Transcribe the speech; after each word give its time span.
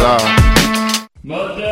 ça. 0.00 1.67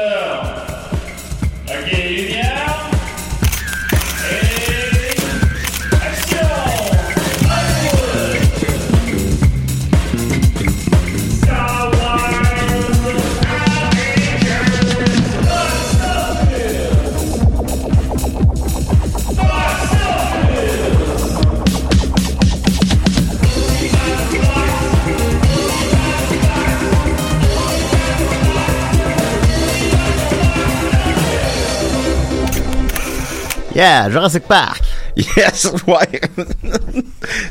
Yeah, 33.76 34.10
Jurassic 34.10 34.44
Park. 34.44 34.82
Yes, 35.16 35.68
ouais. 35.86 36.20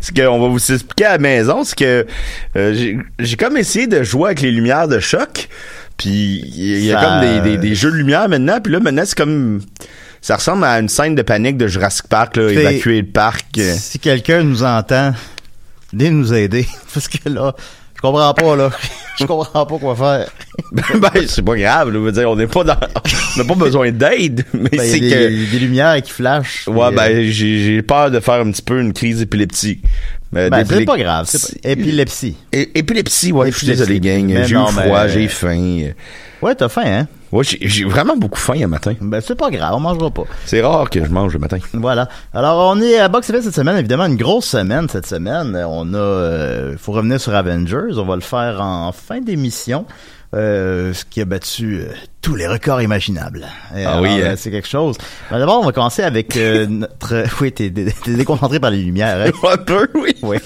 ce 0.02 0.12
qu'on 0.12 0.40
va 0.40 0.48
vous 0.48 0.72
expliquer 0.72 1.06
à 1.06 1.12
la 1.14 1.18
maison, 1.18 1.64
c'est 1.64 1.76
que 1.78 2.06
euh, 2.56 2.96
j'ai- 3.20 3.38
comme 3.38 3.58
essayé 3.58 3.88
de 3.88 4.04
jouer 4.04 4.28
avec 4.28 4.42
les 4.42 4.52
lumières 4.52 4.88
de 4.88 5.00
choc. 5.00 5.48
Puis 5.98 6.44
il 6.56 6.86
y 6.86 6.92
a 6.94 7.00
Ça- 7.00 7.06
comme 7.06 7.22
des, 7.44 7.52
des, 7.52 7.58
des 7.58 7.76
jeux 7.76 7.92
de 7.92 7.96
lumière 7.96 8.28
maintenant. 8.30 8.60
Puis 8.62 8.72
là, 8.74 8.80
maintenant, 8.80 9.04
c'est 9.06 9.18
comme... 9.18 9.62
Ça 10.22 10.36
ressemble 10.38 10.64
à 10.64 10.80
une 10.80 10.90
scène 10.90 11.14
de 11.16 11.22
panique 11.22 11.58
de 11.58 11.68
Jurassic 11.68 12.08
Park, 12.08 12.36
là, 12.38 12.50
évacuer 12.50 13.02
le 13.02 13.08
parc. 13.08 13.60
Si 13.78 14.00
quelqu'un 14.00 14.42
nous 14.44 14.64
entend, 14.64 15.14
venez 15.94 16.10
nous 16.10 16.34
aider. 16.34 16.68
Parce 16.94 17.08
que 17.08 17.30
là, 17.30 17.56
comprends 18.06 18.34
pas, 18.34 18.56
là. 18.56 18.70
Je 19.18 19.26
comprends 19.26 19.66
pas 19.66 19.78
quoi 19.78 19.96
faire. 19.96 20.30
ben, 21.00 21.10
c'est 21.28 21.42
pas 21.42 21.56
grave, 21.56 21.88
là, 21.88 21.94
je 21.94 22.00
veux 22.00 22.12
dire, 22.12 22.30
on 22.30 22.36
n'est 22.36 22.48
pas 22.48 22.66
dans... 22.66 22.76
On 22.76 23.40
n'a 23.40 23.46
pas 23.46 23.56
besoin 23.56 23.90
d'aide, 23.92 24.44
mais 24.54 24.70
Ben, 24.70 24.80
c'est 24.82 24.98
il 24.98 25.06
y 25.06 25.14
a 25.14 25.18
que... 25.18 25.28
des, 25.30 25.46
des 25.46 25.60
lumières 25.60 26.02
qui 26.02 26.12
flashent. 26.12 26.68
Ouais, 26.68 26.88
puis, 26.88 26.96
ben, 26.98 27.12
euh, 27.12 27.28
j'ai 27.30 27.82
peur 27.82 28.12
de 28.12 28.20
faire 28.20 28.36
un 28.36 28.52
petit 28.52 28.62
peu 28.62 28.82
une 28.82 28.92
crise 28.92 29.22
épileptique. 29.22 29.84
Euh, 30.36 30.50
ben, 30.50 30.66
c'est 30.68 30.84
pas 30.84 30.98
grave. 30.98 31.28
c'est 31.30 31.62
pas- 31.62 31.70
Épilepsie. 31.72 32.36
É- 32.52 32.72
Épilepsie, 32.76 33.32
ouais, 33.32 33.52
je 33.54 33.58
suis 33.58 33.68
désolé, 33.68 34.02
gang. 34.02 34.28
J'ai 34.44 34.56
eu 34.56 34.58
froid, 34.68 35.08
j'ai 35.08 35.28
faim. 35.30 35.92
Ouais, 36.42 36.54
t'as 36.56 36.68
faim, 36.68 36.84
hein? 36.86 37.08
Ouais, 37.36 37.44
j'ai 37.44 37.84
vraiment 37.86 38.16
beaucoup 38.16 38.40
faim 38.40 38.56
un 38.64 38.68
matin. 38.68 38.94
Ben, 39.02 39.20
c'est 39.22 39.36
pas 39.36 39.50
grave, 39.50 39.74
on 39.76 39.80
mangera 39.80 40.10
pas. 40.10 40.24
C'est 40.46 40.62
rare 40.62 40.90
que 40.90 41.04
je 41.04 41.10
mange 41.10 41.34
le 41.34 41.40
matin. 41.40 41.58
Voilà. 41.74 42.08
Alors, 42.34 42.72
on 42.76 42.82
est 42.82 42.98
à 42.98 43.08
Box 43.10 43.30
Office 43.30 43.44
cette 43.44 43.56
semaine, 43.56 43.78
évidemment, 43.78 44.06
une 44.06 44.16
grosse 44.16 44.46
semaine 44.46 44.88
cette 44.90 45.06
semaine. 45.08 45.56
On 45.68 45.94
a, 45.94 45.98
euh, 45.98 46.76
faut 46.78 46.94
revenir 46.94 47.20
sur 47.20 47.36
Avengers. 47.36 47.98
On 47.98 48.06
va 48.06 48.16
le 48.16 48.22
faire 48.22 48.62
en 48.62 48.92
fin 48.92 49.20
d'émission. 49.22 49.86
Euh, 50.34 50.94
ce 50.94 51.06
qui 51.06 51.22
a 51.22 51.26
battu 51.26 51.80
euh, 51.80 51.94
tous 52.22 52.36
les 52.36 52.46
records 52.48 52.82
imaginables. 52.82 53.46
Et 53.76 53.86
Ah 53.86 53.92
alors, 53.92 54.02
oui, 54.02 54.20
euh, 54.22 54.32
hein? 54.32 54.36
c'est 54.38 54.52
quelque 54.52 54.68
chose. 54.68 54.98
Ben, 55.32 55.40
D'abord, 55.40 55.62
on 55.62 55.66
va 55.66 55.72
commencer 55.72 56.04
avec 56.04 56.36
euh, 56.36 56.66
notre... 56.70 57.24
Oui, 57.42 57.52
t'es 57.54 57.70
t'es- 57.70 57.94
t'es 58.04 58.14
déconcentré 58.16 58.60
par 58.60 58.70
les 58.72 58.82
lumières. 58.82 59.18
Hein? 59.28 59.32
Un 59.54 59.58
peu, 59.58 59.88
oui. 59.94 60.14
Oui. 60.24 60.38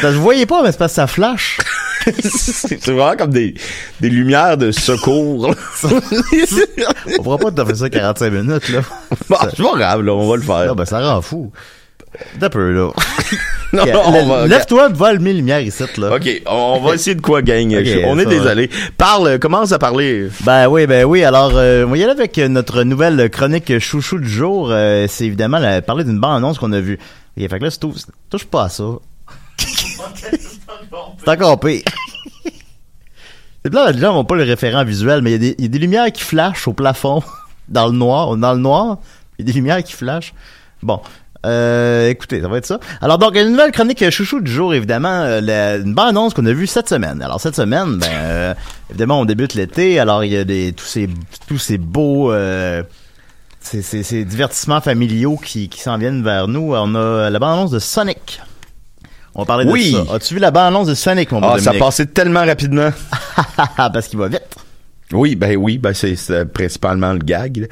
Ça, 0.00 0.12
je 0.12 0.18
voyais 0.18 0.44
pas, 0.46 0.62
mais 0.62 0.72
c'est 0.72 0.78
parce 0.78 0.92
que 0.92 0.96
ça 0.96 1.06
flash. 1.06 1.58
c'est 2.24 2.84
vraiment 2.86 3.16
comme 3.16 3.30
des, 3.30 3.54
des 4.00 4.10
lumières 4.10 4.56
de 4.56 4.70
secours. 4.72 5.54
On 7.18 7.22
pourra 7.22 7.38
pas 7.38 7.50
te 7.50 7.64
faire 7.64 7.76
ça 7.76 7.90
45 7.90 8.30
minutes, 8.32 8.68
là. 8.70 8.80
Bon, 9.28 9.36
c'est 9.50 9.62
pas 9.62 9.76
grave, 9.76 10.02
là, 10.02 10.12
on 10.14 10.28
va 10.28 10.36
le 10.36 10.42
faire. 10.42 10.66
Ah, 10.70 10.74
ben, 10.74 10.84
ça 10.84 11.00
rend 11.00 11.20
fou. 11.22 11.52
D'un 12.38 12.48
peu, 12.48 12.72
là. 12.72 12.90
Non, 13.72 13.82
Ok, 13.82 13.88
on 14.04 14.12
lè- 14.12 14.28
va- 14.28 14.46
Lève-toi, 14.46 14.88
va 14.90 15.06
allumer 15.08 15.32
les 15.32 15.38
lumières 15.38 15.58
ici, 15.60 15.82
là. 15.96 16.14
OK, 16.14 16.42
on 16.46 16.80
va 16.80 16.94
essayer 16.94 17.16
de 17.16 17.20
quoi, 17.20 17.42
gang? 17.42 17.74
Ok, 17.74 17.82
Je- 17.84 18.04
on 18.06 18.16
est 18.20 18.24
désolé. 18.26 18.70
Parle, 18.96 19.40
commence 19.40 19.72
à 19.72 19.80
parler. 19.80 20.28
Ben 20.44 20.68
oui, 20.68 20.86
ben 20.86 21.04
oui. 21.04 21.24
Alors, 21.24 21.50
euh, 21.56 21.84
on 21.84 21.90
va 21.90 21.96
y 21.96 22.04
aller 22.04 22.12
avec 22.12 22.38
notre 22.38 22.84
nouvelle 22.84 23.28
chronique 23.30 23.80
chouchou 23.80 24.20
du 24.20 24.28
jour. 24.28 24.68
Euh, 24.70 25.06
c'est 25.08 25.24
évidemment 25.26 25.58
la- 25.58 25.82
parler 25.82 26.04
d'une 26.04 26.20
bande-annonce 26.20 26.60
qu'on 26.60 26.70
a 26.70 26.78
vue. 26.78 27.00
Et 27.36 27.48
fait 27.48 27.58
que 27.58 27.64
là, 27.64 27.70
c'est 27.72 27.80
tout- 27.80 27.94
touche 28.30 28.44
pas 28.44 28.66
à 28.66 28.68
ça. 28.68 28.84
c'est 31.18 31.30
encore 31.30 31.60
pire. 31.60 31.82
là, 33.64 33.92
les 33.92 33.98
gens 33.98 34.14
n'ont 34.14 34.24
pas 34.24 34.36
le 34.36 34.44
référent 34.44 34.84
visuel, 34.84 35.22
mais 35.22 35.34
il 35.34 35.44
y, 35.44 35.62
y 35.62 35.64
a 35.64 35.68
des 35.68 35.78
lumières 35.78 36.12
qui 36.12 36.22
flashent 36.22 36.68
au 36.68 36.72
plafond, 36.72 37.22
dans 37.68 37.86
le 37.86 37.92
noir. 37.92 38.36
Dans 38.36 38.52
le 38.52 38.60
noir, 38.60 38.98
il 39.38 39.44
y 39.44 39.48
a 39.48 39.52
des 39.52 39.58
lumières 39.58 39.82
qui 39.82 39.92
flashent. 39.92 40.34
Bon. 40.82 41.00
Euh, 41.44 42.08
écoutez, 42.08 42.40
ça 42.40 42.48
va 42.48 42.56
être 42.56 42.66
ça. 42.66 42.78
Alors 43.02 43.18
donc, 43.18 43.36
une 43.36 43.50
nouvelle 43.50 43.70
chronique 43.70 44.08
chouchou 44.10 44.40
du 44.40 44.50
jour, 44.50 44.72
évidemment, 44.74 45.22
euh, 45.24 45.82
une 45.82 45.94
bande 45.94 46.08
annonce 46.08 46.34
qu'on 46.34 46.46
a 46.46 46.52
vue 46.52 46.66
cette 46.66 46.88
semaine. 46.88 47.20
Alors 47.20 47.40
cette 47.40 47.56
semaine, 47.56 47.98
ben, 47.98 48.08
euh, 48.10 48.54
évidemment, 48.88 49.20
on 49.20 49.24
débute 49.24 49.54
l'été, 49.54 49.98
alors 49.98 50.24
il 50.24 50.32
y 50.32 50.36
a 50.36 50.44
des 50.44 50.72
tous 50.72 50.86
ces 50.86 51.08
tous 51.46 51.58
ces 51.58 51.76
beaux 51.76 52.32
euh, 52.32 52.82
ces, 53.60 53.82
ces, 53.82 54.24
divertissements 54.24 54.80
familiaux 54.80 55.36
qui, 55.36 55.68
qui 55.68 55.80
s'en 55.80 55.98
viennent 55.98 56.22
vers 56.22 56.48
nous. 56.48 56.74
On 56.74 56.94
a 56.94 57.28
la 57.28 57.38
bande 57.38 57.58
annonce 57.58 57.70
de 57.70 57.78
Sonic. 57.78 58.40
On 59.34 59.44
parler 59.44 59.64
Oui. 59.68 59.92
de 59.92 60.04
ça. 60.06 60.14
As-tu 60.14 60.34
vu 60.34 60.40
la 60.40 60.50
bande 60.50 60.68
annonce 60.68 60.86
de 60.88 60.94
Sonic, 60.94 61.32
mon 61.32 61.42
Ah, 61.42 61.58
ça 61.58 61.72
passait 61.72 62.06
tellement 62.06 62.44
rapidement. 62.44 62.90
Parce 63.76 64.08
qu'il 64.08 64.18
va 64.18 64.28
vite. 64.28 64.42
Oui, 65.12 65.34
ben 65.36 65.56
oui, 65.56 65.78
ben 65.78 65.92
c'est 65.92 66.44
principalement 66.52 67.12
le 67.12 67.18
gag. 67.18 67.56
là. 67.58 67.66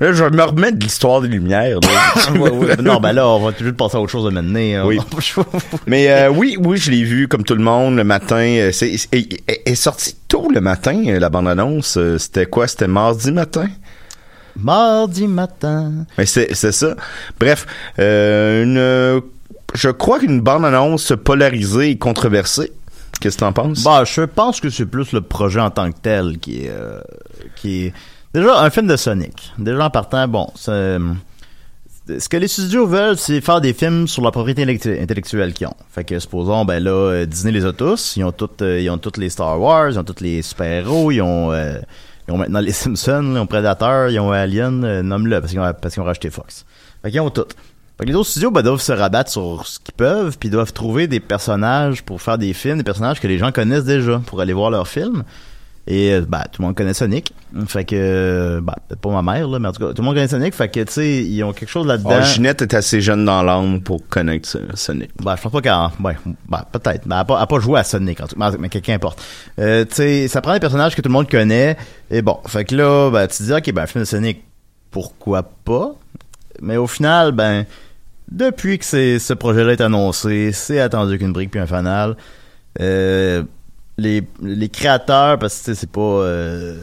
Là, 0.00 0.12
je 0.12 0.22
me 0.24 0.42
remets 0.44 0.70
de 0.70 0.80
l'histoire 0.80 1.20
des 1.20 1.26
Lumières. 1.28 1.80
là. 1.80 2.30
Ouais, 2.38 2.50
ouais. 2.50 2.76
Non, 2.76 3.00
ben 3.00 3.12
là, 3.12 3.26
on 3.28 3.40
va 3.40 3.52
suite 3.56 3.76
passer 3.76 3.96
à 3.96 4.00
autre 4.00 4.12
chose 4.12 4.24
de 4.26 4.30
maintenant. 4.30 4.60
hein. 4.60 4.84
Oui. 4.86 5.00
Mais 5.88 6.08
euh, 6.08 6.28
oui, 6.30 6.56
oui, 6.60 6.76
je 6.76 6.90
l'ai 6.92 7.02
vu 7.02 7.26
comme 7.26 7.42
tout 7.42 7.56
le 7.56 7.62
monde 7.64 7.96
le 7.96 8.04
matin. 8.04 8.36
Euh, 8.36 8.70
C'est 8.72 8.94
elle 9.12 9.24
est 9.66 9.74
sortie 9.74 10.14
tôt 10.28 10.48
le 10.54 10.60
matin 10.60 11.02
euh, 11.08 11.18
la 11.18 11.30
bande 11.30 11.48
annonce. 11.48 11.98
C'était 12.18 12.46
quoi? 12.46 12.68
C'était 12.68 12.86
mardi 12.86 13.32
matin? 13.32 13.66
Mardi 14.56 15.26
matin. 15.26 15.92
Mais 16.16 16.26
c'est 16.26 16.54
ça. 16.54 16.94
Bref, 17.40 17.66
euh, 17.98 18.62
une, 19.16 19.22
je 19.74 19.90
crois 19.90 20.18
qu'une 20.18 20.40
bande 20.40 20.64
annonce 20.64 21.12
polarisée 21.24 21.90
et 21.90 21.98
controversée. 21.98 22.72
Qu'est-ce 23.20 23.36
que 23.36 23.40
t'en 23.40 23.52
penses? 23.52 23.82
Bah, 23.84 24.04
je 24.04 24.22
pense 24.22 24.60
que 24.60 24.70
c'est 24.70 24.86
plus 24.86 25.12
le 25.12 25.20
projet 25.20 25.60
en 25.60 25.70
tant 25.70 25.90
que 25.90 25.96
tel 26.00 26.38
qui 26.38 26.64
est, 26.64 26.70
euh, 26.70 27.00
qui 27.56 27.86
est 27.86 27.92
déjà 28.34 28.60
un 28.60 28.70
film 28.70 28.86
de 28.86 28.96
Sonic. 28.96 29.52
Déjà 29.58 29.84
en 29.86 29.90
partant, 29.90 30.26
bon, 30.28 30.46
c'est- 30.54 30.98
ce 32.18 32.28
que 32.28 32.36
les 32.38 32.48
studios 32.48 32.86
veulent, 32.86 33.18
c'est 33.18 33.40
faire 33.40 33.60
des 33.60 33.74
films 33.74 34.06
sur 34.08 34.22
la 34.22 34.30
propriété 34.30 34.62
intellectu- 34.64 34.98
intellectuelle 35.02 35.52
qu'ils 35.52 35.66
ont. 35.66 35.74
Fait 35.90 36.04
que 36.04 36.18
supposons, 36.18 36.64
ben 36.64 36.82
là, 36.82 36.90
euh, 36.90 37.26
Disney 37.26 37.52
les 37.52 37.66
a 37.66 37.72
tous. 37.72 38.14
Ils 38.16 38.24
ont 38.24 38.32
toutes, 38.32 38.62
euh, 38.62 38.80
ils 38.80 38.88
ont 38.88 38.98
toutes 38.98 39.16
les 39.18 39.28
Star 39.30 39.60
Wars, 39.60 39.90
ils 39.90 39.98
ont 39.98 40.04
tous 40.04 40.22
les 40.22 40.40
super-héros, 40.40 41.10
ils 41.10 41.20
ont, 41.20 41.52
euh, 41.52 41.78
ils 42.28 42.32
ont 42.32 42.38
maintenant 42.38 42.60
les 42.60 42.72
Simpsons, 42.72 43.32
ils 43.34 43.38
ont 43.38 43.46
Predator, 43.46 44.08
ils 44.10 44.18
ont 44.20 44.30
Alien, 44.32 44.84
euh, 44.84 45.02
nomme-le, 45.02 45.40
parce 45.40 45.52
qu'ils 45.52 45.60
ont, 45.60 45.70
parce 45.82 45.92
qu'ils 45.94 46.02
ont 46.02 46.06
racheté 46.06 46.30
Fox. 46.30 46.64
Fait 47.02 47.10
qu'ils 47.10 47.20
ont 47.20 47.30
tout. 47.30 47.44
Fait 47.98 48.04
que 48.04 48.10
les 48.10 48.14
autres 48.14 48.30
studios 48.30 48.52
ben, 48.52 48.62
doivent 48.62 48.80
se 48.80 48.92
rabattre 48.92 49.30
sur 49.30 49.66
ce 49.66 49.80
qu'ils 49.80 49.94
peuvent, 49.94 50.38
puis 50.38 50.50
doivent 50.50 50.72
trouver 50.72 51.08
des 51.08 51.18
personnages 51.18 52.04
pour 52.04 52.22
faire 52.22 52.38
des 52.38 52.52
films, 52.52 52.78
des 52.78 52.84
personnages 52.84 53.20
que 53.20 53.26
les 53.26 53.38
gens 53.38 53.50
connaissent 53.50 53.84
déjà 53.84 54.20
pour 54.24 54.40
aller 54.40 54.52
voir 54.52 54.70
leurs 54.70 54.86
films. 54.86 55.24
Et 55.88 56.12
euh, 56.12 56.20
ben, 56.20 56.42
tout 56.52 56.60
le 56.60 56.66
monde 56.66 56.76
connaît 56.76 56.94
Sonic. 56.94 57.32
Fait 57.66 57.84
que, 57.84 57.96
euh, 57.98 58.60
ben, 58.60 58.74
peut-être 58.86 59.00
pas 59.00 59.10
ma 59.20 59.32
mère, 59.32 59.48
là, 59.48 59.58
mais 59.58 59.68
en 59.68 59.72
tout 59.72 59.80
cas, 59.80 59.94
tout 59.94 60.02
le 60.02 60.04
monde 60.04 60.14
connaît 60.14 60.28
Sonic. 60.28 60.54
Fait 60.54 60.68
que, 60.68 60.80
tu 60.80 60.92
sais, 60.92 61.24
ils 61.24 61.42
ont 61.42 61.52
quelque 61.52 61.70
chose 61.70 61.86
là-dedans. 61.86 62.18
Oh, 62.20 62.22
Ginette 62.22 62.62
est 62.62 62.74
assez 62.74 63.00
jeune 63.00 63.24
dans 63.24 63.42
l'âme 63.42 63.80
pour 63.80 64.06
connaître 64.06 64.48
Sonic. 64.74 65.10
Ben, 65.20 65.34
je 65.34 65.42
pense 65.42 65.50
pas 65.50 65.60
qu'elle. 65.62 66.04
Ouais, 66.04 66.16
ben, 66.46 66.62
peut-être. 66.70 67.08
Ben, 67.08 67.16
elle 67.16 67.20
a 67.22 67.24
pas, 67.24 67.36
elle 67.36 67.42
a 67.42 67.46
pas 67.46 67.58
joué 67.58 67.80
à 67.80 67.84
Sonic, 67.84 68.20
en 68.20 68.26
tout 68.26 68.38
cas. 68.38 68.52
Mais 68.60 68.68
quelqu'un 68.68 68.94
importe. 68.94 69.20
Euh, 69.58 69.84
tu 69.86 69.94
sais, 69.96 70.28
ça 70.28 70.40
prend 70.42 70.52
des 70.52 70.60
personnages 70.60 70.94
que 70.94 71.00
tout 71.00 71.08
le 71.08 71.14
monde 71.14 71.28
connaît. 71.28 71.76
Et 72.10 72.20
bon, 72.20 72.38
fait 72.46 72.66
que 72.66 72.76
là, 72.76 73.10
ben, 73.10 73.26
tu 73.26 73.38
te 73.38 73.42
dis, 73.44 73.52
ok, 73.52 73.72
ben, 73.72 73.82
un 73.82 73.86
film 73.86 74.04
de 74.04 74.08
Sonic, 74.08 74.44
pourquoi 74.90 75.42
pas? 75.42 75.94
Mais 76.60 76.76
au 76.76 76.86
final, 76.86 77.32
ben, 77.32 77.64
depuis 78.30 78.78
que 78.78 78.84
ce 78.84 79.32
projet-là 79.32 79.72
est 79.72 79.80
annoncé, 79.80 80.52
c'est 80.52 80.80
attendu 80.80 81.18
qu'une 81.18 81.32
brique 81.32 81.50
puis 81.50 81.60
un 81.60 81.66
fanal. 81.66 82.16
Euh, 82.80 83.42
les, 83.96 84.22
les 84.42 84.68
créateurs, 84.68 85.38
parce 85.38 85.60
que 85.62 85.74
c'est 85.74 85.90
pas, 85.90 86.00
euh, 86.00 86.76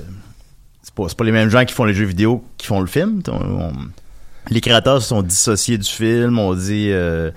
c'est 0.83 0.93
pas, 0.93 1.23
les 1.23 1.31
mêmes 1.31 1.49
gens 1.49 1.63
qui 1.65 1.73
font 1.73 1.85
les 1.85 1.93
jeux 1.93 2.05
vidéo 2.05 2.43
qui 2.57 2.67
font 2.67 2.81
le 2.81 2.87
film. 2.87 3.21
On- 3.29 3.31
on- 3.31 3.71
les 4.49 4.61
créateurs 4.61 5.01
se 5.01 5.07
sont 5.09 5.21
dissociés 5.23 5.77
du 5.77 5.89
film, 5.89 6.37
on 6.37 6.53
dit 6.53 6.89
euh, 6.91 7.31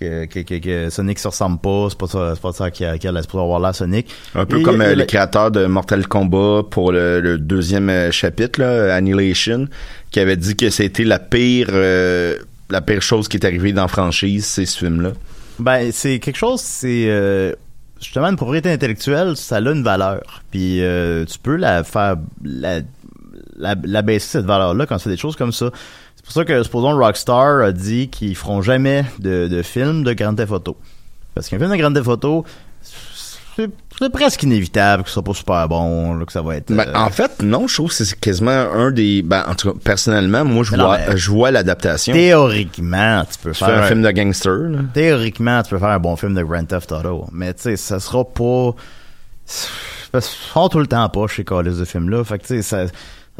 que, 0.00 0.24
que, 0.26 0.40
que, 0.40 0.54
que 0.58 0.88
Sonic 0.90 1.18
se 1.18 1.28
ressemble 1.28 1.58
pas, 1.58 1.88
c'est 1.90 1.98
pas 1.98 2.06
ça, 2.06 2.32
c'est 2.34 2.40
pas 2.40 2.52
ça 2.52 2.70
qui 2.70 2.84
a, 2.84 2.96
qui 2.96 3.08
a 3.08 3.12
avoir 3.34 3.58
là 3.58 3.72
Sonic. 3.72 4.08
Un 4.34 4.46
peu 4.46 4.60
Et- 4.60 4.62
comme 4.62 4.80
euh, 4.80 4.94
les 4.94 5.04
créateurs 5.06 5.50
de 5.50 5.66
Mortal 5.66 6.06
Kombat 6.06 6.62
pour 6.70 6.92
le, 6.92 7.20
le 7.20 7.38
deuxième 7.38 8.12
chapitre, 8.12 8.60
là, 8.60 8.94
Annihilation, 8.94 9.66
qui 10.10 10.20
avait 10.20 10.36
dit 10.36 10.54
que 10.56 10.70
c'était 10.70 11.04
la 11.04 11.18
pire, 11.18 11.68
la 12.70 12.80
pire 12.80 13.02
chose 13.02 13.28
qui 13.28 13.36
est 13.36 13.46
arrivée 13.46 13.72
dans 13.72 13.88
franchise, 13.88 14.46
c'est 14.46 14.66
ce 14.66 14.78
film-là. 14.78 15.12
Ben, 15.58 15.90
c'est 15.92 16.18
quelque 16.18 16.36
chose, 16.36 16.60
c'est 16.60 17.06
euh, 17.08 17.52
justement 18.00 18.26
une 18.28 18.36
propriété 18.36 18.70
intellectuelle, 18.70 19.36
ça 19.36 19.56
a 19.56 19.60
une 19.60 19.82
valeur. 19.82 20.42
Puis 20.50 20.82
euh, 20.82 21.24
tu 21.24 21.38
peux 21.38 21.56
la 21.56 21.82
faire, 21.84 22.16
la, 22.44 24.02
baisser 24.02 24.28
cette 24.28 24.44
valeur-là 24.44 24.86
quand 24.86 24.98
fais 24.98 25.10
des 25.10 25.16
choses 25.16 25.36
comme 25.36 25.52
ça. 25.52 25.70
C'est 26.14 26.24
pour 26.24 26.32
ça 26.32 26.44
que, 26.44 26.62
supposons, 26.62 26.96
Rockstar 26.96 27.62
a 27.62 27.72
dit 27.72 28.08
qu'ils 28.08 28.36
feront 28.36 28.62
jamais 28.62 29.04
de, 29.18 29.62
film 29.62 30.04
de 30.04 30.12
Grand 30.12 30.34
Theft 30.34 30.52
Auto. 30.52 30.76
Parce 31.34 31.48
qu'un 31.48 31.58
film 31.58 31.70
de 31.70 31.76
Grand 31.76 31.92
Theft 31.92 32.08
Auto, 32.08 32.44
c'est 33.98 34.12
presque 34.12 34.42
inévitable 34.44 35.02
que 35.02 35.08
ce 35.08 35.14
soit 35.14 35.22
pas 35.24 35.34
super 35.34 35.68
bon, 35.68 36.14
là, 36.14 36.24
que 36.24 36.32
ça 36.32 36.42
va 36.42 36.56
être... 36.56 36.72
Ben, 36.72 36.86
euh, 36.88 36.94
en 36.94 37.10
fait, 37.10 37.42
non, 37.42 37.66
je 37.66 37.74
trouve 37.74 37.88
que 37.88 38.04
c'est 38.04 38.18
quasiment 38.20 38.50
un 38.50 38.90
des... 38.90 39.22
Ben, 39.22 39.44
en 39.48 39.54
tout 39.54 39.72
cas, 39.72 39.78
personnellement, 39.82 40.44
moi, 40.44 40.62
je 40.64 40.76
vois, 40.76 41.16
je 41.16 41.30
vois 41.30 41.50
l'adaptation. 41.50 42.12
Tu 42.12 42.18
Théoriquement, 42.20 43.24
tu 43.30 43.38
peux 43.38 43.52
fais 43.52 43.64
faire 43.66 43.82
un 43.82 43.86
film 43.86 44.02
de 44.02 44.10
gangster, 44.10 44.52
là. 44.52 44.78
Théoriquement, 44.94 45.62
tu 45.62 45.70
peux 45.70 45.78
faire 45.78 45.88
un 45.88 45.98
bon 45.98 46.16
film 46.16 46.34
de 46.34 46.42
Grand 46.42 46.64
Theft 46.64 46.92
Auto, 46.92 47.26
mais 47.32 47.52
tu 47.54 47.62
sais, 47.62 47.76
ça 47.76 47.98
sera 48.00 48.24
pas. 48.24 48.74
Parce 50.12 50.28
qu'ils 50.28 50.48
font 50.52 50.68
tout 50.68 50.78
le 50.78 50.86
temps 50.86 51.08
pas 51.08 51.26
chez 51.26 51.44
Callis 51.44 51.78
de 51.78 51.84
film 51.84 52.08
là. 52.08 52.24
Fait 52.24 52.38
que 52.38 52.46
tu 52.46 52.54
sais, 52.56 52.62
ça- 52.62 52.86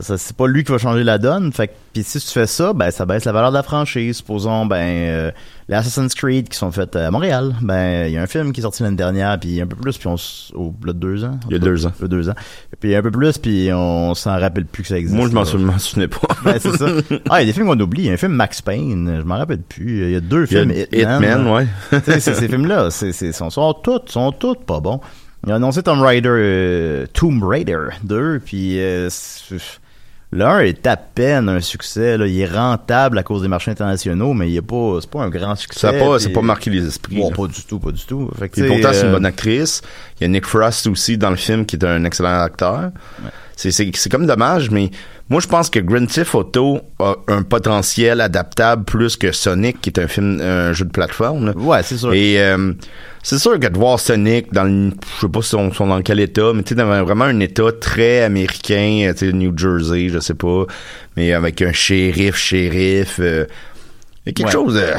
c'est 0.01 0.37
pas 0.37 0.47
lui 0.47 0.65
qui 0.65 0.73
va 0.73 0.79
changer 0.79 1.03
la 1.05 1.19
donne. 1.19 1.53
Fait 1.53 1.71
puis 1.93 2.03
si 2.05 2.21
tu 2.21 2.29
fais 2.29 2.47
ça, 2.47 2.73
ben 2.73 2.91
ça 2.91 3.05
baisse 3.07 3.25
la 3.25 3.33
valeur 3.33 3.51
de 3.51 3.57
la 3.57 3.63
franchise. 3.63 4.19
Supposons 4.19 4.65
ben 4.67 4.77
euh, 4.77 5.31
les 5.69 5.75
Assassin's 5.75 6.15
Creed 6.15 6.49
qui 6.49 6.57
sont 6.57 6.71
faits 6.71 6.95
à 6.97 7.11
Montréal, 7.11 7.55
ben 7.63 8.07
il 8.07 8.13
y 8.13 8.17
a 8.19 8.23
un 8.23 8.27
film 8.27 8.53
qui 8.53 8.61
est 8.61 8.63
sorti 8.63 8.83
l'année 8.85 8.97
dernière, 8.97 9.39
puis 9.41 9.61
un 9.61 9.67
peu 9.67 9.75
plus, 9.77 9.99
puis 9.99 10.07
on 10.09 10.15
au 10.55 10.71
bout 10.71 10.89
de 10.89 10.93
deux 10.93 11.25
ans. 11.25 11.39
Il 11.49 11.53
y 11.53 11.57
a 11.57 11.59
deux 11.59 11.87
ans. 11.87 11.93
A 12.03 12.07
deux 12.07 12.29
ans. 12.29 12.35
Puis 12.81 12.95
un 12.95 13.03
peu 13.03 13.11
plus, 13.11 13.39
puis 13.39 13.71
on 13.73 14.15
s'en 14.15 14.39
rappelle 14.39 14.67
plus 14.67 14.83
que 14.85 14.89
ça 14.91 14.99
existe. 14.99 15.17
Moi, 15.17 15.29
je 15.29 15.35
m'en 15.35 15.41
là. 15.41 15.47
sou- 15.47 15.59
m'en 15.59 15.79
souvenais 15.79 16.09
pas. 16.09 16.29
Ben, 16.45 16.57
c'est 16.61 16.77
ça. 16.77 16.87
Ah, 17.31 17.43
il 17.43 17.47
y 17.47 17.51
a 17.51 17.53
des 17.53 17.53
films 17.53 17.67
qu'on 17.67 17.81
oublie. 17.81 18.03
Il 18.03 18.07
y 18.07 18.11
a 18.11 18.13
un 18.13 18.17
film 18.17 18.33
Max 18.33 18.63
Payne, 18.63 19.17
je 19.21 19.25
m'en 19.25 19.37
rappelle 19.39 19.63
plus. 19.63 20.05
Il 20.07 20.11
y 20.13 20.17
a 20.17 20.21
deux 20.21 20.47
Il 20.51 20.55
y 20.55 20.59
a 20.59 20.61
films 20.63 20.73
Hitman. 20.93 21.23
Hitman, 21.23 21.47
ouais. 21.53 21.67
Tu 22.05 22.13
sais, 22.13 22.21
c'est- 22.21 22.35
ces 22.35 22.49
films-là, 22.49 22.91
c'est, 22.91 23.13
c'est, 23.13 23.33
sont, 23.33 23.51
sont 23.51 23.73
tous, 23.75 24.01
sont 24.07 24.31
tous 24.33 24.55
pas 24.55 24.79
bons. 24.81 25.01
Il 25.47 25.53
a 25.53 25.57
annoncé 25.57 25.83
Tomb 25.85 26.01
Raider, 26.03 26.29
euh, 26.31 27.07
Tomb 27.13 27.43
Raider 27.45 27.79
2, 28.03 28.41
puis 28.45 28.81
euh, 28.81 29.09
l'un 30.33 30.61
est 30.61 30.87
à 30.87 30.97
peine 30.97 31.49
un 31.49 31.61
succès. 31.61 32.17
Là. 32.19 32.27
Il 32.27 32.39
est 32.39 32.47
rentable 32.47 33.19
à 33.19 33.23
cause 33.23 33.43
des 33.43 33.49
marchés 33.49 33.71
internationaux, 33.71 34.35
mais 34.35 34.51
il 34.51 34.57
est 34.57 34.63
pas, 34.63 34.99
c'est 35.01 35.11
pas 35.11 35.23
un 35.23 35.31
grand 35.31 35.55
succès. 35.57 35.81
Ça 35.81 35.93
pas, 35.93 36.19
c'est 36.19 36.33
pas 36.33 36.43
marqué 36.43 36.71
les 36.71 36.87
esprits. 36.87 37.17
Bon, 37.17 37.31
pas 37.31 37.47
du 37.47 37.63
tout, 37.63 37.79
pas 37.79 37.93
du 37.93 38.05
tout. 38.05 38.31
Fait 38.39 38.49
que, 38.49 38.61
pourtant, 38.67 38.91
c'est 38.93 39.03
une 39.03 39.09
euh, 39.09 39.13
bonne 39.13 39.27
actrice. 39.27 39.83
Il 40.19 40.23
y 40.23 40.27
a 40.27 40.29
Nick 40.29 40.47
Frost 40.47 40.87
aussi 40.87 41.17
dans 41.17 41.31
le 41.31 41.37
film 41.37 41.65
qui 41.65 41.77
est 41.77 41.85
un 41.85 42.05
excellent 42.05 42.41
acteur. 42.41 42.91
C'est, 43.71 43.91
c'est 43.95 44.09
comme 44.09 44.27
dommage, 44.27 44.71
mais 44.71 44.91
moi, 45.31 45.41
je 45.41 45.49
pense 45.49 45.69
que 45.69 45.81
Grand 45.81 46.07
Theft 46.07 46.35
Auto 46.35 46.81
a 47.01 47.15
un 47.27 47.43
potentiel 47.43 48.21
adaptable 48.21 48.85
plus 48.85 49.17
que 49.17 49.33
Sonic, 49.33 49.81
qui 49.81 49.91
est 49.91 49.99
un 49.99 50.07
film, 50.07 50.41
un 50.41 50.73
jeu 50.73 50.85
de 50.85 50.91
plateforme. 50.91 51.47
là. 51.47 51.53
Ouais, 51.57 51.83
c'est 51.83 51.97
sûr. 51.99 52.13
Et 52.15 52.41
euh, 52.41 52.73
c'est 53.23 53.39
sûr 53.39 53.59
que 53.59 53.67
de 53.67 53.77
voir 53.77 53.99
Sonic 53.99 54.53
dans 54.53 54.63
le, 54.65 54.91
je 55.17 55.21
sais 55.27 55.29
pas 55.29 55.43
si 55.43 55.55
on 55.57 55.73
sont 55.73 55.89
dans 55.89 56.01
quel 56.03 56.21
état, 56.21 56.53
mais 56.55 56.63
tu 56.63 56.71
sais, 56.71 56.75
dans 56.77 57.05
vraiment 57.05 57.25
un 57.25 57.41
état 57.41 57.73
très 57.81 58.23
américain, 58.23 59.09
euh, 59.09 59.13
tu 59.13 59.27
sais, 59.27 59.33
New 59.33 59.53
Jersey, 59.59 60.09
je 60.09 60.21
sais 60.21 60.35
pas, 60.35 60.65
mais 61.17 61.33
avec 61.33 61.61
un 61.61 61.73
shérif, 61.73 62.37
shérif, 62.37 63.17
euh, 63.19 63.45
il 64.25 64.29
y 64.29 64.31
a 64.31 64.33
quelque 64.35 64.47
Ouais. 64.47 64.53
chose, 64.53 64.77
euh, 64.81 64.95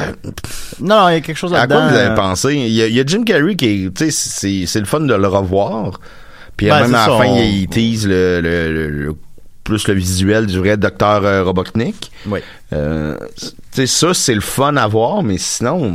Non, 0.80 1.08
il 1.08 1.14
y 1.14 1.16
a 1.16 1.20
quelque 1.22 1.36
chose 1.38 1.54
à 1.54 1.58
là-dedans. 1.60 1.76
quoi 1.80 1.88
vous 1.88 1.96
avez 1.96 2.10
euh, 2.10 2.14
pensé? 2.14 2.54
Il 2.56 2.68
y, 2.72 2.82
a, 2.82 2.86
il 2.88 2.94
y 2.94 3.00
a 3.00 3.04
Jim 3.06 3.24
Carrey 3.24 3.54
qui 3.56 3.86
est, 3.86 3.94
tu 3.96 4.04
sais, 4.04 4.10
c'est, 4.10 4.66
c'est 4.66 4.80
le 4.80 4.86
fun 4.86 5.00
de 5.00 5.14
le 5.14 5.26
revoir. 5.28 5.98
Puis 6.60 6.68
Ben, 6.68 6.80
même 6.82 6.94
à 6.94 7.06
la 7.08 7.16
fin, 7.16 7.24
on- 7.26 7.42
il 7.42 7.66
tease 7.68 8.06
le, 8.06 8.42
le- 8.42 8.70
le- 8.70 8.88
le- 8.90 9.16
plus 9.64 9.88
le 9.88 9.94
visuel 9.94 10.44
du 10.44 10.58
vrai 10.58 10.76
docteur 10.76 11.24
euh, 11.24 11.42
Robotnik. 11.42 12.10
Oui. 12.26 12.40
Euh, 12.74 13.16
tu 13.38 13.46
sais, 13.70 13.86
ça, 13.86 14.12
c'est 14.12 14.34
le 14.34 14.42
fun 14.42 14.76
à 14.76 14.86
voir, 14.86 15.22
mais 15.22 15.38
sinon, 15.38 15.92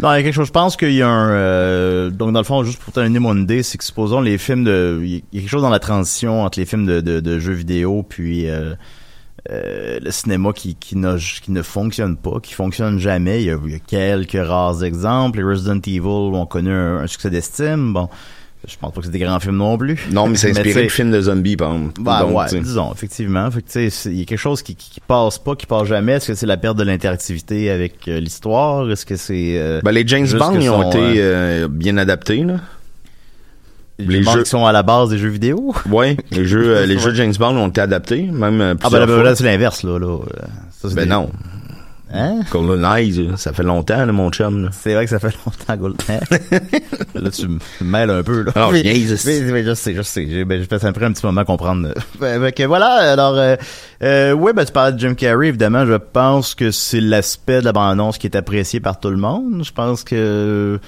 Non, 0.00 0.12
il 0.12 0.18
y 0.18 0.20
a 0.20 0.22
quelque 0.22 0.34
chose. 0.34 0.46
Je 0.46 0.52
pense 0.52 0.76
qu'il 0.76 0.92
y 0.92 1.02
a 1.02 1.08
un. 1.08 1.30
euh, 1.32 2.10
donc, 2.10 2.32
dans 2.32 2.38
le 2.38 2.44
fond, 2.44 2.62
juste 2.62 2.78
pour 2.80 2.92
terminer 2.92 3.18
mon 3.18 3.36
idée, 3.36 3.64
c'est 3.64 3.76
que 3.76 3.82
supposons 3.82 4.20
les 4.20 4.38
films 4.38 4.62
de. 4.62 5.00
Il 5.02 5.14
y 5.14 5.16
a 5.16 5.40
quelque 5.40 5.48
chose 5.50 5.62
dans 5.62 5.68
la 5.70 5.80
transition 5.80 6.44
entre 6.44 6.60
les 6.60 6.64
films 6.64 6.86
de, 6.86 7.00
de, 7.00 7.18
de 7.18 7.38
jeux 7.40 7.52
vidéo 7.54 8.04
puis 8.08 8.48
euh, 8.48 8.74
le 9.50 10.10
cinéma 10.12 10.52
qui, 10.52 10.76
qui, 10.76 10.96
ne 10.96 11.62
fonctionne 11.62 12.16
pas, 12.16 12.38
qui 12.40 12.54
fonctionne 12.54 12.98
jamais. 13.00 13.42
Il 13.42 13.46
y 13.46 13.50
a, 13.50 13.58
il 13.66 13.72
y 13.72 13.74
a 13.74 13.78
quelques 13.80 14.46
rares 14.46 14.84
exemples. 14.84 15.38
Les 15.38 15.44
Resident 15.44 15.80
Evil 15.84 16.00
ont 16.06 16.46
connu 16.46 16.70
un, 16.70 16.98
un 16.98 17.06
succès 17.08 17.30
d'estime. 17.30 17.92
Bon, 17.92 18.08
je 18.66 18.76
pense 18.80 18.92
pas 18.92 19.00
que 19.00 19.06
c'est 19.06 19.12
des 19.12 19.18
grands 19.18 19.40
films 19.40 19.56
non 19.56 19.76
plus. 19.76 19.98
non, 20.12 20.28
mais 20.28 20.36
c'est 20.36 20.50
inspiré 20.56 20.84
de 20.84 20.88
films 20.88 21.10
de 21.10 21.20
zombies, 21.20 21.56
par 21.56 21.72
exemple. 21.74 22.00
bah 22.00 22.20
Donc, 22.22 22.36
ouais, 22.38 22.60
disons, 22.60 22.92
effectivement. 22.92 23.50
Fait 23.50 23.60
que, 23.62 23.66
tu 23.66 23.72
sais, 23.72 23.90
c'est- 23.90 24.10
il 24.10 24.18
y 24.18 24.22
a 24.22 24.24
quelque 24.24 24.38
chose 24.38 24.62
qui, 24.62 24.76
qui, 24.76 24.90
qui 24.90 25.00
passe 25.00 25.38
pas, 25.38 25.56
qui 25.56 25.66
passe 25.66 25.88
jamais. 25.88 26.12
Est-ce 26.12 26.28
que 26.28 26.34
c'est 26.34 26.46
la 26.46 26.56
perte 26.56 26.76
de 26.76 26.84
l'interactivité 26.84 27.70
avec 27.70 28.06
euh, 28.08 28.20
l'histoire? 28.20 28.90
Est-ce 28.90 29.04
que 29.04 29.16
c'est... 29.16 29.54
euh, 29.58 29.80
Ben, 29.82 29.90
les 29.92 30.06
James 30.06 30.28
Bond, 30.38 30.58
ils 30.60 30.70
ont 30.70 30.88
été 30.90 31.14
euh, 31.18 31.66
bien 31.68 31.96
adaptés, 31.96 32.44
là. 32.44 32.54
les 33.98 34.18
les 34.18 34.22
jeux 34.22 34.42
qui 34.44 34.50
sont 34.50 34.64
à 34.66 34.72
la 34.72 34.82
base 34.82 35.10
des 35.10 35.18
jeux 35.18 35.28
vidéo? 35.28 35.74
Ouais, 35.90 36.16
les 36.30 36.44
jeux, 36.44 36.84
les 36.84 36.98
jeux 37.00 37.10
de 37.10 37.16
James 37.16 37.34
Bond 37.38 37.56
ont 37.56 37.68
été 37.68 37.80
adaptés, 37.80 38.22
même 38.22 38.76
Ah 38.82 38.88
ben 38.90 38.98
là, 39.00 39.06
ben, 39.06 39.22
là, 39.22 39.34
c'est 39.34 39.44
l'inverse, 39.44 39.82
là. 39.82 39.98
là. 39.98 40.18
Ça, 40.70 40.88
Ben 40.94 41.04
des- 41.04 41.10
non. 41.10 41.30
Hein? 42.14 42.40
Colonize, 42.50 43.34
ça 43.36 43.52
fait 43.52 43.62
longtemps, 43.62 44.04
là, 44.04 44.12
mon 44.12 44.30
chum. 44.30 44.68
C'est 44.72 44.94
vrai 44.94 45.04
que 45.04 45.10
ça 45.10 45.18
fait 45.18 45.34
longtemps, 45.46 45.76
Golden. 45.76 46.20
là, 47.14 47.30
tu 47.30 47.48
me 47.48 47.58
mêles 47.80 48.10
un 48.10 48.22
peu, 48.22 48.42
là. 48.42 48.52
Ah, 48.54 48.68
Mais- 48.72 48.82
mais- 48.82 48.92
mais 49.52 49.64
je 49.64 49.74
sais, 49.74 49.94
je 49.94 50.02
sais. 50.02 50.26
J'ai, 50.28 50.44
ben, 50.44 50.64
ça 50.68 50.88
me 50.88 50.92
prend 50.92 51.06
un 51.06 51.12
petit 51.12 51.24
moment 51.24 51.40
à 51.40 51.44
comprendre. 51.44 51.88
Ben, 52.20 52.40
ben, 52.40 52.52
que 52.52 52.62
voilà, 52.64 53.12
alors, 53.12 53.34
euh, 53.36 53.56
euh, 54.02 54.32
oui, 54.32 54.52
ben, 54.54 54.64
tu 54.64 54.72
parlais 54.72 54.92
de 54.92 54.98
Jim 54.98 55.14
Carrey, 55.14 55.48
évidemment. 55.48 55.86
Je 55.86 55.94
pense 55.94 56.54
que 56.54 56.70
c'est 56.70 57.00
l'aspect 57.00 57.60
de 57.60 57.64
la 57.64 57.72
bande-annonce 57.72 58.18
qui 58.18 58.26
est 58.26 58.36
apprécié 58.36 58.80
par 58.80 59.00
tout 59.00 59.10
le 59.10 59.16
monde. 59.16 59.62
Je 59.64 59.72
pense 59.72 60.04
que, 60.04 60.78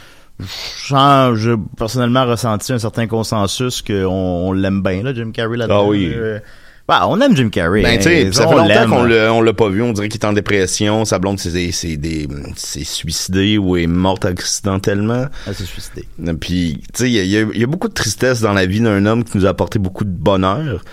j'ai 0.40 0.96
j'ai 1.36 1.54
personnellement 1.78 2.26
ressenti 2.26 2.72
un 2.72 2.78
certain 2.78 3.06
consensus 3.06 3.82
qu'on 3.82 4.04
on 4.04 4.52
l'aime 4.52 4.82
bien, 4.82 5.02
là, 5.02 5.14
Jim 5.14 5.30
Carrey, 5.32 5.56
là-dedans. 5.56 5.84
Ah 5.84 5.88
oui. 5.88 6.12
Euh, 6.14 6.38
Bah, 6.86 7.06
on 7.08 7.18
aime 7.22 7.34
Jim 7.34 7.48
Carrey. 7.48 7.80
Ben, 7.82 7.96
tu 7.96 8.04
sais, 8.04 8.26
hein, 8.26 8.32
ça 8.32 8.46
on 8.46 8.50
fait 8.50 8.56
longtemps 8.56 8.68
l'aime. 8.68 8.90
qu'on 8.90 9.04
l'a, 9.04 9.32
on 9.32 9.40
l'a 9.40 9.52
pas 9.54 9.70
vu. 9.70 9.80
On 9.80 9.92
dirait 9.92 10.08
qu'il 10.10 10.20
est 10.20 10.26
en 10.26 10.34
dépression. 10.34 11.04
Sa 11.06 11.18
blonde 11.18 11.38
s'est, 11.40 11.72
s'est 11.72 11.96
des, 11.96 12.28
s'est 12.56 12.84
suicidée 12.84 13.56
ou 13.56 13.76
est 13.78 13.86
morte 13.86 14.26
accidentellement. 14.26 15.26
Elle 15.46 15.54
s'est 15.54 15.64
suicidée. 15.64 16.04
Puis, 16.40 16.82
tu 16.92 17.04
sais, 17.04 17.10
il 17.10 17.14
y 17.14 17.18
a, 17.20 17.22
il 17.22 17.30
y 17.30 17.38
a- 17.38 17.46
il 17.54 17.60
y 17.60 17.64
a 17.64 17.66
beaucoup 17.66 17.88
de 17.88 17.94
tristesse 17.94 18.40
dans 18.42 18.52
la 18.52 18.66
vie 18.66 18.80
d'un 18.80 19.06
homme 19.06 19.24
qui 19.24 19.38
nous 19.38 19.46
a 19.46 19.48
apporté 19.48 19.78
beaucoup 19.78 20.04
de 20.04 20.10
bonheur. 20.10 20.84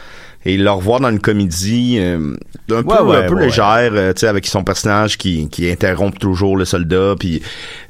Et 0.44 0.58
le 0.58 0.72
revoir 0.72 1.02
dans 1.02 1.10
une 1.12 1.20
comédie 1.20 1.98
euh, 2.00 2.36
un 2.72 2.82
peu, 2.82 3.04
Ouais, 3.04 3.18
un 3.18 3.28
peu 3.28 3.36
ouais, 3.36 3.46
légère, 3.46 3.92
euh, 3.94 4.12
tu 4.14 4.22
sais, 4.22 4.28
avec 4.28 4.48
son 4.48 4.64
personnage 4.64 5.18
qui, 5.20 5.50
qui 5.50 5.70
interrompt 5.70 6.18
toujours 6.18 6.58
le 6.58 6.66
soldat. 6.66 7.16
Puis, 7.20 7.44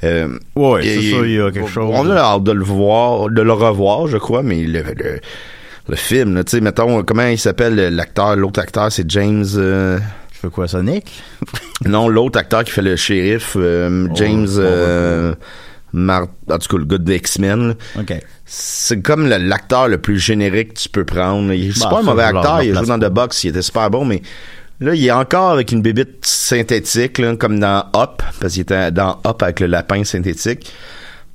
euh, 0.04 0.38
Ouais, 0.56 0.82
c'est 0.84 0.96
ça, 1.12 1.18
il 1.24 1.32
y 1.34 1.40
a 1.40 1.50
quelque 1.52 1.70
chose. 1.70 1.90
On 1.94 2.10
a 2.10 2.16
hâte 2.18 2.44
de 2.44 2.52
le 2.52 2.64
voir, 2.64 3.30
de 3.30 3.42
le 3.42 3.54
revoir, 3.54 4.08
je 4.08 4.18
crois, 4.18 4.44
mais 4.44 4.64
le, 4.66 4.82
le, 4.82 5.20
le 5.88 5.96
film, 5.96 6.36
là, 6.36 6.44
tu 6.44 6.52
sais, 6.52 6.62
mettons, 6.62 7.04
comment 7.04 7.28
il 7.28 7.38
s'appelle 7.40 7.76
l'acteur, 7.96 8.36
l'autre 8.36 8.60
acteur, 8.60 8.92
c'est 8.92 9.10
James. 9.10 9.46
euh, 9.58 10.00
Je 10.34 10.40
fais 10.40 10.50
quoi, 10.50 10.68
Sonic? 10.68 11.22
non, 11.86 12.08
l'autre 12.08 12.40
acteur 12.40 12.64
qui 12.64 12.72
fait 12.72 12.82
le 12.82 12.96
shérif, 12.96 13.54
euh, 13.58 14.08
James. 14.16 14.48
oh, 14.50 14.60
euh, 14.60 15.36
Mar- 15.94 16.28
en 16.50 16.58
tout 16.58 16.70
cas, 16.70 16.78
le 16.78 16.86
gars 16.86 16.98
de 17.00 17.14
X-Men. 17.14 17.76
C'est 18.46 19.02
comme 19.02 19.28
l'acteur 19.28 19.88
le 19.90 19.98
plus 19.98 20.18
générique 20.20 20.74
que 20.76 20.80
tu 20.80 20.90
peux 20.90 21.04
prendre. 21.06 21.52
C'est 21.54 21.80
Bah, 21.82 21.90
pas 21.90 22.00
un 22.00 22.04
mauvais 22.04 22.24
acteur, 22.24 22.64
il 22.64 22.72
a 22.78 22.80
joué 22.80 22.88
dans 22.88 23.00
The 23.00 23.12
Box, 23.12 23.44
il 23.44 23.50
était 23.50 23.62
super 23.62 23.90
bon, 23.90 24.06
mais 24.06 24.22
là, 24.80 24.94
il 24.96 25.06
est 25.06 25.12
encore 25.12 25.52
avec 25.52 25.72
une 25.74 25.82
bébite 25.82 26.26
synthétique, 26.26 27.18
là, 27.18 27.36
comme 27.36 27.60
dans 27.60 27.86
Up, 27.96 28.22
parce 28.40 28.54
qu'il 28.54 28.62
était 28.62 28.92
dans 28.92 29.20
Up 29.26 29.42
avec 29.44 29.60
le 29.60 29.68
lapin 29.68 30.04
synthétique. 30.06 30.72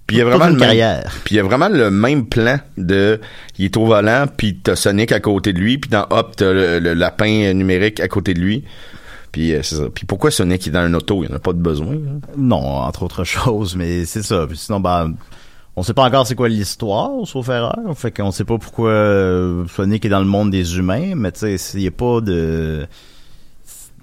Puis 0.07 0.17
il 0.17 0.19
y 0.21 0.23
a 0.23 0.25
vraiment 0.25 0.47
le 0.47 0.53
même, 0.53 0.61
carrière. 0.61 1.17
puis 1.25 1.35
il 1.35 1.39
y 1.39 1.41
a 1.41 1.43
vraiment 1.43 1.69
le 1.69 1.91
même 1.91 2.27
plan 2.27 2.59
de 2.77 3.21
il 3.59 3.65
est 3.65 3.77
au 3.77 3.87
volant 3.87 4.27
puis 4.37 4.57
t'as 4.63 4.77
Sonic 4.77 5.11
à 5.11 5.19
côté 5.19 5.53
de 5.53 5.59
lui 5.59 5.79
puis 5.79 5.91
dans 5.91 6.07
Up 6.13 6.29
t'as 6.37 6.53
le, 6.53 6.79
le 6.79 6.95
lapin 6.95 7.53
numérique 7.55 7.99
à 7.99 8.07
côté 8.07 8.33
de 8.33 8.41
lui 8.41 8.65
puis 9.37 9.53
euh, 9.53 9.63
c'est 9.63 9.77
ça 9.77 9.85
puis 9.95 10.07
pourquoi 10.07 10.31
Sonic 10.31 10.67
est 10.67 10.71
dans 10.71 10.81
un 10.81 10.95
auto? 10.95 11.23
Il 11.23 11.31
en 11.31 11.37
a 11.37 11.39
pas 11.39 11.53
de 11.53 11.59
besoin. 11.59 11.97
Non, 12.39 12.57
entre 12.57 13.03
autres 13.03 13.25
choses, 13.25 13.77
mais 13.77 14.07
c'est 14.07 14.23
ça. 14.23 14.47
Puis 14.47 14.57
sinon, 14.57 14.81
ben, 14.81 15.15
on 15.77 15.83
sait 15.83 15.93
pas 15.93 16.05
encore 16.05 16.27
c'est 16.27 16.35
quoi 16.35 16.49
l'histoire, 16.49 17.11
sauf 17.27 17.47
erreur. 17.51 17.77
Fait 17.95 18.11
qu'on 18.11 18.31
sait 18.31 18.45
pas 18.45 18.57
pourquoi 18.57 18.89
euh, 18.89 19.67
Sonic 19.69 20.07
est 20.07 20.09
dans 20.09 20.21
le 20.21 20.25
monde 20.25 20.51
des 20.51 20.79
humains, 20.79 21.15
mais 21.15 21.33
tu 21.33 21.59
sais, 21.59 21.79
il 21.79 21.83
y 21.83 21.87
a 21.87 21.91
pas 21.91 22.23
de... 22.23 22.87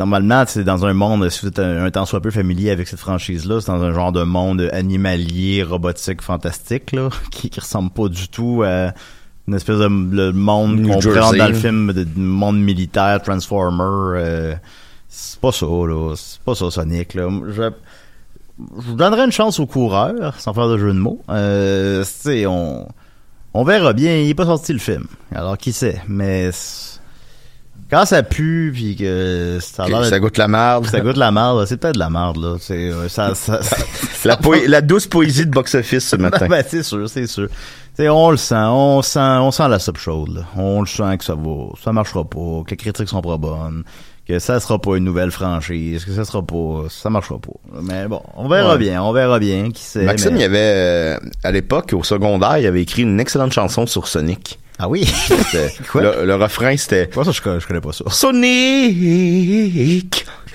Normalement, 0.03 0.43
c'est 0.45 0.65
dans 0.65 0.86
un 0.86 0.93
monde, 0.93 1.29
si 1.29 1.39
vous 1.41 1.48
êtes 1.48 1.60
un, 1.60 1.86
un 1.86 1.89
tant 1.89 2.05
soit 2.05 2.19
peu 2.19 2.29
familier 2.29 2.72
avec 2.72 2.89
cette 2.89 3.00
franchise-là, 3.00 3.62
c'est 3.62 3.72
dans 3.72 3.81
un 3.81 3.93
genre 3.93 4.12
de 4.12 4.24
monde 4.24 4.69
animalier, 4.74 5.63
robotique, 5.63 6.22
fantastique, 6.22 6.91
là, 6.91 7.07
qui, 7.31 7.50
qui 7.50 7.57
ressemble 7.62 7.89
pas 7.89 8.10
du 8.10 8.27
tout 8.27 8.63
à 8.65 8.91
une 9.48 9.53
espèce 9.53 9.77
de 9.77 9.88
le 9.88 10.33
monde 10.33 10.86
qu'on 10.86 11.00
présente 11.00 11.38
dans 11.38 11.48
le 11.48 11.53
film 11.53 11.93
de, 11.93 12.05
monde 12.17 12.60
militaire, 12.60 13.22
Transformer. 13.22 14.19
euh, 14.19 14.55
c'est 15.07 15.39
pas 15.39 15.53
ça, 15.53 15.67
là. 15.67 16.13
C'est 16.17 16.41
pas 16.41 16.53
ça, 16.53 16.69
Sonic, 16.69 17.13
là. 17.13 17.29
Je, 17.48 17.53
je 17.53 17.69
vous 18.89 18.95
donnerais 18.95 19.24
une 19.24 19.31
chance 19.31 19.57
au 19.62 19.65
coureur, 19.65 20.38
sans 20.38 20.53
faire 20.53 20.67
de 20.67 20.77
jeu 20.77 20.91
de 20.91 21.00
mots. 21.00 21.22
Euh, 21.29 22.03
on, 22.45 22.88
on 23.53 23.63
verra 23.63 23.93
bien. 23.93 24.17
Il 24.17 24.29
est 24.29 24.33
pas 24.33 24.48
sorti 24.48 24.74
le 24.74 24.79
film. 24.79 25.05
Alors, 25.33 25.57
qui 25.57 25.72
sait? 25.72 26.01
Mais 26.10 26.51
quand 27.93 28.05
ça 28.05 28.23
pue, 28.23 28.71
puis 28.73 28.95
que 28.95 29.59
ça 29.62 29.88
l'air 29.88 30.03
ça 30.05 30.19
goûte 30.19 30.38
la 30.38 30.47
merde 30.47 30.88
ça 30.88 31.00
goûte 31.00 31.17
la 31.17 31.31
merde, 31.31 31.65
c'est 31.67 31.77
peut-être 31.77 31.93
de 31.93 32.00
la 32.00 32.09
merde, 32.09 32.38
là. 32.38 32.55
C'est, 32.59 32.89
euh, 32.89 33.07
ça, 33.07 33.35
ça, 33.35 33.59
la, 34.25 34.38
la 34.67 34.81
douce 34.81 35.05
poésie 35.05 35.45
de 35.45 35.51
box-office 35.51 36.07
ce 36.09 36.15
matin 36.17 36.47
ben, 36.47 36.63
c'est 36.67 36.81
sûr, 36.83 37.07
c'est 37.07 37.27
sûr. 37.27 37.47
T'sais, 37.93 38.09
on 38.09 38.31
le 38.31 38.38
sent, 38.38 38.55
on 38.55 39.03
sent, 39.03 39.19
on 39.19 39.51
sent 39.51 39.67
la 39.69 39.77
soupe 39.77 40.00
chaude. 40.00 40.38
Là. 40.38 40.41
On 40.57 40.81
le 40.81 40.88
sent 40.88 41.17
que 41.19 41.23
ça 41.23 41.35
va, 41.35 41.67
ça 41.83 41.93
marchera 41.93 42.23
pas, 42.23 42.63
que 42.65 42.71
les 42.71 42.77
critiques 42.77 43.09
sont 43.09 43.21
pas 43.21 43.38
bonnes, 43.38 43.83
que 44.27 44.39
ça 44.39 44.59
sera 44.59 44.79
pas 44.79 44.95
une 44.97 45.03
nouvelle 45.03 45.29
franchise, 45.29 46.03
que 46.03 46.12
ça 46.13 46.25
sera 46.25 46.41
pas, 46.41 46.85
ça 46.89 47.12
marchera 47.12 47.38
pas. 47.38 47.53
Mais 47.83 48.07
bon, 48.07 48.23
on 48.35 48.47
verra 48.47 48.71
Ouais. 48.73 48.79
bien, 48.79 49.03
on 49.03 49.12
verra 49.13 49.38
bien, 49.38 49.69
qui 49.69 49.83
sait. 49.83 50.05
Maxime 50.05 50.31
mais- 50.31 50.39
il 50.39 50.41
y 50.41 50.45
avait 50.45 50.57
euh, 50.57 51.17
à 51.43 51.51
l'époque 51.51 51.93
au 51.93 52.03
secondaire 52.03 52.57
il 52.57 52.65
avait 52.65 52.81
écrit 52.81 53.03
une 53.03 53.19
excellente 53.19 53.53
chanson 53.53 53.85
sur 53.85 54.07
Sonic 54.07 54.57
Ah 54.80 54.89
oui? 54.89 55.06
Quoi? 55.92 56.01
le, 56.01 56.25
le 56.25 56.36
refrain 56.36 56.75
c'était 56.77 57.10
Moi, 57.15 57.24
ça, 57.25 57.32
je, 57.32 57.42
connais- 57.42 57.60
je 57.60 57.68
connais 57.68 57.82
pas 57.82 57.92
ça. 57.94 58.03
Sonic 58.10 58.46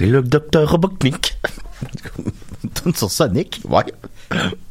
et 0.00 0.06
le 0.06 0.22
docteur 0.22 0.70
Robotnik 0.70 1.36
Tourne 2.74 2.94
sur 2.94 3.10
Sonic. 3.10 3.60
ouais 3.68 3.84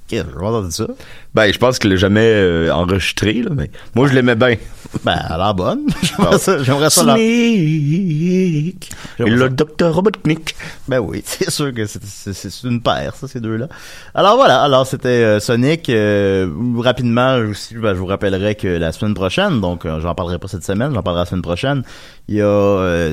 je 0.09 0.15
vais 0.39 0.45
entendre 0.45 0.71
ça? 0.71 0.87
ben 1.35 1.51
je 1.51 1.57
pense 1.59 1.77
qu'il 1.79 1.89
l'a 1.91 1.95
jamais 1.97 2.21
euh, 2.25 2.71
enregistré 2.71 3.33
là 3.43 3.51
mais 3.53 3.69
moi 3.95 4.07
je 4.07 4.13
l'aimais 4.13 4.35
bien 4.35 4.55
Ben, 5.03 5.19
elle 5.29 5.41
a 5.41 5.51
bonne. 5.51 5.81
J'aimerais 6.01 6.37
ça, 6.39 6.63
j'aimerais 6.63 6.89
et 7.19 8.73
le 9.19 9.49
docteur 9.49 9.93
Robotnik 9.93 10.55
Ben 10.87 10.99
oui, 10.99 11.21
c'est 11.25 11.49
sûr 11.51 11.73
que 11.73 11.85
c'est- 11.85 11.99
c'est 12.05 12.33
c'est 12.33 12.67
une 12.67 12.81
paire, 12.81 13.13
ça, 13.15 13.27
ces 13.27 13.41
deux-là. 13.41 13.67
Alors 14.15 14.37
voilà, 14.37 14.61
alors 14.61 14.87
c'était 14.87 15.09
euh, 15.09 15.39
Sonic. 15.41 15.89
euh, 15.89 16.47
rapidement, 16.77 17.35
aussi, 17.35 17.75
ben, 17.75 17.93
je 17.93 17.99
vous 17.99 18.05
rappellerai 18.05 18.55
que 18.55 18.67
la 18.67 18.91
semaine 18.93 19.13
prochaine, 19.13 19.59
donc 19.59 19.85
j'en 19.85 20.15
parlerai 20.15 20.39
pas 20.39 20.47
cette 20.47 20.63
semaine, 20.63 20.93
j'en 20.93 21.03
parlerai 21.03 21.23
la 21.23 21.29
semaine 21.29 21.41
prochaine, 21.41 21.83
il 22.29 22.35
y 22.35 22.41
a 22.41 23.09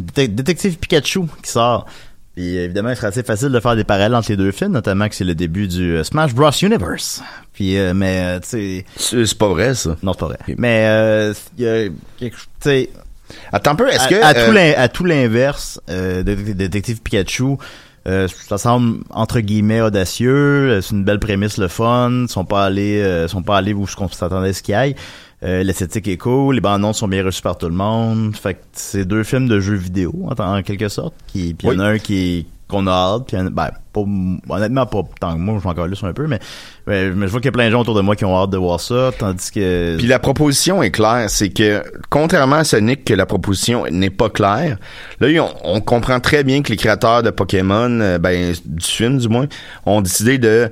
Détec- 0.00 0.34
Détective 0.34 0.78
Pikachu 0.78 1.22
qui 1.42 1.50
sort. 1.50 1.84
Puis 2.38 2.56
évidemment, 2.56 2.90
il 2.90 2.96
serait 2.96 3.08
assez 3.08 3.24
facile 3.24 3.48
de 3.48 3.58
faire 3.58 3.74
des 3.74 3.82
parallèles 3.82 4.14
entre 4.14 4.30
les 4.30 4.36
deux 4.36 4.52
films, 4.52 4.70
notamment 4.70 5.08
que 5.08 5.16
c'est 5.16 5.24
le 5.24 5.34
début 5.34 5.66
du 5.66 5.96
euh, 5.96 6.04
Smash 6.04 6.32
Bros 6.34 6.52
Universe. 6.52 7.20
Puis 7.52 7.76
euh, 7.76 7.94
mais 7.94 8.36
euh, 8.36 8.38
tu 8.38 8.84
sais, 8.96 9.24
c'est 9.26 9.38
pas 9.38 9.48
vrai 9.48 9.74
ça 9.74 9.96
non 10.04 10.12
c'est 10.12 10.20
pas 10.20 10.26
vrai. 10.26 10.38
Mais 10.56 10.84
euh, 10.86 11.34
y 11.58 11.66
a 11.66 11.88
quelque 12.16 12.36
tu 12.36 12.42
sais, 12.60 12.90
attends 13.52 13.72
un 13.72 13.74
peu 13.74 13.88
est-ce 13.88 14.06
que 14.06 14.22
à 14.22 14.34
euh, 14.38 14.72
à 14.76 14.88
tout 14.88 15.04
l'inverse, 15.04 15.80
euh, 15.90 16.22
de- 16.22 16.36
de- 16.36 16.52
Détective 16.52 17.02
Pikachu, 17.02 17.56
euh, 18.06 18.28
ça 18.48 18.56
semble 18.56 19.00
entre 19.10 19.40
guillemets 19.40 19.80
audacieux. 19.80 20.80
C'est 20.80 20.92
une 20.94 21.02
belle 21.04 21.18
prémisse, 21.18 21.58
le 21.58 21.66
fun. 21.66 22.22
Ils 22.22 22.28
sont 22.28 22.44
pas 22.44 22.64
allés, 22.66 23.02
euh, 23.02 23.26
sont 23.26 23.42
pas 23.42 23.56
allés 23.58 23.74
où 23.74 23.88
ce 23.88 23.96
qu'on 23.96 24.08
s'attendait 24.08 24.50
à 24.50 24.52
ce 24.52 24.62
qu'il 24.62 24.74
aille. 24.74 24.94
Euh, 25.42 25.62
L'esthétique 25.62 26.08
est 26.08 26.16
cool, 26.16 26.56
les 26.56 26.60
bandes 26.60 26.76
annonces 26.76 26.98
sont 26.98 27.08
bien 27.08 27.24
reçues 27.24 27.42
par 27.42 27.56
tout 27.58 27.68
le 27.68 27.74
monde. 27.74 28.34
Fait 28.36 28.54
que 28.54 28.60
c'est 28.72 29.04
deux 29.04 29.22
films 29.22 29.48
de 29.48 29.60
jeux 29.60 29.76
vidéo 29.76 30.12
en, 30.26 30.58
en 30.58 30.62
quelque 30.62 30.88
sorte. 30.88 31.14
Qui, 31.28 31.54
puis 31.54 31.68
il 31.68 31.74
y 31.74 31.76
en 31.76 31.80
a 31.80 31.86
un 31.86 31.98
qui 31.98 32.46
qu'on 32.68 32.86
a 32.86 32.92
hâte, 32.92 33.22
puis 33.26 33.36
ben, 33.50 33.70
pas, 33.92 34.00
honnêtement 34.54 34.84
pas 34.84 35.02
tant 35.20 35.32
que 35.32 35.38
moi, 35.38 35.58
je 35.62 35.80
là 35.80 35.94
sur 35.94 36.06
un 36.06 36.12
peu, 36.12 36.26
mais, 36.26 36.38
mais, 36.86 37.10
mais 37.10 37.26
je 37.26 37.32
vois 37.32 37.40
qu'il 37.40 37.46
y 37.46 37.48
a 37.48 37.52
plein 37.52 37.66
de 37.66 37.70
gens 37.70 37.80
autour 37.80 37.94
de 37.94 38.02
moi 38.02 38.14
qui 38.14 38.26
ont 38.26 38.36
hâte 38.36 38.50
de 38.50 38.58
voir 38.58 38.78
ça, 38.78 39.10
tandis 39.18 39.50
que 39.50 39.96
Puis 39.96 40.06
la 40.06 40.18
proposition 40.18 40.82
est 40.82 40.90
claire, 40.90 41.30
c'est 41.30 41.48
que 41.48 41.82
contrairement 42.10 42.56
à 42.56 42.64
Sonic, 42.64 43.06
que 43.06 43.14
la 43.14 43.24
proposition 43.24 43.86
n'est 43.90 44.10
pas 44.10 44.28
claire, 44.28 44.76
là 45.20 45.28
on, 45.64 45.80
comprend 45.80 46.20
très 46.20 46.44
bien 46.44 46.60
que 46.60 46.70
les 46.70 46.76
créateurs 46.76 47.22
de 47.22 47.30
Pokémon, 47.30 48.00
euh, 48.00 48.18
ben 48.18 48.52
du 48.66 48.86
film 48.86 49.16
du 49.16 49.28
moins, 49.28 49.46
ont 49.86 50.02
décidé 50.02 50.36
de 50.36 50.70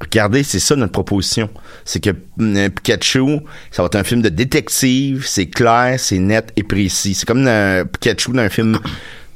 regardez, 0.00 0.42
c'est 0.42 0.58
ça 0.58 0.76
notre 0.76 0.92
proposition, 0.92 1.48
c'est 1.84 2.00
que 2.00 2.10
euh, 2.40 2.68
Pikachu, 2.68 3.40
ça 3.70 3.82
va 3.82 3.86
être 3.86 3.96
un 3.96 4.04
film 4.04 4.22
de 4.22 4.28
détective, 4.28 5.24
c'est 5.26 5.46
clair, 5.46 5.94
c'est 5.98 6.18
net 6.18 6.52
et 6.56 6.62
précis. 6.62 7.14
C'est 7.14 7.26
comme 7.26 7.46
un 7.46 7.84
Pikachu 7.86 8.32
dans 8.32 8.42
un 8.42 8.48
film 8.48 8.78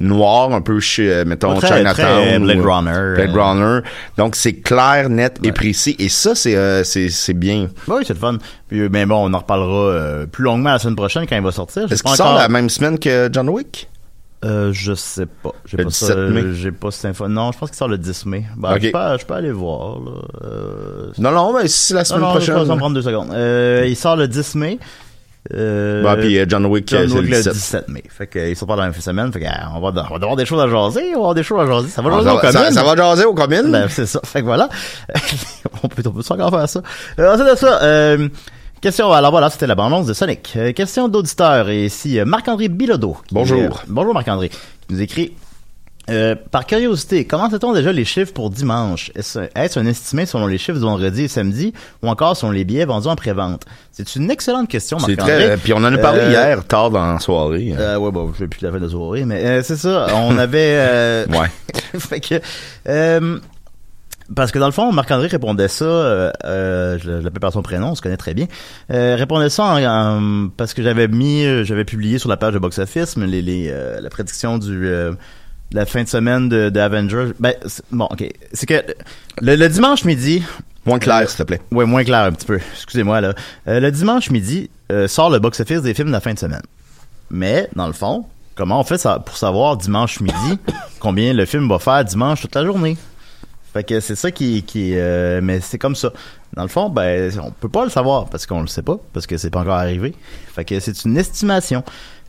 noir, 0.00 0.52
un 0.52 0.60
peu 0.60 0.78
chez, 0.78 1.10
euh, 1.12 1.24
mettons, 1.24 1.56
Très- 1.58 1.78
Chinatown. 1.78 1.94
très 1.94 2.38
Blade 2.38 2.58
ou, 2.58 2.60
euh, 2.60 2.72
Runner, 2.72 3.14
Blade 3.16 3.36
euh. 3.36 3.42
Runner. 3.42 3.80
Donc 4.16 4.36
c'est 4.36 4.54
clair, 4.54 5.08
net 5.08 5.38
et 5.42 5.52
précis. 5.52 5.96
Et 5.98 6.08
ça, 6.08 6.34
c'est 6.34 6.54
euh, 6.54 6.84
c'est 6.84 7.34
bien. 7.34 7.68
Oui, 7.88 8.02
c'est 8.06 8.14
le 8.14 8.18
fun. 8.20 8.38
Puis, 8.68 8.88
mais 8.90 9.06
bon, 9.06 9.28
on 9.28 9.34
en 9.34 9.38
reparlera 9.38 10.26
plus 10.26 10.44
longuement 10.44 10.70
la 10.70 10.78
semaine 10.78 10.96
prochaine 10.96 11.26
quand 11.26 11.36
il 11.36 11.42
va 11.42 11.50
sortir. 11.52 11.90
Est-ce 11.90 12.02
qu'il 12.02 12.14
sort 12.14 12.34
la 12.34 12.48
même 12.48 12.68
semaine 12.70 12.98
que 12.98 13.28
John 13.32 13.48
Wick? 13.48 13.88
Euh, 14.44 14.70
je 14.72 14.94
sais 14.94 15.26
pas. 15.26 15.50
J'ai 15.66 15.76
Le 15.78 15.84
pas 15.84 15.90
17 15.90 16.08
ça, 16.08 16.14
mai. 16.16 16.44
J'ai 16.54 16.70
pas 16.70 16.90
cette 16.92 17.06
info. 17.06 17.26
Non, 17.26 17.50
je 17.52 17.58
pense 17.58 17.70
qu'il 17.70 17.76
sort 17.76 17.88
le 17.88 17.98
10 17.98 18.24
mai. 18.26 18.44
Ben, 18.56 18.74
Ok. 18.74 18.82
je, 18.82 18.90
peux, 18.90 19.18
je 19.20 19.26
peux 19.26 19.34
aller 19.34 19.50
voir, 19.50 19.98
là. 20.00 20.12
Euh, 20.44 21.10
Non, 21.18 21.32
non, 21.32 21.52
mais 21.58 21.66
si 21.66 21.88
c'est 21.88 21.94
la 21.94 22.04
semaine 22.04 22.20
non, 22.20 22.26
non, 22.28 22.32
prochaine. 22.34 22.54
Ça 22.56 22.62
va 22.64 22.74
me 22.74 22.78
prendre 22.78 22.94
deux 22.94 23.02
secondes. 23.02 23.32
Euh, 23.32 23.84
il 23.88 23.96
sort 23.96 24.14
le 24.16 24.28
10 24.28 24.54
mai. 24.54 24.78
Euh, 25.54 26.02
Bah, 26.02 26.16
puis 26.16 26.38
euh, 26.38 26.44
John 26.46 26.66
Wick, 26.66 26.86
John 26.88 27.08
c'est 27.08 27.14
Wick 27.14 27.22
le 27.24 27.30
le 27.30 27.36
17. 27.38 27.52
17 27.52 27.88
mai. 27.88 28.02
Fait 28.08 28.26
que, 28.28 28.38
il 28.50 28.54
sort 28.56 28.68
pas 28.68 28.76
dans 28.76 28.82
la 28.82 28.90
même 28.90 29.00
semaine. 29.00 29.32
Fait 29.32 29.40
que, 29.40 29.44
euh, 29.46 29.48
on 29.74 29.80
va, 29.80 29.88
on 29.88 29.92
va 29.92 30.14
avoir 30.16 30.36
des 30.36 30.46
choses 30.46 30.60
à 30.60 30.68
jaser. 30.68 31.02
On 31.08 31.12
va 31.12 31.16
avoir 31.18 31.34
des 31.34 31.42
choses 31.42 31.60
à 31.60 31.66
jaser. 31.66 31.88
Ça 31.88 32.02
va 32.02 32.10
Ah, 32.12 32.18
jaser 32.18 32.24
ça, 32.28 32.32
aux 32.32 32.36
va- 32.36 32.52
ça- 32.52 32.58
communes. 32.58 32.74
ça 32.74 32.82
va 32.84 32.96
jaser 32.96 33.24
aux 33.24 33.34
communes? 33.34 33.72
Ben, 33.72 33.88
c'est 33.88 34.06
ça. 34.06 34.20
Fait 34.24 34.40
que 34.40 34.46
voilà. 34.46 34.68
on 35.82 35.88
peut, 35.88 36.02
on 36.06 36.10
peut 36.10 36.22
encore 36.28 36.50
faire 36.50 36.68
ça. 36.68 36.82
Euh, 37.18 37.32
ensuite 37.34 37.50
de 37.50 37.56
ça, 37.56 37.82
euh, 37.82 38.28
question, 38.80 39.12
alors 39.12 39.30
voilà, 39.30 39.50
c'était 39.50 39.66
la 39.66 39.74
bande 39.74 40.06
de 40.06 40.12
Sonic. 40.12 40.52
Euh, 40.56 40.72
question 40.72 41.08
d'auditeur. 41.08 41.68
Et 41.68 41.86
ici, 41.86 42.18
euh, 42.18 42.24
Marc-André 42.24 42.68
Bilodeau. 42.68 43.16
Bonjour. 43.32 43.82
bonjour 43.88 44.14
Marc-André. 44.14 44.48
Qui 44.48 44.58
nous 44.90 45.00
écrit, 45.02 45.32
euh, 46.10 46.34
par 46.50 46.64
curiosité, 46.66 47.26
comment 47.26 47.50
sait-on 47.50 47.74
déjà 47.74 47.92
les 47.92 48.04
chiffres 48.04 48.32
pour 48.32 48.48
dimanche? 48.48 49.10
Est-ce 49.14 49.78
un 49.78 49.86
estimé 49.86 50.24
selon 50.24 50.46
les 50.46 50.56
chiffres 50.56 50.78
de 50.78 50.84
vendredi 50.84 51.24
et 51.24 51.28
samedi 51.28 51.74
ou 52.02 52.08
encore 52.08 52.36
selon 52.36 52.52
les 52.52 52.64
billets 52.64 52.86
vendus 52.86 53.08
en 53.08 53.16
pré-vente? 53.16 53.64
C'est 53.92 54.16
une 54.16 54.30
excellente 54.30 54.68
question, 54.68 54.98
C'est 54.98 55.16
Marc-André. 55.16 55.46
très. 55.46 55.56
Puis 55.58 55.72
on 55.74 55.78
en 55.78 55.92
a 55.92 55.98
parlé 55.98 56.20
Euh, 56.20 56.30
hier, 56.30 56.64
tard 56.66 56.90
dans 56.90 57.12
la 57.12 57.20
soirée. 57.20 57.74
Euh, 57.78 57.98
ouais, 57.98 58.10
bon, 58.10 58.32
je 58.32 58.40
vais 58.40 58.48
plus 58.48 58.62
la 58.62 58.72
fin 58.72 58.78
de 58.78 58.88
soirée, 58.88 59.24
mais 59.24 59.62
c'est 59.62 59.76
ça. 59.76 60.06
On 60.14 60.38
avait... 60.38 61.26
Ouais. 61.28 61.50
fait 61.98 62.20
que... 62.20 62.40
Parce 64.36 64.52
que 64.52 64.58
dans 64.58 64.66
le 64.66 64.72
fond, 64.72 64.92
Marc-André 64.92 65.28
répondait 65.28 65.68
ça, 65.68 65.84
euh, 65.84 66.30
euh, 66.44 66.98
je 67.02 67.10
l'appelle 67.10 67.40
par 67.40 67.52
son 67.52 67.62
prénom, 67.62 67.88
on 67.90 67.94
se 67.94 68.02
connaît 68.02 68.18
très 68.18 68.34
bien. 68.34 68.46
Euh, 68.92 69.16
répondait 69.16 69.48
ça 69.48 69.64
en, 69.64 69.82
en- 69.84 70.48
parce 70.54 70.74
que 70.74 70.82
j'avais 70.82 71.08
mis, 71.08 71.44
euh, 71.46 71.64
j'avais 71.64 71.84
publié 71.86 72.18
sur 72.18 72.28
la 72.28 72.36
page 72.36 72.52
de 72.52 72.58
Box 72.58 72.78
Office 72.78 73.16
les, 73.16 73.40
les, 73.40 73.68
euh, 73.70 74.00
la 74.00 74.10
prédiction 74.10 74.58
du 74.58 74.86
euh, 74.86 75.12
de 75.70 75.76
la 75.76 75.86
fin 75.86 76.02
de 76.02 76.08
semaine 76.08 76.48
de, 76.48 76.68
de 76.68 76.78
Avengers. 76.80 77.32
Ben 77.40 77.54
bon, 77.90 78.06
ok, 78.10 78.28
c'est 78.52 78.66
que 78.66 78.82
le, 79.40 79.54
le 79.56 79.68
dimanche 79.68 80.04
midi. 80.04 80.42
Moins 80.84 80.98
clair, 80.98 81.28
s'il 81.28 81.38
te 81.38 81.42
plaît. 81.44 81.60
Ouais, 81.72 81.84
moins 81.86 82.04
clair 82.04 82.20
un 82.24 82.32
petit 82.32 82.46
peu. 82.46 82.58
Excusez-moi 82.74 83.20
là. 83.20 83.34
Euh, 83.66 83.80
le 83.80 83.90
dimanche 83.90 84.30
midi 84.30 84.68
euh, 84.92 85.08
sort 85.08 85.30
le 85.30 85.38
Box 85.38 85.60
Office 85.60 85.82
des 85.82 85.94
films 85.94 86.08
de 86.08 86.12
la 86.12 86.20
fin 86.20 86.32
de 86.34 86.38
semaine. 86.38 86.62
Mais 87.30 87.68
dans 87.76 87.86
le 87.86 87.92
fond, 87.92 88.24
comment 88.54 88.80
on 88.80 88.84
fait 88.84 88.98
ça 88.98 89.18
pour 89.18 89.36
savoir 89.36 89.76
dimanche 89.78 90.20
midi 90.20 90.58
combien 91.00 91.32
le 91.34 91.44
film 91.46 91.68
va 91.68 91.78
faire 91.78 92.04
dimanche 92.04 92.42
toute 92.42 92.54
la 92.54 92.64
journée? 92.64 92.96
Fait 93.72 93.84
que 93.84 94.00
c'est 94.00 94.16
ça 94.16 94.30
qui, 94.30 94.62
qui 94.62 94.92
euh, 94.96 95.40
mais 95.42 95.60
c'est 95.60 95.78
comme 95.78 95.94
ça. 95.94 96.12
Dans 96.54 96.62
le 96.62 96.68
fond, 96.68 96.88
ben, 96.88 97.30
on 97.42 97.50
peut 97.50 97.68
pas 97.68 97.84
le 97.84 97.90
savoir 97.90 98.28
parce 98.30 98.46
qu'on 98.46 98.60
le 98.62 98.66
sait 98.66 98.82
pas, 98.82 98.98
parce 99.12 99.26
que 99.26 99.36
c'est 99.36 99.50
pas 99.50 99.60
encore 99.60 99.74
arrivé. 99.74 100.14
Fait 100.54 100.64
que 100.64 100.80
c'est 100.80 101.04
une 101.04 101.16
estimation. 101.18 101.84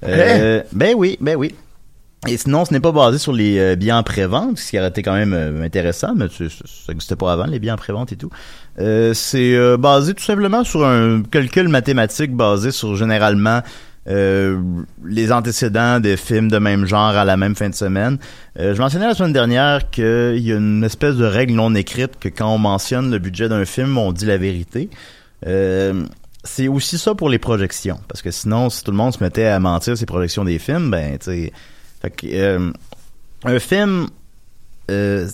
Euh, 0.06 0.62
Ben 0.74 0.94
oui, 0.96 1.18
ben 1.22 1.36
oui. 1.38 1.56
Et 2.28 2.36
sinon, 2.36 2.66
ce 2.66 2.74
n'est 2.74 2.82
pas 2.82 2.92
basé 2.92 3.18
sur 3.18 3.32
les 3.32 3.58
euh, 3.58 3.76
billets 3.78 3.94
en 3.94 4.04
pré-vente, 4.04 4.58
ce 4.60 4.70
qui 4.72 4.78
aurait 4.78 4.90
été 4.90 5.02
quand 5.04 5.14
même 5.14 5.32
euh, 5.34 5.64
intéressant, 5.64 6.14
mais 6.16 6.28
tu- 6.28 6.50
ça 6.50 6.66
n'existait 6.90 7.16
pas 7.16 7.32
avant, 7.32 7.46
les 7.46 7.60
billets 7.60 7.72
en 7.72 7.78
pré-vente 7.78 8.12
et 8.12 8.18
tout. 8.18 8.30
Euh, 8.80 9.14
c'est 9.14 9.58
basé 9.78 10.14
tout 10.14 10.24
simplement 10.24 10.66
sur 10.66 10.86
un 10.86 11.22
calcul 11.24 11.70
mathématique 11.70 12.36
basé 12.36 12.72
sur 12.72 12.98
généralement 12.98 13.62
euh, 14.08 14.60
les 15.04 15.32
antécédents 15.32 16.00
des 16.00 16.18
films 16.18 16.50
de 16.50 16.58
même 16.58 16.86
genre 16.86 17.16
à 17.16 17.26
la 17.26 17.38
même 17.38 17.56
fin 17.56 17.70
de 17.70 17.76
semaine. 17.76 18.18
Euh, 18.58 18.74
je 18.74 18.82
mentionnais 18.82 19.08
la 19.08 19.14
semaine 19.14 19.34
dernière 19.34 19.90
qu'il 19.90 20.40
y 20.40 20.52
a 20.52 20.56
une 20.56 20.84
espèce 20.84 21.16
de 21.16 21.26
règle 21.26 21.54
non 21.54 21.76
écrite 21.76 22.18
que 22.20 22.30
quand 22.30 22.54
on 22.54 22.58
mentionne 22.58 23.12
le 23.12 23.20
budget 23.20 23.50
d'un 23.50 23.66
film, 23.66 23.98
on 23.98 24.12
dit 24.12 24.26
la 24.26 24.38
vérité. 24.38 24.90
Euh, 25.46 26.06
c'est 26.44 26.68
aussi 26.68 26.98
ça 26.98 27.16
pour 27.16 27.30
les 27.30 27.40
projections, 27.40 28.00
parce 28.08 28.22
que 28.22 28.32
sinon, 28.32 28.70
si 28.70 28.84
tout 28.84 28.92
le 28.92 28.98
monde 28.98 29.14
se 29.14 29.24
mettait 29.24 29.46
à 29.46 29.60
mentir 29.60 29.98
ses 29.98 30.06
projections 30.06 30.46
des 30.46 30.58
films, 30.58 30.90
ben, 30.90 31.18
tu 31.18 31.26
sais, 31.26 31.54
euh, 32.26 32.72
un 33.44 33.60
film, 33.60 34.08
euh, 34.90 35.28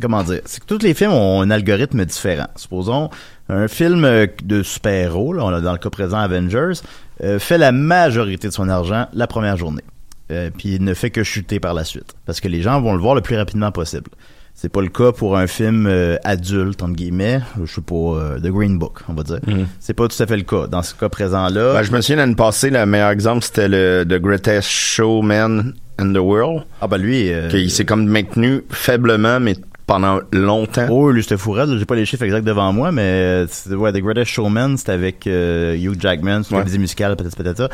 comment 0.00 0.22
dire, 0.22 0.40
c'est 0.44 0.60
que 0.60 0.66
tous 0.66 0.82
les 0.82 0.94
films 0.94 1.12
ont 1.12 1.40
un 1.42 1.50
algorithme 1.50 2.04
différent. 2.04 2.46
Supposons 2.56 3.10
un 3.48 3.68
film 3.68 4.04
euh, 4.04 4.26
de 4.44 4.62
super-héros, 4.62 5.32
là, 5.32 5.44
on 5.44 5.48
a 5.48 5.60
dans 5.60 5.72
le 5.72 5.78
cas 5.78 5.90
présent 5.90 6.18
Avengers, 6.18 6.80
euh, 7.22 7.38
fait 7.38 7.58
la 7.58 7.72
majorité 7.72 8.48
de 8.48 8.52
son 8.52 8.68
argent 8.68 9.06
la 9.12 9.26
première 9.26 9.56
journée. 9.56 9.82
Euh, 10.30 10.50
puis 10.56 10.76
il 10.76 10.84
ne 10.84 10.94
fait 10.94 11.10
que 11.10 11.22
chuter 11.24 11.60
par 11.60 11.74
la 11.74 11.84
suite. 11.84 12.14
Parce 12.24 12.40
que 12.40 12.48
les 12.48 12.62
gens 12.62 12.80
vont 12.80 12.94
le 12.94 13.00
voir 13.00 13.14
le 13.14 13.20
plus 13.20 13.36
rapidement 13.36 13.70
possible. 13.72 14.10
C'est 14.54 14.68
pas 14.70 14.82
le 14.82 14.88
cas 14.88 15.12
pour 15.12 15.36
un 15.36 15.46
film 15.46 15.86
euh, 15.86 16.16
adulte, 16.24 16.82
entre 16.82 16.92
guillemets, 16.94 17.40
je 17.64 17.74
sais 17.74 17.80
pas, 17.80 17.94
euh, 17.94 18.38
The 18.38 18.48
Green 18.48 18.78
Book, 18.78 19.00
on 19.08 19.14
va 19.14 19.22
dire. 19.22 19.40
Mhm. 19.46 19.66
C'est 19.80 19.94
pas 19.94 20.08
tout 20.08 20.22
à 20.22 20.26
fait 20.26 20.36
le 20.36 20.42
cas. 20.42 20.66
Dans 20.66 20.82
ce 20.82 20.94
cas 20.94 21.08
présent-là, 21.08 21.72
Ben, 21.74 21.82
je 21.82 21.90
me 21.90 22.00
souviens 22.00 22.16
l'année 22.16 22.34
passée, 22.34 22.70
le 22.70 22.84
meilleur 22.86 23.10
exemple, 23.10 23.42
c'était 23.44 23.68
le 23.68 24.04
The 24.08 24.20
Greatest 24.20 24.68
Showman 24.68 25.72
in 25.98 26.12
the 26.12 26.18
World. 26.18 26.64
ah 26.80 26.86
ben 26.86 26.98
lui... 26.98 27.32
euh, 27.32 27.48
qu'il 27.48 27.70
s'est 27.70 27.84
comme 27.86 28.06
maintenu 28.06 28.62
faiblement, 28.70 29.40
mais 29.40 29.56
pendant 29.86 30.20
longtemps. 30.32 30.86
Oh, 30.90 31.10
lui, 31.10 31.22
c'était 31.22 31.36
fou. 31.36 31.56
J'ai 31.78 31.84
pas 31.84 31.94
les 31.94 32.04
chiffres 32.06 32.22
exacts 32.24 32.44
devant 32.46 32.72
moi, 32.72 32.92
mais 32.92 33.02
euh, 33.02 33.46
ouais, 33.76 33.92
The 33.92 33.98
Greatest 33.98 34.30
Showman, 34.30 34.76
c'était 34.76 34.92
avec 34.92 35.26
euh, 35.26 35.74
Hugh 35.76 36.00
Jackman, 36.00 36.42
une 36.50 36.56
Ouais. 36.56 36.78
musicale, 36.78 37.16
peut-être, 37.16 37.36
peut-être 37.36 37.56
ça. 37.58 37.68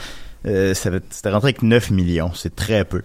Euh, 0.46 0.72
ça 0.74 0.90
c'était 1.10 1.30
rentré 1.30 1.48
avec 1.48 1.62
9 1.62 1.90
millions, 1.90 2.30
c'est 2.34 2.54
très 2.54 2.84
peu. 2.84 3.02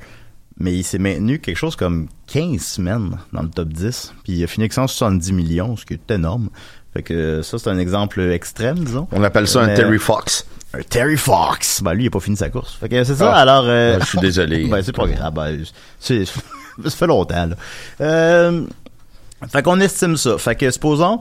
Mais 0.59 0.71
il 0.73 0.83
s'est 0.83 0.99
maintenu 0.99 1.39
quelque 1.39 1.57
chose 1.57 1.75
comme 1.75 2.07
15 2.27 2.61
semaines 2.61 3.17
dans 3.33 3.41
le 3.41 3.49
top 3.49 3.69
10, 3.69 4.13
puis 4.23 4.33
il 4.33 4.43
a 4.43 4.47
fini 4.47 4.63
avec 4.65 4.73
170 4.73 5.31
millions, 5.33 5.75
ce 5.75 5.83
qui 5.85 5.93
est 5.95 6.11
énorme. 6.11 6.49
Fait 6.93 7.01
que 7.01 7.13
euh, 7.13 7.41
ça, 7.43 7.57
c'est 7.57 7.69
un 7.71 7.79
exemple 7.79 8.21
extrême, 8.21 8.77
disons. 8.79 9.07
On 9.11 9.23
appelle 9.23 9.47
ça 9.47 9.61
un 9.63 9.73
Terry 9.73 9.97
Fox. 9.97 10.45
Un 10.75 10.83
Terry 10.83 11.17
Fox! 11.17 11.81
Ben, 11.83 11.93
lui, 11.95 12.03
il 12.03 12.07
a 12.07 12.11
pas 12.11 12.19
fini 12.19 12.37
sa 12.37 12.49
course. 12.49 12.75
Fait 12.79 12.87
que 12.87 13.03
c'est 13.03 13.15
ça, 13.15 13.33
Ah. 13.33 13.41
alors... 13.41 13.63
euh, 13.67 13.97
Ah, 13.99 14.03
je 14.03 14.09
suis 14.09 14.19
désolé. 14.19 14.67
ben, 14.71 14.81
c'est 14.83 14.95
pas 14.95 15.07
grave. 15.07 15.33
Ben, 15.33 15.63
c'est, 15.99 16.23
ça 16.83 16.89
fait 16.91 17.07
longtemps, 17.07 17.47
là. 17.47 17.55
Euh, 18.01 18.61
fait 19.47 19.63
qu'on 19.63 19.79
estime 19.79 20.17
ça. 20.17 20.37
Fait 20.37 20.55
que, 20.55 20.69
supposons, 20.71 21.19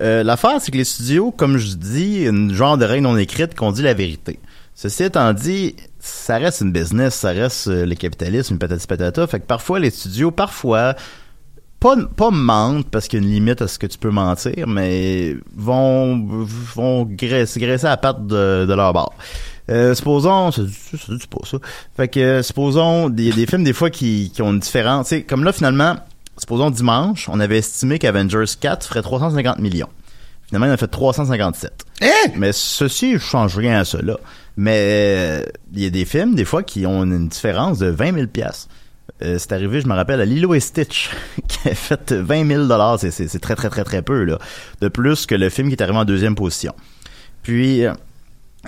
euh, 0.00 0.22
l'affaire, 0.22 0.60
c'est 0.60 0.70
que 0.70 0.78
les 0.78 0.84
studios, 0.84 1.30
comme 1.32 1.58
je 1.58 1.74
dis, 1.76 2.24
une 2.24 2.54
genre 2.54 2.78
de 2.78 2.84
règle 2.84 3.04
non 3.04 3.16
écrite 3.16 3.54
qu'on 3.54 3.72
dit 3.72 3.82
la 3.82 3.94
vérité. 3.94 4.38
Ceci 4.74 5.04
étant 5.04 5.32
dit, 5.32 5.76
ça 6.00 6.38
reste 6.38 6.62
une 6.62 6.72
business, 6.72 7.14
ça 7.14 7.30
reste 7.30 7.68
euh, 7.68 7.84
le 7.84 7.94
capitalisme, 7.94 8.56
patati 8.56 8.86
patata. 8.86 9.26
Fait 9.26 9.40
que 9.40 9.46
parfois, 9.46 9.78
les 9.78 9.90
studios, 9.90 10.30
parfois, 10.30 10.94
pas, 11.78 11.96
pas 12.16 12.30
mentent 12.30 12.88
parce 12.88 13.06
qu'il 13.06 13.20
y 13.20 13.22
a 13.22 13.26
une 13.26 13.32
limite 13.32 13.60
à 13.60 13.68
ce 13.68 13.78
que 13.78 13.86
tu 13.86 13.98
peux 13.98 14.10
mentir, 14.10 14.66
mais 14.66 15.36
vont, 15.54 16.44
vont 16.74 17.04
graisser, 17.04 17.60
graisser 17.60 17.86
à 17.86 18.00
la 18.02 18.12
de, 18.14 18.66
de 18.66 18.74
leur 18.74 18.92
bord. 18.94 19.14
Euh, 19.70 19.94
supposons, 19.94 20.50
c'est 20.52 20.62
pas 21.28 21.44
ça. 21.44 21.58
Fait 21.96 22.08
que, 22.08 22.40
supposons, 22.42 23.10
des, 23.10 23.30
des 23.32 23.46
films, 23.46 23.64
des 23.64 23.72
fois, 23.72 23.90
qui, 23.90 24.32
qui 24.34 24.42
ont 24.42 24.52
une 24.52 24.60
différence. 24.60 25.08
Tu 25.08 25.16
sais, 25.16 25.22
comme 25.22 25.44
là, 25.44 25.52
finalement, 25.52 25.96
supposons 26.38 26.70
dimanche, 26.70 27.28
on 27.28 27.40
avait 27.40 27.58
estimé 27.58 27.98
qu'Avengers 27.98 28.44
4 28.60 28.86
ferait 28.86 29.02
350 29.02 29.58
millions. 29.58 29.88
Finalement, 30.46 30.66
il 30.66 30.70
en 30.70 30.74
a 30.74 30.78
fait 30.78 30.88
357. 30.88 31.84
Mais 32.36 32.52
ceci, 32.52 33.14
je 33.14 33.18
change 33.18 33.56
rien 33.56 33.80
à 33.80 33.84
cela. 33.84 34.18
Mais 34.56 34.76
euh, 34.76 35.44
il 35.72 35.82
y 35.82 35.86
a 35.86 35.90
des 35.90 36.04
films, 36.04 36.34
des 36.34 36.44
fois, 36.44 36.62
qui 36.62 36.84
ont 36.84 37.04
une 37.04 37.28
différence 37.28 37.78
de 37.78 37.86
20 37.86 38.14
000 38.14 38.26
piastres. 38.26 38.68
Euh, 39.22 39.36
c'est 39.38 39.52
arrivé, 39.52 39.80
je 39.80 39.86
me 39.86 39.94
rappelle, 39.94 40.20
à 40.20 40.24
Lilo 40.24 40.54
et 40.54 40.60
Stitch, 40.60 41.10
qui 41.48 41.70
a 41.70 41.74
fait 41.74 42.12
20 42.12 42.46
000 42.46 42.66
dollars. 42.66 42.98
C'est 43.00 43.38
très, 43.38 43.54
très, 43.54 43.70
très, 43.70 43.84
très 43.84 44.02
peu, 44.02 44.24
là. 44.24 44.38
De 44.80 44.88
plus 44.88 45.26
que 45.26 45.34
le 45.34 45.48
film 45.48 45.68
qui 45.68 45.74
est 45.74 45.82
arrivé 45.82 45.98
en 45.98 46.04
deuxième 46.04 46.34
position. 46.34 46.74
Puis, 47.42 47.86
euh, 47.86 47.94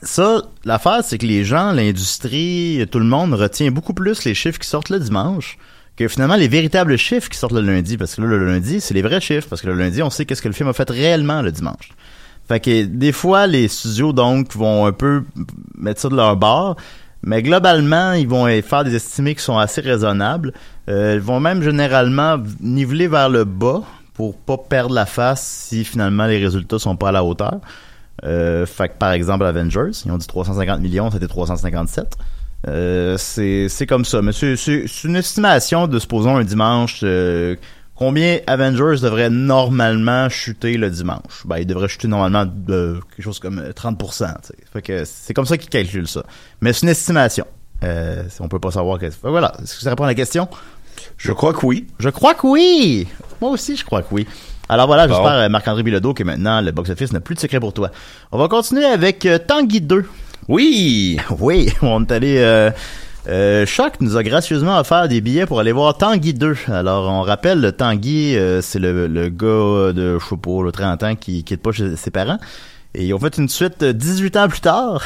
ça, 0.03 0.43
l'affaire, 0.65 1.03
c'est 1.05 1.19
que 1.19 1.27
les 1.27 1.45
gens, 1.45 1.73
l'industrie, 1.73 2.87
tout 2.91 2.99
le 2.99 3.05
monde 3.05 3.35
retient 3.35 3.71
beaucoup 3.71 3.95
plus 3.95 4.25
les 4.25 4.35
chiffres 4.35 4.59
qui 4.59 4.69
sortent 4.69 4.91
le 4.91 5.01
dimanche 5.01 5.59
que 5.97 6.09
finalement 6.09 6.37
les 6.37 6.49
véritables 6.49 6.97
chiffres 6.97 7.29
qui 7.29 7.39
sortent 7.39 7.55
le 7.55 7.61
lundi. 7.61 7.97
Parce 7.97 8.15
que 8.15 8.23
là, 8.23 8.29
le 8.29 8.47
lundi, 8.47 8.81
c'est 8.81 8.95
les 8.95 9.03
vrais 9.03 9.21
chiffres. 9.21 9.49
Parce 9.49 9.63
que 9.63 9.69
le 9.69 9.75
lundi, 9.75 10.03
on 10.03 10.11
sait 10.11 10.25
qu'est-ce 10.25 10.43
que 10.43 10.49
le 10.49 10.55
film 10.55 10.69
a 10.69 10.73
fait 10.73 10.89
réellement 10.91 11.43
le 11.43 11.53
dimanche. 11.53 11.91
Fait 12.47 12.61
que 12.61 12.85
des 12.85 13.13
fois, 13.13 13.47
les 13.47 13.69
studios, 13.69 14.13
donc, 14.13 14.55
vont 14.55 14.87
un 14.87 14.93
peu 14.93 15.25
mettre 15.79 16.01
ça 16.01 16.09
de 16.09 16.17
leur 16.17 16.37
bord. 16.37 16.77
Mais 17.23 17.43
globalement, 17.43 18.13
ils 18.13 18.29
vont 18.29 18.47
faire 18.61 18.85
des 18.85 18.95
estimés 18.95 19.35
qui 19.35 19.43
sont 19.43 19.57
assez 19.57 19.81
raisonnables. 19.81 20.53
Euh, 20.91 21.15
ils 21.15 21.21
vont 21.21 21.41
même 21.41 21.63
généralement 21.63 22.37
niveler 22.61 23.09
vers 23.09 23.31
le 23.31 23.45
bas 23.45 23.83
pour 24.13 24.37
pas 24.37 24.59
perdre 24.59 24.95
la 24.95 25.07
face 25.07 25.43
si 25.43 25.85
finalement 25.85 26.27
les 26.27 26.39
résultats 26.39 26.79
sont 26.79 26.97
pas 26.97 27.09
à 27.09 27.13
la 27.13 27.25
hauteur. 27.25 27.61
Euh, 28.25 28.67
fait 28.67 28.91
que 28.91 28.99
par 28.99 29.13
exemple 29.13 29.45
Avengers, 29.45 29.91
ils 30.05 30.13
ont 30.13 30.19
dit 30.19 30.27
350 30.27 30.81
millions, 30.81 31.11
c'était 31.11 31.27
357. 31.27 32.17
Euh, 32.69 33.17
c'est 33.19 33.87
comme 33.87 34.05
ça, 34.05 34.23
mais 34.23 34.33
c'est 34.33 34.55
une 35.05 35.17
estimation 35.17 35.87
de 35.87 35.99
supposons 35.99 36.37
un 36.37 36.45
dimanche. 36.45 37.01
euh, 37.03 37.57
combien 37.95 38.39
Avengers 38.47 39.01
devrait 39.03 39.29
normalement 39.31 40.29
chuter 40.29 40.77
le 40.77 40.91
dimanche? 40.91 41.43
Ben, 41.45 41.59
il 41.59 41.67
devrait 41.67 41.89
chuter 41.89 42.09
normalement 42.09 42.45
de 42.47 43.01
quelque 43.15 43.25
chose 43.25 43.39
comme 43.39 43.59
euh, 43.59 43.73
30%. 43.73 43.97
tu 43.99 44.49
sais. 44.49 44.55
Fait 44.73 44.83
que 44.83 45.05
c'est 45.05 45.35
comme 45.35 45.47
ça 45.47 45.59
qu'ils 45.59 45.69
calculent 45.71 46.09
ça. 46.09 46.25
Mais 46.61 46.73
c'est 46.73 46.83
une 46.87 46.89
estimation. 46.91 47.47
Euh, 47.83 48.23
on 48.41 48.49
peut 48.49 48.59
pas 48.61 48.71
savoir. 48.71 48.99
Que... 48.99 49.07
Voilà. 49.23 49.53
Est-ce 49.63 49.77
que 49.77 49.83
ça 49.83 49.91
répond 49.91 50.05
à 50.05 50.09
la 50.09 50.15
question? 50.15 50.49
Je 51.19 51.33
crois 51.33 51.53
que 51.53 51.67
oui. 51.67 51.87
Je 51.99 52.09
crois 52.09 52.35
que 52.35 52.47
oui. 52.47 53.07
Moi 53.43 53.51
aussi, 53.51 53.77
je 53.77 53.85
crois 53.85 54.01
que 54.03 54.09
oui. 54.15 54.27
Alors 54.71 54.87
voilà, 54.87 55.07
Bon. 55.07 55.15
j'espère 55.15 55.33
euh, 55.33 55.49
Marc-André 55.51 55.83
Bilodeau 55.83 56.15
que 56.15 56.23
maintenant 56.25 56.63
le 56.63 56.71
box-office 56.73 57.13
n'a 57.13 57.21
plus 57.21 57.35
de 57.35 57.41
secret 57.41 57.61
pour 57.61 57.75
toi. 57.75 57.91
On 58.33 58.39
va 58.39 58.49
continuer 58.49 58.87
avec 58.87 59.27
euh, 59.27 59.39
Tanguy 59.39 59.83
2. 59.83 60.07
Oui! 60.49 61.19
Oui, 61.39 61.73
on 61.83 62.05
est 62.05 62.13
allé... 62.13 62.37
Euh, 62.39 62.71
euh, 63.27 63.65
nous 64.01 64.17
a 64.19 64.23
gracieusement 64.23 64.79
offert 64.79 65.09
des 65.09 65.23
billets 65.23 65.47
pour 65.47 65.59
aller 65.59 65.73
voir 65.73 65.97
Tanguy 65.97 66.35
2. 66.35 66.57
Alors, 66.69 67.11
on 67.11 67.23
rappelle, 67.23 67.61
le 67.61 67.73
Tanguy, 67.73 68.37
euh, 68.37 68.61
c'est 68.61 68.79
le, 68.79 69.07
le 69.07 69.29
gars 69.31 69.93
de, 69.93 70.19
je 70.19 70.25
sais 70.29 70.37
pas, 70.37 70.63
le 70.63 70.73
30 70.73 71.03
ans 71.03 71.15
qui 71.17 71.43
quitte 71.43 71.63
pas 71.63 71.73
chez 71.73 71.97
ses 71.97 72.11
parents. 72.11 72.39
Et 72.95 73.07
ils 73.07 73.15
ont 73.15 73.19
fait 73.19 73.37
une 73.39 73.49
suite 73.49 73.83
euh, 73.83 73.93
18 73.93 74.37
ans 74.37 74.49
plus 74.49 74.61
tard 74.61 75.03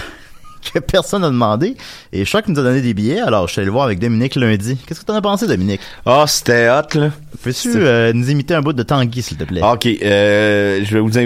que 0.72 0.78
personne 0.78 1.22
n'a 1.22 1.28
demandé. 1.28 1.76
Et 2.12 2.24
Choc 2.24 2.46
nous 2.48 2.58
a 2.58 2.62
donné 2.62 2.80
des 2.80 2.94
billets. 2.94 3.20
Alors, 3.20 3.46
je 3.46 3.52
suis 3.52 3.60
allé 3.60 3.66
le 3.66 3.72
voir 3.72 3.84
avec 3.84 3.98
Dominique 3.98 4.36
lundi. 4.36 4.78
Qu'est-ce 4.86 5.00
que 5.00 5.04
t'en 5.04 5.14
as 5.14 5.22
pensé, 5.22 5.46
Dominique? 5.46 5.80
Ah, 6.06 6.24
c'était 6.26 6.68
hot, 6.68 6.98
là. 6.98 7.10
Peux-tu 7.42 7.72
euh, 7.76 8.12
nous 8.12 8.30
imiter 8.30 8.54
un 8.54 8.62
bout 8.62 8.72
de 8.72 8.82
Tanguy, 8.82 9.22
s'il 9.22 9.36
te 9.36 9.44
plaît? 9.44 9.60
Ok, 9.62 9.86
euh, 9.86 10.80
je 10.84 10.94
vais 10.94 11.00
vous 11.00 11.18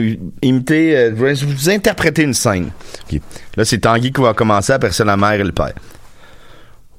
imiter, 0.43 0.97
euh, 0.97 1.13
je 1.17 1.25
vais 1.25 1.35
vous 1.35 1.71
interpréter 1.71 2.23
une 2.23 2.35
scène. 2.35 2.71
Ok. 3.11 3.21
Là, 3.57 3.65
c'est 3.65 3.79
Tanguy 3.79 4.13
qui 4.13 4.21
va 4.21 4.35
commencer, 4.35 4.73
après 4.73 4.93
ça, 4.93 5.05
la 5.05 5.17
mère 5.17 5.33
et 5.33 5.45
le 5.45 5.53
père. 5.53 5.73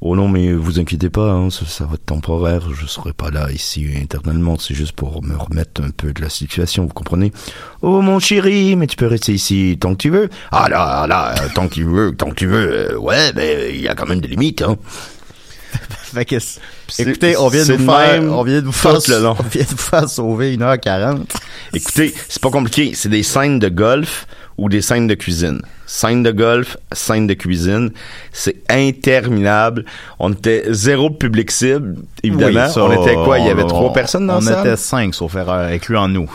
Oh 0.06 0.18
non, 0.18 0.28
mais 0.28 0.52
vous 0.52 0.82
inquiétez 0.82 1.10
pas, 1.10 1.32
hein, 1.32 1.50
ça, 1.50 1.66
ça 1.66 1.86
va 1.86 1.94
être 1.94 2.06
temporaire, 2.06 2.64
je 2.74 2.86
serai 2.86 3.14
pas 3.14 3.32
là 3.32 3.50
ici 3.54 3.88
éternellement, 3.96 4.58
c'est 4.60 4.74
juste 4.74 4.92
pour 4.92 5.24
me 5.24 5.34
remettre 5.38 5.82
un 5.82 5.92
peu 5.92 6.12
de 6.12 6.22
la 6.22 6.28
situation, 6.28 6.84
vous 6.84 6.94
comprenez? 6.94 7.32
Oh 7.82 8.02
mon 8.02 8.20
chéri, 8.20 8.76
mais 8.76 8.88
tu 8.88 8.98
peux 8.98 9.08
rester 9.08 9.32
ici 9.32 9.78
tant 9.80 9.94
que 9.94 10.02
tu 10.02 10.10
veux. 10.10 10.28
Ah 10.52 10.68
là, 10.70 11.08
là, 11.08 11.34
euh, 11.42 11.48
tant 11.56 11.70
que 11.70 11.76
tu 11.76 11.86
veux, 11.86 12.14
tant 12.14 12.32
que 12.32 12.36
tu 12.36 12.48
veux, 12.48 12.92
euh, 12.92 12.98
ouais, 12.98 13.32
mais 13.34 13.70
il 13.74 13.80
y 13.80 13.88
a 13.88 13.96
quand 13.96 14.06
même 14.06 14.20
des 14.20 14.28
limites, 14.28 14.62
hein. 14.62 14.76
fait 16.14 16.26
que, 16.26 16.36
écoutez, 17.00 17.38
on 17.38 17.48
vient 17.48 17.66
de 17.66 17.74
vous 17.74 17.86
faire, 17.86 18.24
on 18.24 18.44
vient 18.44 18.60
de 18.60 18.66
vous 18.66 18.74
faire, 18.74 19.00
le 19.08 19.24
long. 19.24 19.38
on 19.40 19.44
vient 19.44 19.64
de 19.64 19.70
vous 19.70 19.78
faire 19.78 20.10
sauver 20.10 20.58
1h40. 20.58 21.22
Écoutez, 21.74 22.14
c'est 22.28 22.42
pas 22.42 22.52
compliqué. 22.52 22.92
C'est 22.94 23.10
des 23.10 23.24
scènes 23.24 23.58
de 23.58 23.70
golf 23.70 24.28
ou 24.58 24.70
des 24.70 24.82
scènes 24.82 25.08
de 25.08 25.16
cuisine. 25.16 25.62
Scène 25.86 26.24
de 26.24 26.32
golf, 26.32 26.78
scène 26.92 27.28
de 27.28 27.34
cuisine. 27.34 27.92
C'est 28.32 28.58
interminable. 28.70 29.86
On 30.20 30.32
était 30.34 30.64
zéro 30.70 31.10
public 31.10 31.52
cible, 31.52 31.96
évidemment. 32.24 32.66
Oui, 32.68 32.72
ça, 32.72 32.84
on 32.84 33.02
était 33.02 33.16
quoi? 33.16 33.40
Il 33.40 33.46
y 33.46 33.50
avait 33.50 33.64
on- 33.64 33.68
trois 33.68 33.94
personnes 33.94 34.28
dans 34.28 34.38
On 34.38 34.42
la 34.42 34.52
salle? 34.54 34.68
était 34.68 34.78
cinq, 34.78 35.14
sauf 35.16 35.36
erreur, 35.36 35.68
incluant 35.72 36.08
nous. 36.08 36.30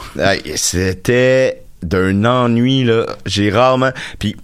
C'était 0.57 1.63
d'un 1.83 2.25
ennui, 2.25 2.85
là. 2.85 3.07
J'ai 3.27 3.51
rarement... 3.51 3.91
Puis, 4.19 4.37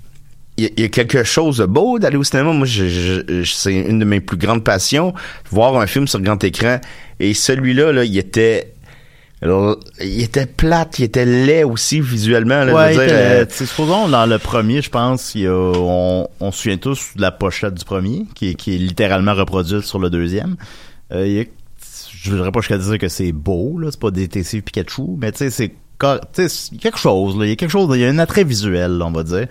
il 0.56 0.64
y, 0.64 0.66
a- 0.68 0.70
il 0.76 0.82
y 0.82 0.84
a 0.84 0.88
quelque 0.88 1.24
chose 1.24 1.58
de 1.58 1.66
beau 1.66 1.98
d'aller 1.98 2.16
au 2.16 2.22
cinéma. 2.24 2.52
Moi, 2.52 2.66
je- 2.66 2.86
je- 2.88 3.42
je- 3.42 3.52
c'est 3.54 3.74
une 3.74 3.98
de 3.98 4.04
mes 4.04 4.20
plus 4.20 4.36
grandes 4.36 4.62
passions, 4.62 5.12
voir 5.50 5.76
un 5.76 5.86
film 5.88 6.06
sur 6.06 6.20
grand 6.20 6.42
écran. 6.44 6.78
Et 7.20 7.34
celui-là, 7.34 7.92
là, 7.92 8.04
il 8.04 8.16
était... 8.16 8.72
Il 10.00 10.22
était 10.22 10.46
plate, 10.46 10.98
il 10.98 11.04
était 11.04 11.24
laid 11.26 11.64
aussi 11.64 12.00
visuellement. 12.00 12.64
Là, 12.64 12.74
Ouais, 12.74 12.92
dire, 12.92 13.02
euh, 13.10 13.44
supposons 13.50 14.08
dans 14.08 14.26
le 14.26 14.38
premier, 14.38 14.80
je 14.82 14.90
pense, 14.90 15.34
il 15.34 15.42
y 15.42 15.46
a- 15.46 15.52
on, 15.52 16.28
on 16.40 16.52
se 16.52 16.62
souvient 16.62 16.78
tous 16.78 17.10
de 17.16 17.20
la 17.20 17.30
pochette 17.30 17.74
du 17.74 17.84
premier, 17.84 18.24
qui, 18.34 18.50
est- 18.50 18.54
qui 18.54 18.74
est 18.74 18.78
littéralement 18.78 19.34
reproduite 19.34 19.82
sur 19.82 19.98
le 19.98 20.08
deuxième. 20.10 20.56
Euh, 21.12 21.26
il 21.26 21.32
y 21.34 21.40
a- 21.40 21.44
je 22.22 22.30
voudrais 22.30 22.50
pas 22.52 22.60
jusqu'à 22.60 22.78
dire 22.78 22.98
que 22.98 23.08
c'est 23.08 23.32
beau, 23.32 23.78
là, 23.78 23.88
c'est 23.90 24.00
pas 24.00 24.10
détective 24.10 24.62
Pikachu, 24.62 25.02
mais 25.18 25.30
tu 25.32 25.38
sais, 25.38 25.50
c'est 25.50 25.74
quelque 26.80 26.98
chose, 26.98 27.36
là, 27.38 27.44
il 27.44 27.50
y 27.50 27.52
a 27.52 27.56
quelque 27.56 27.70
chose, 27.70 27.88
il 27.94 28.00
y 28.00 28.04
a 28.04 28.08
un 28.08 28.18
attrait 28.18 28.44
visuel, 28.44 28.92
là, 28.98 29.04
on 29.06 29.12
va 29.12 29.22
dire, 29.24 29.46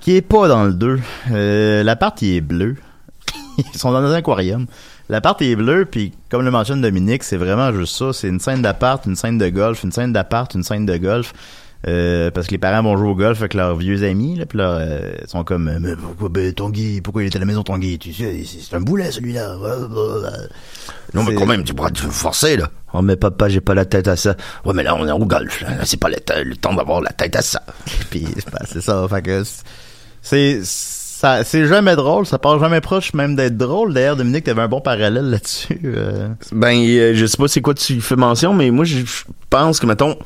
qui 0.00 0.16
est 0.16 0.22
pas 0.22 0.48
dans 0.48 0.64
le 0.64 0.72
2. 0.72 0.98
Euh, 1.32 1.82
L'appart, 1.82 2.20
il 2.22 2.36
est 2.36 2.40
bleu. 2.40 2.76
Ils 3.58 3.78
sont 3.78 3.90
dans 3.92 3.98
un 4.02 4.12
aquarium. 4.12 4.66
L'appart 5.08 5.40
est 5.40 5.54
bleu, 5.54 5.84
puis 5.84 6.12
comme 6.30 6.42
le 6.42 6.50
mentionne 6.50 6.80
Dominique, 6.80 7.22
c'est 7.22 7.36
vraiment 7.36 7.72
juste 7.72 7.96
ça. 7.96 8.12
C'est 8.12 8.28
une 8.28 8.40
scène 8.40 8.62
d'appart, 8.62 9.04
une 9.06 9.16
scène 9.16 9.38
de 9.38 9.48
golf, 9.48 9.84
une 9.84 9.92
scène 9.92 10.12
d'appart, 10.12 10.52
une 10.54 10.62
scène 10.62 10.86
de 10.86 10.96
golf. 10.96 11.32
Euh, 11.86 12.32
parce 12.32 12.48
que 12.48 12.52
les 12.52 12.58
parents 12.58 12.82
vont 12.82 12.96
jouer 12.96 13.10
au 13.10 13.14
golf 13.14 13.38
avec 13.38 13.54
leurs 13.54 13.76
vieux 13.76 14.02
amis, 14.02 14.34
là, 14.34 14.46
puis 14.46 14.58
là, 14.58 14.70
euh, 14.78 15.14
ils 15.22 15.28
sont 15.28 15.44
comme, 15.44 15.78
mais 15.78 15.94
pourquoi, 15.94 16.28
ben, 16.30 16.52
Tanguy, 16.52 17.00
pourquoi 17.00 17.22
il 17.22 17.26
était 17.26 17.36
à 17.36 17.40
la 17.40 17.46
maison, 17.46 17.62
Tanguy? 17.62 17.98
Tu 17.98 18.12
sais, 18.12 18.42
c'est 18.44 18.74
un 18.74 18.80
boulet, 18.80 19.12
celui-là. 19.12 19.56
Non, 21.14 21.22
mais 21.22 21.34
quand 21.34 21.46
même, 21.46 21.62
tu 21.62 21.74
pourras 21.74 21.90
te 21.90 22.00
forcer, 22.00 22.56
là. 22.56 22.70
Oh, 22.92 23.02
mais 23.02 23.14
papa, 23.14 23.48
j'ai 23.48 23.60
pas 23.60 23.74
la 23.74 23.84
tête 23.84 24.08
à 24.08 24.16
ça. 24.16 24.34
Ouais, 24.64 24.72
mais 24.74 24.82
là, 24.82 24.96
on 24.96 25.06
est 25.06 25.12
au 25.12 25.26
golf, 25.26 25.60
là. 25.60 25.84
C'est 25.84 26.00
pas 26.00 26.08
le, 26.08 26.56
temps 26.56 26.74
d'avoir 26.74 27.02
la 27.02 27.12
tête 27.12 27.36
à 27.36 27.42
ça. 27.42 27.62
Puis 28.10 28.26
c'est 28.64 28.80
ça. 28.80 29.06
Fait 29.08 29.22
que 29.22 29.44
c'est 30.22 30.62
ça, 31.18 31.44
c'est 31.44 31.66
jamais 31.66 31.96
drôle. 31.96 32.26
Ça 32.26 32.38
part 32.38 32.58
jamais 32.58 32.80
proche 32.80 33.14
même 33.14 33.36
d'être 33.36 33.56
drôle. 33.56 33.94
D'ailleurs, 33.94 34.16
Dominique, 34.16 34.44
t'avais 34.44 34.62
un 34.62 34.68
bon 34.68 34.80
parallèle 34.80 35.30
là-dessus. 35.30 35.80
euh. 35.84 36.28
Ben, 36.52 36.76
euh, 36.76 37.12
je 37.14 37.24
sais 37.26 37.36
pas 37.36 37.48
c'est 37.48 37.60
quoi 37.62 37.74
tu 37.74 38.00
fais 38.00 38.16
mention, 38.16 38.52
mais 38.52 38.70
moi, 38.70 38.84
je 38.84 39.02
pense 39.48 39.80
que, 39.80 39.86
mettons, 39.86 40.16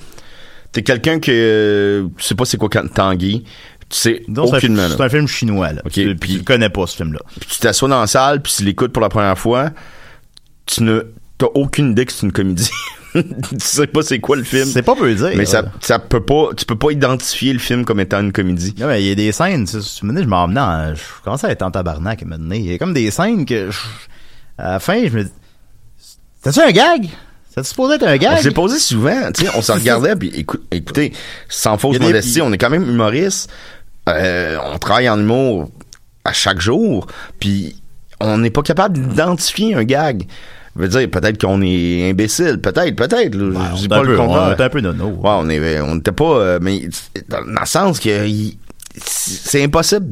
t'es 0.73 0.83
quelqu'un 0.83 1.21
que, 1.21 1.31
euh, 1.33 2.09
tu 2.17 2.25
sais 2.25 2.35
pas 2.35 2.45
c'est 2.45 2.57
quoi 2.57 2.69
Tanguy. 2.69 3.45
Tu 3.89 3.97
sais 3.99 4.23
c'est 4.27 4.39
un- 4.39 4.43
aucunement, 4.43 4.83
là. 4.89 4.95
C'est 4.97 5.03
un 5.03 5.09
film 5.09 5.27
chinois 5.27 5.73
là. 5.73 5.83
Tu, 5.93 6.15
puis- 6.17 6.39
tu 6.39 6.45
connais 6.45 6.69
pas 6.71 6.87
ce 6.87 6.97
film-là. 6.97 7.21
Puis 7.41 7.49
tu 7.51 7.59
t'assois 7.59 7.89
dans 7.89 8.01
la 8.01 8.07
salle, 8.07 8.41
puis 8.41 8.53
tu 8.57 8.63
l'écoutes 8.65 8.93
pour 8.93 9.03
la 9.03 9.09
première 9.09 9.37
fois, 9.39 9.71
tu 10.67 10.83
ne, 10.85 11.03
t'as 11.41 11.47
aucune 11.55 11.91
idée 11.93 12.07
que 12.07 12.13
c'est 12.13 12.27
une 12.27 12.33
comédie. 12.33 12.71
tu 13.15 13.23
sais 13.59 13.89
pas 13.89 14.03
c'est 14.03 14.21
quoi 14.21 14.37
le 14.37 14.45
film. 14.45 14.67
C'est 14.67 14.83
pas 14.83 14.95
peu 14.95 15.13
dire. 15.15 15.33
Mais 15.35 15.45
ça, 15.47 15.65
ça 15.81 15.99
peut 15.99 16.21
pas, 16.25 16.51
tu 16.57 16.65
peux 16.65 16.77
pas 16.77 16.93
identifier 16.93 17.53
le 17.53 17.59
film 17.59 17.85
comme 17.85 17.99
étant 17.99 18.21
une 18.21 18.31
comédie. 18.33 18.75
Non, 18.79 18.87
mais 18.87 19.03
il 19.03 19.09
y 19.09 19.11
a 19.11 19.15
des 19.17 19.33
scènes, 19.33 19.67
tu 19.67 19.81
sais, 19.83 20.01
je 20.01 20.07
m'en 20.27 20.45
emmenais 20.45 20.61
en- 20.61 20.95
je 20.95 21.03
commençais 21.25 21.49
à 21.49 21.51
être 21.51 21.63
en 21.63 21.71
tabarnak 21.73 22.23
à 22.23 22.25
un 22.27 22.29
moment. 22.29 22.55
Il 22.55 22.71
y 22.71 22.75
a 22.75 22.79
comme 22.79 22.95
des 22.95 23.11
scènes 23.11 23.45
que, 23.45 23.71
je- 23.71 23.79
à 24.59 24.73
la 24.73 24.79
fin, 24.81 25.03
je 25.09 25.17
me 25.17 25.25
dis, 25.25 25.31
c'était-tu 26.43 26.61
un 26.69 26.71
gag? 26.73 27.09
C'est 27.53 27.65
supposé 27.67 27.95
être 27.97 28.05
un 28.07 28.15
On 28.15 28.19
gag? 28.19 28.39
s'est 28.43 28.51
posé 28.53 28.79
souvent, 28.79 29.33
tu 29.33 29.45
sais, 29.45 29.51
on 29.57 29.63
se 29.63 29.73
regardait, 29.73 30.15
puis 30.15 30.29
écou- 30.31 30.61
écoutez, 30.71 31.13
sans 31.49 31.77
fausse 31.79 31.99
des- 31.99 32.05
modestie, 32.05 32.41
on 32.43 32.53
est 32.53 32.59
quand 32.59 32.71
même 32.71 32.89
humoriste. 32.89 33.51
Euh, 34.09 34.57
on 34.73 34.79
travaille 34.79 35.09
en 35.09 35.19
humour 35.19 35.69
à 36.25 36.33
chaque 36.33 36.61
jour, 36.61 37.07
puis 37.41 37.83
on 38.21 38.39
n'est 38.39 38.51
pas 38.51 38.63
capable 38.63 38.99
d'identifier 38.99 39.75
un 39.75 39.83
gag. 39.85 40.27
Je 40.77 40.83
veux 40.83 40.89
dire, 40.89 41.11
peut-être 41.11 41.41
qu'on 41.41 41.61
est 41.63 42.11
imbécile, 42.11 42.59
peut-être, 42.61 42.95
peut-être. 42.95 43.35
on 43.37 43.77
je 43.77 43.81
dis 43.83 43.89
pas 43.89 44.03
le 44.03 44.17
contraire. 44.17 44.55
on 44.57 44.61
est 44.61 44.65
un 44.65 44.69
peu 44.69 44.81
nono. 44.81 45.09
Ouais, 45.09 45.81
on 45.83 45.95
n'était 45.95 46.13
pas, 46.13 46.25
euh, 46.37 46.59
mais 46.63 46.89
dans, 47.29 47.41
le 47.41 47.67
sens 47.67 47.99
que 47.99 48.27
il- 48.27 48.57
c'est 49.05 49.63
impossible 49.65 50.07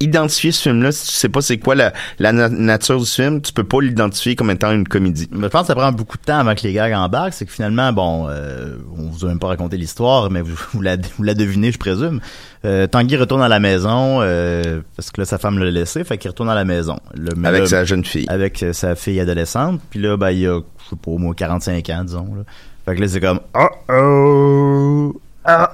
d'identifier 0.00 0.52
ce 0.52 0.62
film-là 0.62 0.92
si 0.92 1.06
tu 1.06 1.12
sais 1.12 1.28
pas 1.28 1.40
c'est 1.40 1.58
quoi 1.58 1.74
la, 1.74 1.92
la 2.18 2.32
na- 2.32 2.48
nature 2.48 2.98
du 3.00 3.06
film. 3.06 3.40
Tu 3.40 3.52
peux 3.52 3.64
pas 3.64 3.80
l'identifier 3.80 4.34
comme 4.36 4.50
étant 4.50 4.72
une 4.72 4.86
comédie. 4.86 5.28
Mais 5.32 5.44
je 5.44 5.48
pense 5.48 5.62
que 5.62 5.66
ça 5.68 5.74
prend 5.74 5.92
beaucoup 5.92 6.16
de 6.18 6.22
temps 6.22 6.38
avant 6.38 6.54
que 6.54 6.62
les 6.62 6.72
gags 6.72 6.92
embarquent. 6.94 7.32
C'est 7.34 7.46
que 7.46 7.52
finalement, 7.52 7.92
bon, 7.92 8.26
euh, 8.28 8.76
on 8.98 9.08
vous 9.08 9.24
a 9.24 9.28
même 9.28 9.38
pas 9.38 9.48
raconté 9.48 9.76
l'histoire, 9.76 10.30
mais 10.30 10.40
vous, 10.42 10.54
vous, 10.72 10.82
la, 10.82 10.96
vous 11.16 11.22
la 11.22 11.34
devinez, 11.34 11.72
je 11.72 11.78
présume. 11.78 12.20
Euh, 12.64 12.86
Tanguy 12.86 13.16
retourne 13.16 13.42
à 13.42 13.48
la 13.48 13.58
maison 13.60 14.18
euh, 14.20 14.80
parce 14.96 15.10
que 15.10 15.20
là, 15.20 15.24
sa 15.24 15.38
femme 15.38 15.58
l'a 15.58 15.70
laissé, 15.70 16.04
fait 16.04 16.18
qu'il 16.18 16.30
retourne 16.30 16.50
à 16.50 16.54
la 16.54 16.64
maison. 16.64 16.98
Le- 17.14 17.32
Avec 17.46 17.66
sa 17.68 17.84
jeune 17.84 18.04
fille. 18.04 18.26
Avec 18.28 18.62
euh, 18.62 18.72
sa 18.72 18.94
fille 18.94 19.18
adolescente. 19.20 19.80
Puis 19.90 20.00
là, 20.00 20.16
ben, 20.16 20.30
il 20.30 20.38
y 20.40 20.46
a, 20.46 20.60
je 20.84 20.90
sais 20.90 20.96
pas, 20.96 21.10
au 21.10 21.18
moins 21.18 21.34
45 21.34 21.88
ans, 21.90 22.04
disons. 22.04 22.34
Là. 22.36 22.42
Fait 22.84 22.96
que 22.96 23.00
là, 23.00 23.08
c'est 23.08 23.20
comme, 23.20 23.40
oh-oh, 23.54 25.14
oh-oh. 25.48 25.66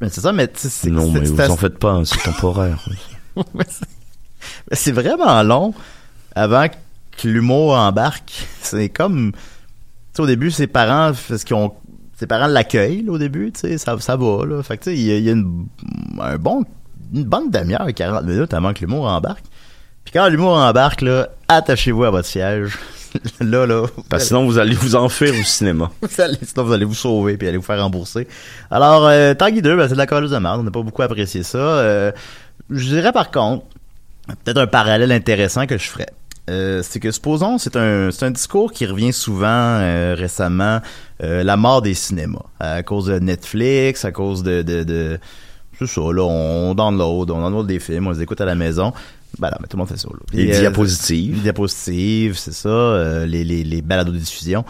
Mais 0.00 0.08
c'est 0.08 0.20
ça, 0.20 0.32
mais 0.32 0.48
tu 0.48 0.58
sais, 0.60 0.68
c'est 0.68 0.90
Non, 0.90 1.10
mais 1.10 1.20
vous 1.20 1.40
en 1.50 1.56
faites 1.56 1.78
pas, 1.78 2.02
c'est 2.04 2.22
temporaire. 2.22 2.84
c'est- 4.72 4.92
vraiment 4.92 5.42
long 5.42 5.74
avant 6.34 6.66
que 7.16 7.28
l'humour 7.28 7.74
embarque. 7.74 8.46
C'est 8.60 8.88
comme, 8.88 9.32
tu 9.32 9.38
sais, 10.14 10.22
au 10.22 10.26
début, 10.26 10.50
ses 10.50 10.66
parents, 10.66 11.12
parce 11.28 11.44
qu'ils 11.44 11.56
ont, 11.56 11.72
ses 12.18 12.26
parents 12.26 12.46
l'accueillent, 12.46 13.08
au 13.08 13.18
début, 13.18 13.52
tu 13.52 13.60
sais, 13.60 13.78
ça, 13.78 13.98
ça 14.00 14.16
va, 14.16 14.44
là. 14.44 14.62
Fait 14.62 14.76
que, 14.78 14.84
tu 14.84 14.90
sais, 14.90 14.96
il 14.96 15.02
y 15.02 15.20
y 15.22 15.28
a 15.28 15.32
une, 15.32 15.66
un 16.20 16.36
bon, 16.36 16.64
une 17.14 17.24
bonne 17.24 17.50
demi-heure, 17.50 17.86
40 17.94 18.24
minutes 18.24 18.54
avant 18.54 18.72
que 18.74 18.80
l'humour 18.80 19.06
embarque. 19.06 19.44
Puis 20.04 20.12
quand 20.12 20.28
l'humour 20.28 20.56
embarque, 20.56 21.00
là, 21.00 21.28
attachez-vous 21.48 22.04
à 22.04 22.10
votre 22.10 22.28
siège. 22.28 22.78
là, 23.40 23.66
là. 23.66 23.86
Parce 24.08 24.24
que 24.24 24.28
sinon, 24.28 24.46
vous 24.46 24.58
allez 24.58 24.74
vous 24.74 24.94
enfuir 24.96 25.32
au 25.38 25.44
cinéma. 25.44 25.90
Vous 26.02 26.20
allez, 26.20 26.38
sinon, 26.42 26.64
vous 26.64 26.72
allez 26.72 26.84
vous 26.84 26.94
sauver 26.94 27.36
puis 27.36 27.48
allez 27.48 27.56
vous 27.56 27.62
faire 27.62 27.82
rembourser. 27.82 28.26
Alors, 28.70 29.06
euh, 29.06 29.34
Tanguy 29.34 29.62
2, 29.62 29.76
ben, 29.76 29.88
c'est 29.88 29.94
de 29.94 29.98
la 29.98 30.06
colère 30.06 30.28
de 30.28 30.38
merde. 30.38 30.60
On 30.60 30.62
n'a 30.62 30.70
pas 30.70 30.82
beaucoup 30.82 31.02
apprécié 31.02 31.42
ça. 31.42 31.58
Euh, 31.58 32.12
je 32.70 32.88
dirais 32.88 33.12
par 33.12 33.30
contre, 33.30 33.64
peut-être 34.44 34.58
un 34.58 34.66
parallèle 34.66 35.12
intéressant 35.12 35.66
que 35.66 35.78
je 35.78 35.88
ferais. 35.88 36.08
Euh, 36.48 36.80
c'est 36.84 37.00
que 37.00 37.10
supposons 37.10 37.58
c'est 37.58 37.74
un 37.74 38.12
c'est 38.12 38.24
un 38.24 38.30
discours 38.30 38.70
qui 38.70 38.86
revient 38.86 39.12
souvent 39.12 39.48
euh, 39.48 40.14
récemment 40.16 40.80
euh, 41.24 41.42
la 41.42 41.56
mort 41.56 41.82
des 41.82 41.94
cinémas 41.94 42.44
à 42.60 42.84
cause 42.84 43.06
de 43.06 43.18
Netflix 43.18 44.04
à 44.04 44.12
cause 44.12 44.44
de 44.44 44.62
de, 44.62 44.84
de 44.84 45.18
c'est 45.76 45.88
ça 45.88 46.02
là 46.02 46.22
on 46.22 46.76
download 46.76 47.32
on 47.32 47.40
download 47.40 47.66
des 47.66 47.80
films 47.80 48.06
on 48.06 48.10
les 48.10 48.22
écoute 48.22 48.40
à 48.40 48.44
la 48.44 48.54
maison 48.54 48.92
ben 49.38 49.48
là 49.50 49.58
mais 49.60 49.66
tout 49.68 49.76
le 49.76 49.80
monde 49.80 49.88
fait 49.88 49.96
ça 49.98 50.08
là. 50.08 50.16
Les 50.32 50.46
diapositives. 50.58 51.34
les 51.36 51.40
diapositives, 51.42 52.36
c'est 52.36 52.52
ça, 52.54 52.68
euh, 52.68 53.26
les, 53.26 53.44
les, 53.44 53.64
les 53.64 53.82
balados 53.82 54.12
de 54.12 54.18
diffusion. 54.18 54.64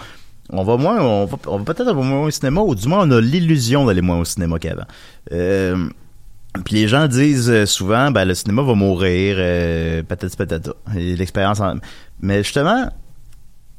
On 0.50 0.62
va 0.64 0.76
moins, 0.76 1.00
on 1.00 1.24
va, 1.26 1.36
on 1.48 1.58
va 1.58 1.64
peut-être 1.74 1.88
avoir 1.88 2.04
moins 2.04 2.26
au 2.26 2.30
cinéma, 2.30 2.60
ou 2.60 2.74
du 2.74 2.86
moins 2.88 3.00
on 3.06 3.10
a 3.10 3.20
l'illusion 3.20 3.84
d'aller 3.84 4.00
moins 4.02 4.18
au 4.18 4.24
cinéma 4.24 4.58
qu'avant. 4.58 4.86
Euh, 5.32 5.88
puis 6.64 6.74
les 6.76 6.88
gens 6.88 7.06
disent 7.08 7.50
euh, 7.50 7.66
souvent, 7.66 8.10
ben 8.10 8.24
le 8.24 8.34
cinéma 8.34 8.62
va 8.62 8.74
mourir, 8.74 9.36
euh, 9.38 10.02
patati 10.04 10.36
patata. 10.36 10.72
Et 10.96 11.16
L'expérience, 11.16 11.60
en- 11.60 11.76
mais 12.20 12.42
justement, 12.44 12.88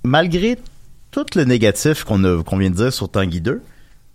malgré 0.04 0.58
tout 1.12 1.26
le 1.36 1.44
négatif 1.46 2.04
qu'on 2.04 2.24
a, 2.24 2.44
qu'on 2.44 2.58
vient 2.58 2.70
de 2.70 2.76
dire 2.76 2.94
sur 2.94 3.10
Tanguy 3.10 3.42
2, 3.42 3.62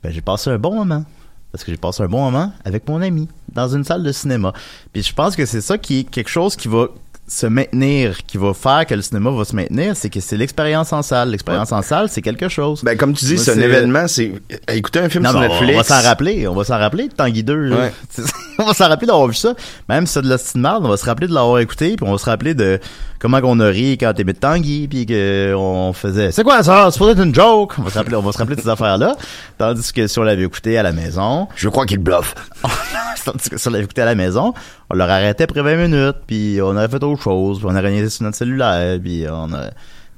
ben 0.03 0.13
j'ai 0.13 0.21
passé 0.21 0.51
un 0.51 0.59
bon 0.59 0.75
moment. 0.75 1.05
Parce 1.51 1.65
que 1.65 1.71
j'ai 1.73 1.77
passé 1.79 2.03
un 2.03 2.09
bon 2.09 2.23
moment 2.25 2.53
avec 2.65 2.89
mon 2.89 3.03
ami 3.03 3.29
dans 3.55 3.69
une 3.69 3.85
salle 3.85 4.03
de 4.03 4.13
cinéma. 4.13 4.53
Puis 4.93 5.03
je 5.03 5.13
pense 5.15 5.37
que 5.37 5.47
c'est 5.47 5.61
ça 5.61 5.79
qui 5.79 6.01
est 6.01 6.05
quelque 6.05 6.31
chose 6.31 6.57
qui 6.57 6.69
va 6.69 6.89
se 7.29 7.47
maintenir, 7.47 8.19
qui 8.27 8.37
va 8.37 8.53
faire 8.53 8.85
que 8.85 8.95
le 8.95 9.01
cinéma 9.01 9.31
va 9.31 9.45
se 9.45 9.57
maintenir, 9.57 9.97
c'est 9.97 10.11
que 10.11 10.21
c'est 10.21 10.37
l'expérience 10.37 10.93
en 10.93 11.03
salle. 11.03 11.31
L'expérience 11.31 11.73
en 11.73 11.81
salle, 11.81 12.09
c'est 12.11 12.21
quelque 12.21 12.49
chose. 12.49 12.83
Ben, 12.83 12.97
comme 12.97 13.15
tu 13.15 13.25
dis, 13.25 13.39
c'est 13.39 13.53
un 13.53 13.61
événement, 13.61 14.07
c'est 14.07 14.33
écouter 14.69 14.99
un 14.99 15.09
film 15.09 15.25
Non, 15.25 15.31
sur 15.31 15.41
Netflix. 15.41 15.73
On 15.73 15.77
va 15.79 15.85
s'en 15.85 16.09
rappeler, 16.09 16.49
on 16.49 16.55
va 16.55 16.65
s'en 16.65 16.79
rappeler 16.79 17.09
de 17.09 17.15
Tanguy 17.15 17.43
2. 17.43 17.55
là. 17.55 17.77
Ouais. 17.77 17.93
on 18.59 18.65
va 18.65 18.75
s'en 18.75 18.89
rappeler 18.89 19.07
d'avoir 19.07 19.29
vu 19.29 19.35
ça. 19.35 19.55
Même 19.89 20.07
si 20.07 20.15
c'est 20.15 20.23
de 20.23 20.29
la 20.29 20.37
merde, 20.57 20.85
on 20.85 20.89
va 20.89 20.97
se 20.97 21.07
rappeler 21.07 21.27
de 21.27 21.33
l'avoir 21.33 21.61
écouté, 21.61 21.97
puis 21.97 22.07
on 22.07 22.13
va 22.13 22.19
se 22.19 22.27
rappeler 22.27 22.55
de 22.55 22.79
comment 23.19 23.41
qu'on 23.41 23.61
a 23.61 23.69
ri 23.69 23.97
quand 23.99 24.13
t'aimais 24.13 24.35
Tanguy, 24.35 24.89
puis 24.89 25.07
que 25.07 25.55
on 25.57 25.93
faisait 25.93 26.33
c'est 26.33 26.43
quoi 26.43 26.63
ça? 26.63 26.91
C'est 26.91 26.99
pour 26.99 27.09
être 27.09 27.23
une 27.23 27.35
joke? 27.35 27.75
On 27.79 27.83
va 27.83 27.91
se 27.91 27.99
rappeler, 27.99 28.17
on 28.17 28.23
va 28.23 28.33
se 28.33 28.39
rappeler 28.39 28.57
de 28.57 28.61
ces 28.61 28.69
affaires-là. 28.69 29.17
Tandis 29.57 29.93
que 29.93 30.07
si 30.07 30.19
on 30.19 30.23
l'avait 30.23 30.43
écouté 30.43 30.77
à 30.77 30.83
la 30.83 30.93
maison, 30.93 31.49
Je 31.57 31.69
crois 31.69 31.87
qu'il 31.87 31.99
bluffe. 31.99 32.35
Si 33.57 33.69
on 33.69 33.71
l'avait 33.71 33.85
écouté 33.85 34.03
à 34.03 34.07
la 34.07 34.15
maison, 34.15 34.55
on 34.91 34.97
l'aurait 34.97 35.13
arrêté 35.13 35.45
après 35.45 35.63
20 35.63 35.77
minutes, 35.89 36.17
puis 36.27 36.59
on 36.63 36.77
aurait 36.77 36.89
fait 36.89 37.03
autre 37.03 37.23
chose, 37.23 37.59
puis 37.59 37.67
on 37.69 37.77
aurait 37.77 37.89
rien 37.89 38.09
sur 38.09 38.25
notre 38.25 38.37
cellulaire, 38.37 38.99
puis 39.01 39.25
on 39.31 39.53
a... 39.53 39.71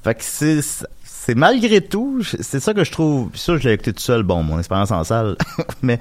Fait 0.03 0.15
que 0.15 0.23
c'est... 0.23 0.61
C'est 1.03 1.35
malgré 1.35 1.81
tout, 1.81 2.23
c'est 2.23 2.61
ça 2.61 2.75
que 2.75 2.85
je 2.85 2.93
trouve... 2.93 3.31
Puis 3.31 3.41
ça, 3.41 3.57
je 3.57 3.67
l'ai 3.67 3.75
écouté 3.75 3.95
tout 3.95 4.03
seul, 4.03 4.23
bon, 4.23 4.43
mon 4.43 4.59
expérience 4.59 4.91
en 4.91 5.05
salle, 5.05 5.37
mais 5.83 5.99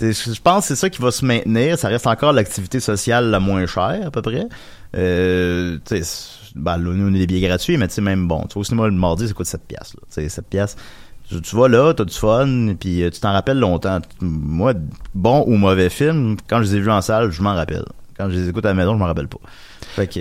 je 0.00 0.40
pense 0.40 0.64
que 0.64 0.68
c'est 0.68 0.80
ça 0.80 0.90
qui 0.90 1.02
va 1.02 1.10
se 1.10 1.24
maintenir. 1.24 1.78
Ça 1.78 1.88
reste 1.88 2.06
encore 2.06 2.32
l'activité 2.32 2.80
sociale 2.80 3.30
la 3.30 3.40
moins 3.40 3.66
chère, 3.66 4.06
à 4.06 4.10
peu 4.10 4.22
près. 4.22 4.46
Euh, 4.96 5.78
tu 5.84 6.02
sais, 6.02 6.52
ben, 6.54 6.78
nous, 6.78 7.08
on 7.08 7.14
a 7.14 7.18
des 7.18 7.26
billets 7.26 7.46
gratuits, 7.46 7.76
mais 7.76 7.88
tu 7.88 7.94
sais, 7.94 8.00
même 8.00 8.26
bon, 8.26 8.42
tu 8.42 8.54
vois, 8.54 8.60
au 8.60 8.64
cinéma, 8.64 8.86
le 8.86 8.92
mardi, 8.92 9.28
ça 9.28 9.34
coûte 9.34 9.46
7 9.46 9.62
piastres, 9.66 9.96
là. 9.96 10.06
Tu 10.12 10.22
sais, 10.22 10.28
7 10.28 10.46
piastres. 10.46 10.82
Tu, 11.42 11.56
vas 11.56 11.68
là, 11.68 11.94
t'as 11.94 12.04
du 12.04 12.14
fun, 12.14 12.74
puis 12.78 13.02
euh, 13.02 13.10
tu 13.10 13.20
t'en 13.20 13.32
rappelles 13.32 13.58
longtemps. 13.58 14.00
Moi, 14.20 14.74
bon 15.14 15.44
ou 15.46 15.56
mauvais 15.56 15.90
film, 15.90 16.36
quand 16.48 16.58
je 16.58 16.70
les 16.70 16.76
ai 16.76 16.80
vus 16.80 16.90
en 16.90 17.00
salle, 17.00 17.30
je 17.30 17.40
m'en 17.42 17.54
rappelle. 17.54 17.84
Quand 18.16 18.28
je 18.28 18.34
les 18.36 18.48
écoute 18.48 18.64
à 18.66 18.68
la 18.68 18.74
maison, 18.74 18.94
je 18.94 18.98
m'en 18.98 19.06
rappelle 19.06 19.28
pas. 19.28 19.38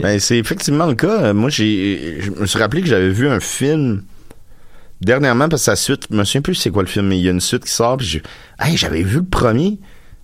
Ben, 0.01 0.19
c'est 0.19 0.37
effectivement 0.37 0.85
le 0.85 0.95
cas. 0.95 1.23
Euh, 1.23 1.33
Moi, 1.33 1.49
j'ai, 1.49 2.17
je 2.21 2.31
me 2.31 2.45
suis 2.45 2.59
rappelé 2.59 2.81
que 2.81 2.87
j'avais 2.87 3.09
vu 3.09 3.27
un 3.27 3.39
film 3.39 4.03
dernièrement 5.01 5.49
parce 5.49 5.63
que 5.63 5.65
sa 5.65 5.75
suite, 5.75 6.07
je 6.11 6.15
me 6.15 6.23
souviens 6.23 6.41
plus 6.41 6.55
c'est 6.55 6.69
quoi 6.71 6.83
le 6.83 6.87
film, 6.87 7.07
mais 7.07 7.17
il 7.17 7.23
y 7.23 7.27
a 7.27 7.31
une 7.31 7.41
suite 7.41 7.65
qui 7.65 7.71
sort. 7.71 7.97
Puis 7.97 8.07
je, 8.07 8.19
hey, 8.59 8.77
j'avais 8.77 9.01
vu 9.03 9.17
le 9.17 9.25
premier, 9.25 9.79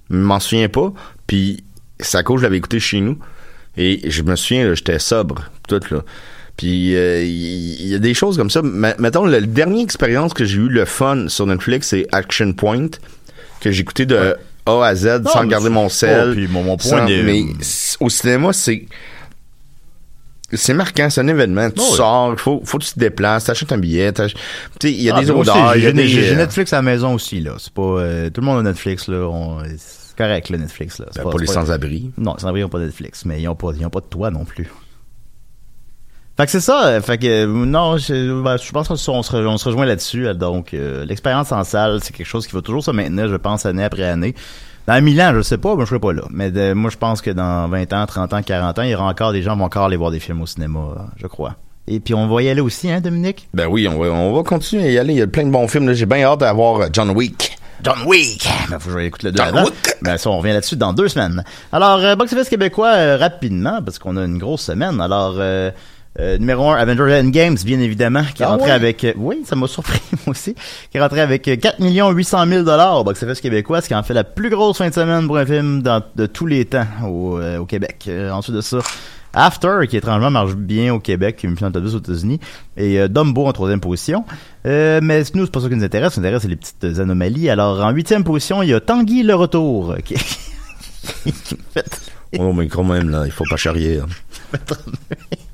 je 0.09 0.17
m'en 0.17 0.39
souviens 0.39 0.69
pas. 0.69 0.93
Puis 1.27 1.63
à 2.13 2.23
cause 2.23 2.39
je 2.41 2.43
l'avais 2.43 2.57
écouté 2.57 2.79
chez 2.79 3.01
nous 3.01 3.17
et 3.77 4.09
je 4.09 4.21
me 4.21 4.35
souviens, 4.35 4.67
là, 4.67 4.75
j'étais 4.75 4.99
sobre, 4.99 5.49
tout 5.67 5.79
là. 5.91 6.01
Puis 6.57 6.95
euh, 6.95 7.21
il 7.23 7.81
il 7.81 7.87
y, 7.89 7.95
a 7.95 7.99
des 7.99 8.13
choses 8.13 8.37
comme 8.37 8.49
ça. 8.49 8.61
Ma- 8.61 8.95
Mettons, 8.97 9.25
la 9.25 9.41
dernière 9.41 9.83
expérience 9.83 10.33
que 10.33 10.45
j'ai 10.45 10.57
eu 10.59 10.69
le 10.69 10.85
fun 10.85 11.27
sur 11.27 11.45
Netflix, 11.45 11.87
c'est 11.89 12.07
Action 12.13 12.53
Point 12.53 12.87
que 13.59 13.71
j'ai 13.71 13.81
écouté 13.81 14.05
de 14.05 14.35
A 14.65 14.83
à 14.85 14.95
Z 14.95 15.21
Non, 15.25 15.31
sans 15.31 15.39
regarder 15.41 15.69
mon 15.69 15.89
sel. 15.89 16.29
Oh, 16.29 16.33
puis 16.33 16.47
mon- 16.47 16.63
mon 16.63 16.77
point 16.77 16.99
sans- 16.99 17.05
mais 17.05 17.43
au 17.99 18.09
cinéma, 18.09 18.53
c'est 18.53 18.85
c'est 20.53 20.73
marquant, 20.73 21.09
c'est 21.09 21.21
un 21.21 21.27
événement. 21.27 21.69
Tu 21.71 21.81
Oh, 21.81 21.95
sors, 21.95 22.33
il 22.33 22.39
faut, 22.39 22.61
faut 22.63 22.77
que 22.77 22.83
tu 22.85 22.93
te 22.93 22.99
déplaces, 22.99 23.45
t'achètes 23.45 23.71
un 23.71 23.77
billet, 23.77 24.11
t'ach- 24.13 24.33
tu 24.79 24.87
sais, 24.87 24.93
il 24.93 25.01
y 25.01 25.09
a 25.09 25.15
Ah, 25.15 25.21
des 25.21 25.31
odeurs, 25.31 25.75
y 25.75 25.81
j'ai- 25.81 25.91
des... 25.93 26.29
Euh, 26.31 26.35
Netflix 26.35 26.71
à 26.71 26.77
la 26.77 26.81
maison 26.83 27.13
aussi, 27.15 27.41
là. 27.41 27.55
C'est 27.57 27.73
pas, 27.73 27.81
euh, 27.81 28.29
tout 28.29 28.41
le 28.41 28.45
monde 28.47 28.59
a 28.59 28.63
Netflix, 28.69 29.07
là. 29.07 29.27
On- 29.27 29.57
C'est 29.77 30.15
correct, 30.15 30.49
le 30.49 30.57
Netflix, 30.59 30.99
là. 30.99 31.07
Ben, 31.15 31.23
pour 31.23 31.39
les 31.39 31.47
sans-abri. 31.47 32.11
Non, 32.17 32.35
les 32.35 32.41
sans-abri 32.41 32.61
n'ont 32.61 32.69
pas 32.69 32.79
Netflix, 32.79 33.25
mais 33.25 33.41
ils 33.41 33.47
ont 33.49 33.55
pas, 33.55 33.71
ils 33.77 33.85
ont 33.85 33.89
pas 33.89 33.99
de 33.99 34.05
toit 34.05 34.29
non 34.31 34.45
plus. 34.45 34.69
Fait 36.37 36.45
que 36.45 36.51
c'est 36.51 36.59
ça. 36.59 36.87
euh, 36.87 37.01
Fait 37.01 37.17
que 37.17 37.25
euh, 37.25 37.47
non, 37.47 37.97
je, 37.97 38.41
ben, 38.41 38.57
je 38.57 38.71
pense 38.71 38.87
qu'on 38.89 38.95
se, 38.97 39.11
on 39.11 39.57
se 39.57 39.65
rejoint 39.65 39.85
là-dessus. 39.85 40.27
euh, 40.27 40.33
Donc, 40.33 40.73
euh, 40.73 41.05
l'expérience 41.05 41.51
en 41.51 41.63
salle, 41.63 41.99
c'est 42.03 42.13
quelque 42.13 42.27
chose 42.27 42.45
qui 42.47 42.53
va 42.53 42.61
toujours 42.61 42.83
se 42.83 42.91
maintenir, 42.91 43.29
je 43.29 43.35
pense, 43.37 43.65
année 43.65 43.83
après 43.83 44.03
année. 44.03 44.35
Dans 44.87 45.01
1000 45.03 45.19
ans, 45.21 45.31
je 45.33 45.41
sais 45.41 45.57
pas, 45.57 45.75
mais 45.75 45.81
je 45.83 45.87
serai 45.89 45.99
pas 45.99 46.13
là. 46.13 46.23
Mais 46.29 46.51
de- 46.51 46.73
moi, 46.73 46.91
je 46.91 46.97
pense 46.97 47.21
que 47.21 47.31
dans 47.31 47.67
20 47.69 47.91
ans, 47.93 48.05
30 48.05 48.33
ans, 48.33 48.41
40 48.43 48.77
ans, 48.79 48.81
il 48.83 48.89
y 48.89 48.95
aura 48.95 49.05
encore 49.07 49.31
des 49.31 49.41
gens 49.41 49.53
qui 49.53 49.59
vont 49.59 49.65
encore 49.65 49.85
aller 49.85 49.97
voir 49.97 50.11
des 50.11 50.19
films 50.19 50.41
au 50.41 50.45
cinéma, 50.45 50.79
je 51.17 51.25
crois. 51.27 51.55
Et 51.87 51.99
puis, 51.99 52.13
on 52.13 52.27
va 52.27 52.41
y 52.43 52.49
aller 52.49 52.61
aussi, 52.61 52.91
hein, 52.91 52.99
Dominique? 52.99 53.47
Ben 53.53 53.67
oui, 53.67 53.87
on 53.87 53.97
va, 53.99 54.07
on 54.09 54.35
va 54.35 54.43
continuer 54.43 54.83
à 54.87 54.91
y 54.91 54.97
aller. 54.99 55.13
Il 55.13 55.19
y 55.19 55.21
a 55.21 55.27
plein 55.27 55.43
de 55.45 55.51
bons 55.51 55.67
films. 55.67 55.91
J'ai 55.93 56.05
bien 56.05 56.23
hâte 56.23 56.39
d'avoir 56.41 56.87
John 56.91 57.11
Wick. 57.11 57.57
John 57.83 57.97
Wick! 58.07 58.47
Ben, 58.69 58.79
faut 58.79 58.89
que 58.91 58.99
je 58.99 59.25
le 59.27 59.31
deux 59.31 59.37
John 59.37 59.47
avant. 59.57 59.65
Wick! 59.65 59.95
Ben, 60.01 60.17
ça, 60.17 60.29
on 60.29 60.37
revient 60.39 60.53
là-dessus 60.53 60.75
dans 60.77 60.93
deux 60.93 61.07
semaines. 61.09 61.43
Alors, 61.71 61.99
euh, 61.99 62.15
Box 62.15 62.33
Office 62.33 62.49
québécois, 62.49 62.93
euh, 62.95 63.17
rapidement, 63.17 63.81
parce 63.83 63.99
qu'on 63.99 64.17
a 64.17 64.23
une 64.25 64.37
grosse 64.39 64.61
semaine. 64.63 64.99
Alors, 65.01 65.35
euh, 65.37 65.69
euh, 66.19 66.37
numéro 66.37 66.69
1, 66.69 66.75
Avengers 66.77 67.19
Endgames, 67.21 67.57
bien 67.65 67.79
évidemment, 67.79 68.23
qui 68.33 68.41
est 68.41 68.45
Ah 68.45 68.49
rentré 68.49 68.67
ouais? 68.67 68.71
avec... 68.71 69.03
euh, 69.03 69.13
oui, 69.17 69.41
ça 69.45 69.55
m'a 69.55 69.67
surpris, 69.67 69.99
moi 70.25 70.31
aussi. 70.31 70.53
Qui 70.91 70.97
est 70.97 71.01
rentré 71.01 71.19
avec 71.21 71.47
euh, 71.47 71.55
4 71.57 71.77
800 71.81 72.45
000 72.47 72.63
dollars 72.63 72.99
au 72.99 73.03
Box 73.03 73.21
Office 73.23 73.41
québécois, 73.41 73.81
ce 73.81 73.87
qui 73.87 73.95
en 73.95 74.03
fait 74.03 74.13
la 74.13 74.23
plus 74.23 74.49
grosse 74.49 74.77
fin 74.77 74.87
de 74.89 74.93
semaine 74.93 75.27
pour 75.27 75.37
un 75.37 75.45
film 75.45 75.81
dans- 75.81 76.01
de 76.15 76.25
tous 76.25 76.45
les 76.45 76.65
temps 76.65 76.87
au, 77.05 77.37
euh, 77.39 77.57
au 77.59 77.65
Québec. 77.65 78.05
Euh, 78.07 78.31
ensuite 78.31 78.55
de 78.55 78.61
ça... 78.61 78.77
After, 79.37 79.79
qui 79.89 79.97
étrangement 79.97 80.31
marche 80.31 80.53
bien 80.55 80.93
au 80.93 80.99
Québec, 81.01 81.35
qui 81.35 81.45
est 81.45 81.49
une 81.49 81.57
finale 81.57 81.73
de 81.73 81.79
top 81.81 81.87
10 81.89 81.95
aux 81.95 81.99
États-Unis, 81.99 82.39
et 82.77 83.01
euh, 83.01 83.09
Dumbo 83.09 83.45
en 83.47 83.51
troisième 83.51 83.81
position. 83.81 84.23
Euh, 84.65 85.01
mais 85.03 85.23
nous, 85.33 85.43
c'est 85.43 85.51
pas 85.51 85.59
ça 85.59 85.67
qui 85.67 85.75
nous 85.75 85.83
intéresse. 85.83 86.11
Ce 86.11 86.13
qui 86.13 86.19
nous 86.21 86.25
intéresse, 86.27 86.43
c'est 86.43 86.47
les 86.47 86.55
petites 86.55 86.99
anomalies. 87.01 87.49
Alors, 87.49 87.83
en 87.83 87.89
huitième 87.91 88.23
position, 88.23 88.63
il 88.63 88.69
y 88.69 88.73
a 88.73 88.79
Tanguy 88.79 89.23
le 89.23 89.35
Retour, 89.35 89.95
qui, 90.05 90.13
qui 91.25 91.57
fait 91.73 91.85
Oh, 92.39 92.53
mais 92.53 92.69
quand 92.69 92.85
même, 92.85 93.09
là, 93.09 93.23
il 93.25 93.31
faut 93.33 93.43
pas 93.49 93.57
charrier. 93.57 93.99
hein. 93.99 94.57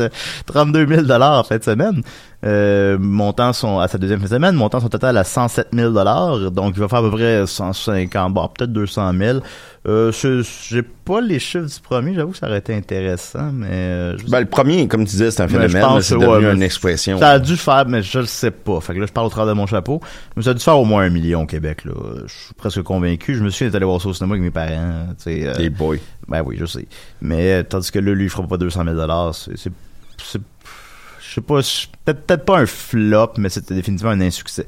euh, 0.00 0.08
32 0.46 0.86
000 0.86 1.02
dollars 1.02 1.40
en 1.40 1.44
fin 1.44 1.58
de 1.58 1.64
semaine. 1.64 2.02
Euh, 2.44 2.96
montant 3.00 3.52
son 3.52 3.78
à 3.80 3.88
sa 3.88 3.98
deuxième 3.98 4.24
semaine, 4.26 4.54
montant 4.54 4.78
son 4.78 4.88
total 4.88 5.16
à 5.16 5.24
107 5.24 5.68
000 5.72 5.90
dollars. 5.92 6.50
Donc, 6.50 6.74
il 6.76 6.80
va 6.80 6.86
faire 6.88 6.98
à 6.98 7.02
peu 7.02 7.10
près 7.10 7.46
150, 7.46 8.34
bon, 8.34 8.46
peut-être 8.48 8.72
200 8.72 9.12
000. 9.18 9.38
Euh, 9.88 10.12
je- 10.12 10.46
j'ai 10.68 10.82
pas 10.82 11.20
les 11.20 11.38
chiffres 11.38 11.64
du 11.66 11.80
premier. 11.80 12.14
J'avoue 12.14 12.32
que 12.32 12.38
ça 12.38 12.46
aurait 12.46 12.58
été 12.58 12.74
intéressant, 12.74 13.50
mais 13.52 13.68
euh, 13.70 14.18
je 14.18 14.26
Ben, 14.30 14.40
le 14.40 14.46
premier, 14.46 14.86
comme 14.86 15.00
tu 15.04 15.12
disais, 15.12 15.30
c'est 15.30 15.42
un 15.42 15.48
phénomène. 15.48 16.00
C'est 16.02 16.14
devenu 16.18 16.46
ouais, 16.46 16.54
une 16.54 16.62
expression. 16.62 17.18
Ça 17.18 17.30
a 17.30 17.38
dû 17.38 17.56
faire, 17.56 17.86
mais 17.88 18.02
je 18.02 18.18
le 18.18 18.26
sais 18.26 18.50
pas. 18.50 18.80
Fait 18.80 18.94
que 18.94 19.00
là, 19.00 19.06
je 19.06 19.12
parle 19.12 19.26
au 19.28 19.30
travers 19.30 19.54
de 19.54 19.58
mon 19.58 19.66
chapeau. 19.66 20.00
Mais 20.36 20.42
ça 20.42 20.50
a 20.50 20.54
dû 20.54 20.62
faire 20.62 20.78
au 20.78 20.84
moins 20.84 21.04
un 21.04 21.10
million 21.10 21.42
au 21.42 21.46
Québec, 21.46 21.84
là. 21.84 21.92
Je 22.26 22.32
suis 22.32 22.54
presque 22.54 22.82
convaincu. 22.82 23.34
Je 23.34 23.42
me 23.42 23.48
suis 23.50 23.64
allé 23.74 23.84
voir 23.86 24.00
ça 24.00 24.08
au 24.08 24.12
cinéma 24.14 24.34
avec 24.34 24.42
mes 24.44 24.50
parents, 24.50 25.06
tu 25.16 25.24
sais. 25.24 25.46
euh, 25.46 25.54
Des 25.54 25.70
boys. 25.70 25.96
ben 26.28 26.42
oui, 26.44 26.56
je 26.60 26.66
sais. 26.66 26.86
Mais, 27.22 27.52
euh, 27.54 27.62
tandis 27.62 27.90
que 27.90 27.98
là, 27.98 28.12
lui, 28.12 28.24
il 28.24 28.30
fera 28.30 28.46
pas 28.46 28.58
200 28.58 28.84
000 28.84 29.32
c'est, 29.32 29.50
c'est, 29.52 29.58
c'est- 29.62 29.72
je 30.18 30.38
sais 31.34 31.40
pas, 31.40 31.60
peut-être, 32.04 32.44
pas 32.44 32.58
un 32.58 32.66
flop, 32.66 33.32
mais 33.38 33.48
c'était 33.48 33.74
définitivement 33.74 34.12
un 34.12 34.20
insuccès. 34.20 34.66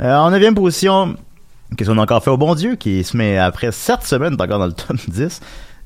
Euh, 0.00 0.14
en 0.14 0.30
neuvième 0.30 0.54
position, 0.54 1.16
qu'est-ce 1.76 1.90
qu'on 1.90 1.98
a 1.98 2.02
encore 2.02 2.22
fait? 2.22 2.30
Au 2.30 2.36
bon 2.36 2.54
Dieu, 2.54 2.76
qui 2.76 3.04
se 3.04 3.16
met 3.16 3.38
après 3.38 3.72
sept 3.72 4.02
semaines, 4.02 4.34
est 4.34 4.42
encore 4.42 4.58
dans 4.58 4.66
le 4.66 4.72
top 4.72 4.96
10, 5.08 5.40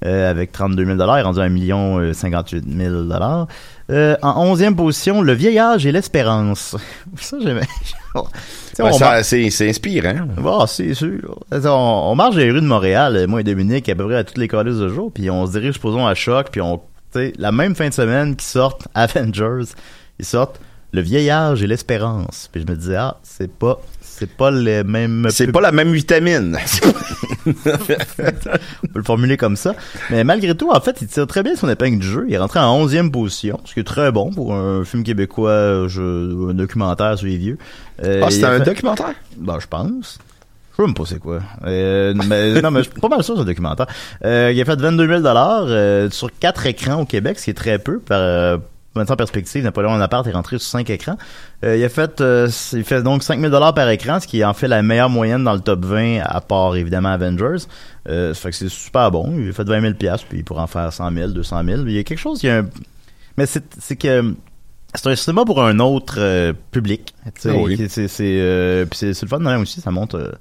euh, 0.05 0.31
avec 0.31 0.53
32 0.53 0.85
000 0.85 0.97
il 0.97 1.01
est 1.01 1.23
rendu 1.23 1.39
à 1.41 1.45
1 1.45 1.49
million 1.49 1.99
euh, 1.99 2.13
58 2.13 2.65
000 2.77 2.95
euh, 3.91 4.17
En 4.23 4.47
onzième 4.47 4.75
position, 4.75 5.23
le 5.23 5.33
vieillage 5.33 5.87
et 5.87 5.93
l'espérance. 5.93 6.77
Ça, 7.17 7.37
j'aimais. 7.41 7.69
Ouais, 8.79 8.91
mar- 9.01 9.23
c'est, 9.23 9.69
inspirant. 9.69 10.27
Bon, 10.39 10.67
c'est 10.67 10.95
sûr. 10.95 11.39
On, 11.51 11.67
on 11.67 12.15
marche 12.15 12.37
dans 12.37 12.41
les 12.41 12.51
rues 12.51 12.63
de 12.63 12.67
Montréal, 12.67 13.17
euh, 13.17 13.27
moi 13.27 13.41
et 13.41 13.45
Dominique, 13.45 13.87
à 13.91 13.95
peu 13.95 14.05
près 14.07 14.17
à 14.17 14.25
toutes 14.25 14.39
les 14.39 14.49
calices 14.49 14.79
de 14.79 14.89
jour, 14.89 15.11
puis 15.13 15.31
on 15.31 15.47
se 15.47 15.53
dirige, 15.53 15.75
supposons, 15.75 16.07
à 16.07 16.15
Choc, 16.15 16.49
puis 16.51 16.63
on, 16.63 16.81
la 17.15 17.53
même 17.53 17.75
fin 17.75 17.89
de 17.89 17.95
semaine 17.95 18.37
qui 18.37 18.47
sortent 18.47 18.87
Avengers, 18.95 19.65
ils 20.19 20.25
sortent 20.25 20.61
Le 20.93 21.01
vieillage 21.01 21.63
et 21.63 21.67
l'espérance. 21.67 22.49
Puis 22.53 22.63
je 22.67 22.71
me 22.71 22.77
disais, 22.77 22.97
ah, 22.97 23.17
c'est 23.23 23.51
pas, 23.51 23.81
c'est 24.01 24.31
pas 24.31 24.51
les 24.51 24.85
mêmes... 24.85 25.27
C'est 25.31 25.51
pas 25.51 25.61
la 25.63 25.73
même 25.73 25.93
vitamine. 25.93 26.59
on 27.47 27.53
peut 27.53 27.77
le 28.95 29.03
formuler 29.03 29.37
comme 29.37 29.57
ça. 29.57 29.75
Mais 30.11 30.23
malgré 30.25 30.55
tout, 30.57 30.71
en 30.71 30.81
fait, 30.81 30.99
il 31.01 31.09
tire 31.09 31.27
très 31.27 31.43
bien 31.43 31.57
son 31.57 31.69
épingle 31.69 31.99
du 31.99 32.07
jeu. 32.07 32.25
Il 32.29 32.35
est 32.35 32.39
rentré 32.39 32.61
en 32.61 32.87
11e 32.87 33.11
position, 33.11 33.59
ce 33.65 33.75
qui 33.75 33.81
est 33.81 33.85
très 33.85 34.13
bon 34.13 34.31
pour 34.33 34.55
un 34.55 34.85
film 34.85 35.03
québécois, 35.03 35.51
euh, 35.51 35.89
je- 35.89 36.51
un 36.51 36.55
documentaire 36.55 37.19
sur 37.19 37.27
les 37.27 37.37
vieux. 37.37 37.59
Euh, 38.05 38.21
Ah, 38.23 38.27
a 38.27 38.51
un 38.51 38.59
fait- 38.59 38.65
documentaire? 38.65 39.15
Ben, 39.39 39.59
je 39.61 39.67
pense. 39.67 40.19
Je 40.73 40.77
sais 40.77 40.83
même 40.83 40.95
pas 40.95 41.05
c'est 41.07 41.19
quoi. 41.19 41.41
Euh, 41.65 42.15
mais, 42.29 42.61
non, 42.63 42.71
mais 42.71 42.83
je 42.83 42.91
suis 42.91 43.01
pas 43.01 43.09
mal 43.09 43.23
sûr 43.23 43.35
c'est 43.35 43.43
un 43.43 43.45
documentaire. 43.45 43.87
Euh, 44.25 44.53
il 44.55 44.61
a 44.61 44.65
fait 44.65 44.81
22 44.81 45.07
000 45.23 45.27
euh, 45.27 46.11
sur 46.11 46.31
quatre 46.39 46.67
écrans 46.67 47.03
au 47.03 47.05
Québec, 47.05 47.39
ce 47.39 47.45
qui 47.45 47.51
est 47.51 47.55
très 47.55 47.79
peu. 47.79 47.99
Par, 47.99 48.19
euh, 48.21 48.57
maintenant 48.95 49.13
en 49.13 49.17
perspective, 49.17 49.63
Napoléon 49.63 49.93
Bonaparte 49.93 50.27
est 50.27 50.33
rentré 50.33 50.59
sur 50.59 50.69
cinq 50.69 50.89
écrans. 50.89 51.19
Il 51.63 51.85
a 51.85 51.89
fait, 51.89 52.23
il 52.73 52.85
fait 52.85 53.03
donc 53.03 53.23
5 53.23 53.39
000 53.41 53.73
par 53.73 53.89
écran, 53.91 54.19
ce 54.19 54.27
qui 54.27 54.45
en 54.45 54.55
fait 54.55 54.67
la 54.67 54.83
meilleure 54.83 55.11
moyenne 55.11 55.45
dans 55.45 55.55
le 55.55 55.61
top 55.61 55.85
20, 55.85 56.21
à 56.25 56.41
part 56.41 56.75
évidemment 56.75 57.11
Avengers. 57.11 57.65
Ça 58.07 58.35
fait 58.35 58.51
que 58.51 58.57
c'est 58.57 58.69
super 58.69 59.11
bon. 59.11 59.33
Il 59.39 59.51
a 59.51 59.53
fait 59.53 59.65
20 59.65 59.81
000 59.81 59.93
puis 59.95 60.39
il 60.39 60.45
pourrait 60.45 60.63
en 60.63 60.67
faire 60.67 60.93
100 60.93 61.13
000, 61.13 61.29
200 61.29 61.65
000. 61.65 61.83
Il 61.87 61.93
y 61.93 61.99
a 61.99 62.03
quelque 62.03 62.19
chose, 62.19 62.43
il 62.43 62.47
y 62.47 62.51
a 62.51 62.59
un... 62.59 62.67
Mais 63.37 63.47
c'est 63.47 63.65
c'est 63.79 63.97
que 63.97 64.35
c'est 64.95 65.09
un 65.09 65.17
cinéma 65.17 65.45
pour 65.45 65.63
un 65.63 65.79
autre 65.79 66.17
euh, 66.19 66.53
public. 66.71 67.15
Ah 67.27 67.31
oui. 67.57 67.77
euh, 67.81 68.87
c'est 68.93 69.23
le 69.23 69.29
fun 69.29 69.39
de 69.39 69.45
même 69.45 69.63
aussi, 69.63 69.81
ça 69.81 69.91
montre 69.91 70.17
euh, 70.17 70.33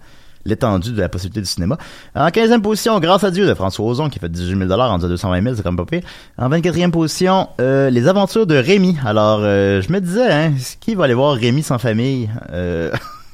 l'étendue 0.45 0.91
de 0.91 1.01
la 1.01 1.10
possibilité 1.10 1.41
du 1.41 1.47
cinéma. 1.47 1.77
En 2.15 2.27
15e 2.27 2.62
position, 2.62 2.99
Grâce 2.99 3.23
à 3.23 3.32
Dieu 3.32 3.47
de 3.47 3.54
François 3.54 3.86
Ozon 3.86 4.10
qui 4.10 4.19
fait 4.19 4.30
18 4.30 4.67
000 4.67 4.71
en 4.71 4.97
disant 4.97 5.10
220 5.10 5.43
000, 5.43 5.56
c'est 5.56 5.63
comme 5.63 5.77
pas 5.77 5.86
pire. 5.86 6.01
En 6.38 6.49
24e 6.49 6.91
position, 6.91 7.49
euh, 7.60 7.89
Les 7.89 8.08
Aventures 8.08 8.47
de 8.47 8.56
Rémi. 8.56 8.97
Alors, 9.06 9.39
euh, 9.41 9.82
je 9.82 9.91
me 9.91 9.99
disais, 9.99 10.32
hein, 10.32 10.54
qui 10.80 10.95
va 10.95 11.06
aller 11.06 11.13
voir 11.13 11.36
Rémi 11.36 11.63
sans 11.63 11.77
famille 11.77 12.30
euh, 12.51 12.91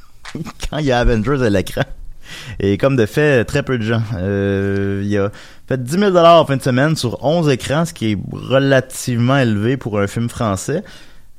quand 0.70 0.78
il 0.78 0.86
y 0.86 0.92
a 0.92 1.00
Avengers 1.00 1.44
à 1.44 1.50
l'écran? 1.50 1.84
Et 2.60 2.78
comme 2.78 2.96
de 2.96 3.06
fait, 3.06 3.46
très 3.46 3.64
peu 3.64 3.78
de 3.78 3.84
gens. 3.84 4.02
Euh, 4.16 5.02
il 5.06 5.18
a 5.18 5.32
fait 5.68 5.82
10 5.82 6.00
000 6.00 6.18
en 6.18 6.46
fin 6.46 6.58
de 6.58 6.62
semaine 6.62 6.96
sur 6.96 7.24
11 7.24 7.50
écrans, 7.50 7.86
ce 7.86 7.94
qui 7.94 8.14
est 8.14 8.18
relativement 8.32 9.38
élevé 9.38 9.78
pour 9.78 10.00
un 10.00 10.08
film 10.08 10.30
français. 10.30 10.84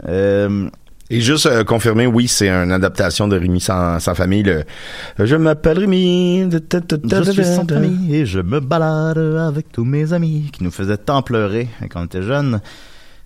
Euh, 0.07 0.69
Et 1.11 1.21
juste 1.23 1.47
euh, 1.47 1.65
confirmer, 1.65 2.07
oui, 2.07 2.29
c'est 2.29 2.51
une 2.51 2.71
adaptation 2.71 3.29
de 3.29 3.39
Rémi 3.39 3.61
sans, 3.61 3.99
sans 3.99 4.15
famille. 4.15 4.43
Le, 4.43 4.65
je 5.19 5.37
m'appelle 5.37 5.79
Rémi. 5.79 6.47
de- 6.47 6.59
de- 6.59 6.81
de- 6.81 6.97
de- 6.97 7.23
Je 7.25 7.31
suis 7.31 7.45
sans 7.45 7.67
famille 7.67 8.15
et 8.15 8.27
je 8.27 8.41
me 8.41 8.61
balade 8.61 9.17
avec 9.19 9.73
tous 9.73 9.85
mes 9.85 10.13
amis 10.13 10.51
qui 10.53 10.63
nous 10.63 10.71
faisaient 10.71 10.99
tant 10.99 11.23
pleurer 11.23 11.69
quand 11.91 12.03
on 12.03 12.05
était 12.05 12.23
jeunes. 12.23 12.61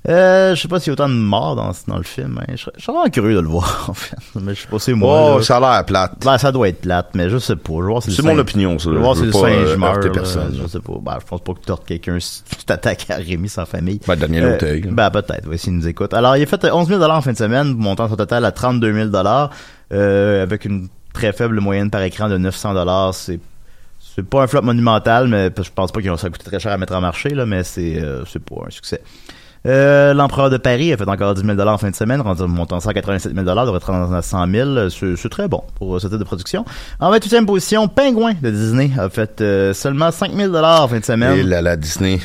Euh, 0.08 0.56
je 0.56 0.60
sais 0.60 0.66
pas 0.66 0.80
s'il 0.80 0.88
y 0.88 0.90
a 0.90 0.92
autant 0.94 1.08
de 1.08 1.14
morts 1.14 1.54
dans, 1.54 1.70
dans 1.86 1.96
le 1.96 2.02
film. 2.02 2.40
hein. 2.40 2.52
Je, 2.56 2.56
serais 2.56 2.72
vraiment 2.92 3.08
curieux 3.08 3.36
de 3.36 3.40
le 3.40 3.46
voir, 3.48 3.86
en 3.88 3.94
fait. 3.94 4.16
Mais 4.40 4.54
je 4.54 4.62
sais 4.62 4.66
pas 4.68 4.78
si 4.80 4.86
c'est 4.86 4.94
moi. 4.94 5.34
Oh, 5.34 5.38
là. 5.38 5.42
ça 5.44 5.58
a 5.58 5.60
l'air 5.60 5.84
plate. 5.86 6.14
Ben, 6.24 6.38
ça 6.38 6.50
doit 6.50 6.68
être 6.68 6.80
plate, 6.80 7.10
mais 7.14 7.30
je 7.30 7.38
sais 7.38 7.54
pas. 7.54 7.72
C'est 8.00 8.22
mon 8.22 8.36
opinion, 8.38 8.78
ça. 8.80 8.90
Je 8.90 8.96
si 9.14 9.20
veux 9.20 9.26
le 9.26 9.32
pas, 9.32 9.38
singe 9.38 9.68
euh, 9.68 9.76
meurt. 9.76 10.04
là. 10.04 10.10
personne. 10.10 10.58
Je 10.60 10.66
sais 10.66 10.80
pas. 10.80 10.94
Ben, 11.00 11.18
je 11.20 11.26
pense 11.26 11.40
pas 11.40 11.52
que 11.52 11.60
tu 11.60 11.66
tortes 11.66 11.86
quelqu'un 11.86 12.18
si 12.18 12.42
tu 12.44 12.64
t'attaques 12.64 13.06
à 13.10 13.16
Rémi 13.16 13.48
sans 13.48 13.64
famille. 13.64 14.00
Ben, 14.06 14.16
Daniel 14.16 14.44
Euh, 14.44 14.54
Auteuil. 14.56 14.80
Ben, 14.90 15.10
peut-être, 15.10 15.46
oui, 15.48 15.56
s'il 15.56 15.74
nous 15.74 15.86
écoute. 15.86 16.12
Alors, 16.14 16.36
il 16.36 16.42
a 16.42 16.46
fait 16.46 16.64
11 16.64 16.88
000 16.88 17.00
en 17.00 17.20
fin 17.20 17.32
de 17.32 17.36
semaine, 17.38 17.74
montant 17.74 18.08
son 18.08 18.16
total 18.16 18.44
à 18.44 18.50
32 18.50 18.92
000 19.10 19.10
euh, 19.92 20.42
avec 20.42 20.64
une 20.64 20.88
très 21.12 21.32
faible 21.32 21.60
moyenne 21.60 21.90
par 21.90 22.02
écran 22.02 22.28
de 22.28 22.38
900 22.38 23.12
C'est 23.12 23.38
c'est 24.14 24.28
pas 24.28 24.42
un 24.42 24.46
flop 24.46 24.62
monumental, 24.62 25.28
mais 25.28 25.50
je 25.56 25.70
pense 25.74 25.90
pas 25.90 26.00
ont 26.10 26.16
ça 26.16 26.28
coûté 26.28 26.44
très 26.44 26.60
cher 26.60 26.72
à 26.72 26.76
mettre 26.76 26.94
en 26.94 27.00
marché, 27.00 27.30
là, 27.30 27.46
mais 27.46 27.62
c'est 27.62 27.98
euh, 28.02 28.24
c'est 28.26 28.44
pas 28.44 28.56
un 28.66 28.70
succès. 28.70 29.00
Euh, 29.64 30.12
L'Empereur 30.12 30.50
de 30.50 30.56
Paris 30.56 30.92
a 30.92 30.96
fait 30.96 31.08
encore 31.08 31.34
10 31.34 31.42
000 31.44 31.60
en 31.60 31.78
fin 31.78 31.90
de 31.90 31.94
semaine, 31.94 32.20
rendu 32.20 32.42
montant 32.44 32.80
187 32.80 33.32
000 33.34 33.44
devrait 33.44 33.76
être 33.76 33.86
rendu 33.90 34.14
à 34.14 34.22
100 34.22 34.46
000. 34.50 34.88
C'est 35.16 35.28
très 35.28 35.46
bon 35.46 35.62
pour 35.76 36.00
ce 36.00 36.08
type 36.08 36.18
de 36.18 36.24
production. 36.24 36.64
En 36.98 37.12
28e 37.12 37.46
position, 37.46 37.86
Pingouin 37.86 38.34
de 38.42 38.50
Disney 38.50 38.90
a 38.98 39.08
fait 39.08 39.40
euh, 39.40 39.72
seulement 39.72 40.10
5 40.10 40.32
000 40.34 40.54
en 40.56 40.88
fin 40.88 40.98
de 40.98 41.04
semaine. 41.04 41.38
Et 41.38 41.42
la, 41.44 41.62
la 41.62 41.76
Disney. 41.76 42.18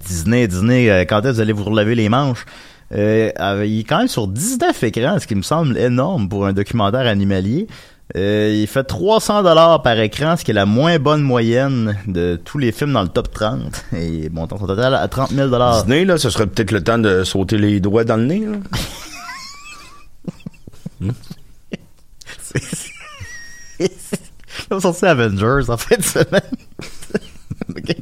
Disney, 0.00 0.48
Disney, 0.48 0.90
euh, 0.90 1.04
quand 1.08 1.20
est-ce 1.20 1.28
que 1.28 1.34
vous 1.34 1.40
allez 1.40 1.52
vous 1.52 1.64
relever 1.64 1.94
les 1.94 2.08
manches? 2.08 2.44
Euh, 2.92 3.30
euh, 3.40 3.64
il 3.66 3.80
est 3.80 3.84
quand 3.84 3.98
même 3.98 4.08
sur 4.08 4.28
19 4.28 4.82
écrans, 4.84 5.18
ce 5.18 5.26
qui 5.26 5.34
me 5.34 5.42
semble 5.42 5.76
énorme 5.78 6.28
pour 6.28 6.46
un 6.46 6.52
documentaire 6.52 7.06
animalier. 7.06 7.66
Euh, 8.16 8.52
il 8.54 8.68
fait 8.68 8.84
300 8.84 9.42
dollars 9.42 9.82
par 9.82 9.98
écran, 9.98 10.36
ce 10.36 10.44
qui 10.44 10.52
est 10.52 10.54
la 10.54 10.66
moins 10.66 11.00
bonne 11.00 11.22
moyenne 11.22 11.98
de 12.06 12.40
tous 12.42 12.58
les 12.58 12.70
films 12.70 12.92
dans 12.92 13.02
le 13.02 13.08
top 13.08 13.32
30. 13.32 13.86
Et 13.96 14.28
montant 14.30 14.56
son 14.58 14.68
total 14.68 14.94
à 14.94 15.08
30 15.08 15.30
000 15.30 15.48
dollars. 15.48 15.82
Disney, 15.82 16.04
là, 16.04 16.16
ce 16.16 16.30
serait 16.30 16.46
peut-être 16.46 16.70
le 16.70 16.82
temps 16.82 16.98
de 16.98 17.24
sauter 17.24 17.58
les 17.58 17.80
doigts 17.80 18.04
dans 18.04 18.16
le 18.16 18.26
nez, 18.26 18.46
là. 18.46 18.58
Ont 24.70 24.80
sorti 24.80 25.04
Avengers 25.04 25.68
en 25.68 25.76
fin 25.76 25.96
de 25.96 26.02
semaine. 26.02 26.40
Ok. 27.76 27.96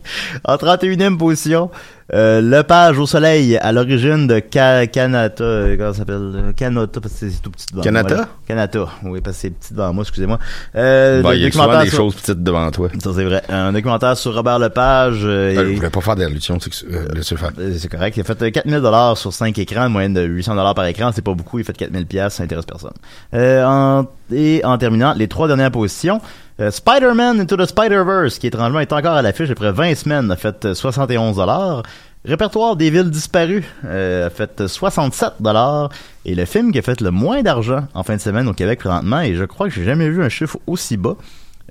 En 0.45 0.57
31e 0.57 1.17
position, 1.17 1.71
euh, 2.15 2.41
Le 2.41 2.62
Page 2.62 2.99
au 2.99 3.07
Soleil, 3.07 3.57
à 3.59 3.73
l'origine 3.73 4.27
de 4.27 4.38
Ka- 4.41 4.87
Kanata, 4.87 5.43
euh, 5.45 5.77
comment 5.77 5.93
ça 5.93 5.99
s'appelle? 6.01 6.17
euh, 6.35 6.53
Kanata, 6.53 7.01
parce 7.01 7.15
que 7.15 7.31
c'est 7.31 7.43
tout 7.43 7.51
petit 7.51 7.67
devant 7.71 7.83
Kanata? 7.83 8.15
moi. 8.17 8.29
Kanata, 8.47 8.88
oui, 9.05 9.21
parce 9.23 9.37
que 9.37 9.43
c'est 9.43 9.51
petit 9.51 9.73
devant 9.75 9.93
moi, 9.93 10.03
excusez-moi. 10.03 10.38
Euh, 10.75 11.23
Bah, 11.23 11.31
le 11.33 11.37
il 11.37 11.43
y 11.43 11.47
a 11.47 11.51
souvent 11.53 11.81
des 11.83 11.88
sur- 11.88 11.99
choses 11.99 12.15
petites 12.17 12.43
devant 12.43 12.71
toi. 12.71 12.88
Ça, 13.03 13.11
c'est 13.15 13.25
vrai. 13.25 13.43
Un 13.49 13.73
documentaire 13.73 14.17
sur 14.17 14.35
Robert 14.35 14.59
Lepage. 14.59 15.21
euh, 15.25 15.57
Euh, 15.57 15.62
et- 15.69 15.73
je 15.73 15.77
voulais 15.77 15.91
pas 15.91 16.01
faire 16.01 16.17
d'allusion, 16.17 16.59
c'est 16.61 16.85
euh, 16.87 17.07
euh, 17.15 17.75
C'est 17.79 17.88
correct. 17.88 18.17
Il 18.17 18.21
a 18.21 18.25
fait 18.25 18.43
euh, 18.43 18.51
4000 18.51 18.81
dollars 18.81 19.17
sur 19.17 19.33
5 19.33 19.57
écrans, 19.59 19.87
une 19.87 19.93
moyenne 19.93 20.15
de 20.15 20.23
800 20.23 20.55
dollars 20.55 20.75
par 20.75 20.87
écran. 20.87 21.11
C'est 21.15 21.23
pas 21.23 21.35
beaucoup. 21.35 21.59
Il 21.59 21.62
a 21.62 21.65
fait 21.65 21.77
4000 21.77 22.07
pièces, 22.07 22.35
ça 22.35 22.43
intéresse 22.43 22.65
personne. 22.67 22.93
Euh, 23.35 23.65
en, 23.65 24.07
et 24.33 24.62
en 24.65 24.77
terminant, 24.79 25.15
les 25.17 25.29
trois 25.29 25.47
dernières 25.47 25.71
positions. 25.71 26.21
Euh, 26.61 26.71
Spider-Man 26.71 27.41
Into 27.41 27.57
the 27.57 27.67
Spider-Verse, 27.67 28.38
qui 28.38 28.47
étrangement 28.47 28.81
est 28.81 28.93
encore 28.93 29.15
à 29.15 29.23
l'affiche 29.23 29.51
après 29.51 29.73
20 29.73 29.95
semaines, 29.95 30.31
a 30.31 30.37
fait 30.37 30.65
euh, 30.65 30.75
71 30.75 31.37
dollars. 31.37 31.83
Répertoire 32.25 32.77
des 32.77 32.91
villes 32.91 33.11
disparues 33.11 33.65
euh, 33.85 34.29
a 34.29 34.31
fait 34.31 34.61
euh, 34.61 34.69
67 34.69 35.35
dollars. 35.41 35.91
Et 36.25 36.37
le 36.37 36.45
film 36.45 36.71
qui 36.71 36.79
a 36.79 36.83
fait 36.83 37.01
le 37.01 37.11
moins 37.11 37.43
d'argent 37.43 37.88
en 37.95 38.05
fin 38.05 38.15
de 38.15 38.21
semaine 38.21 38.47
au 38.47 38.53
Québec 38.53 38.79
présentement, 38.79 39.21
et 39.21 39.35
je 39.35 39.45
crois 39.45 39.69
que 39.69 39.75
j'ai 39.75 39.85
jamais 39.85 40.09
vu 40.09 40.23
un 40.23 40.29
chiffre 40.29 40.57
aussi 40.69 40.97
bas, 40.97 41.17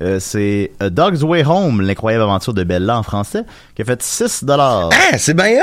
euh, 0.01 0.19
c'est 0.19 0.71
A 0.81 0.89
Dog's 0.89 1.23
Way 1.23 1.45
Home, 1.45 1.81
l'incroyable 1.81 2.23
aventure 2.23 2.53
de 2.53 2.63
Bella 2.65 2.97
en 2.97 3.03
français, 3.03 3.45
qui 3.75 3.81
a 3.81 3.85
fait 3.85 4.01
6 4.01 4.43
dollars. 4.43 4.89
Ah, 4.91 5.17
c'est 5.17 5.33
bien 5.33 5.57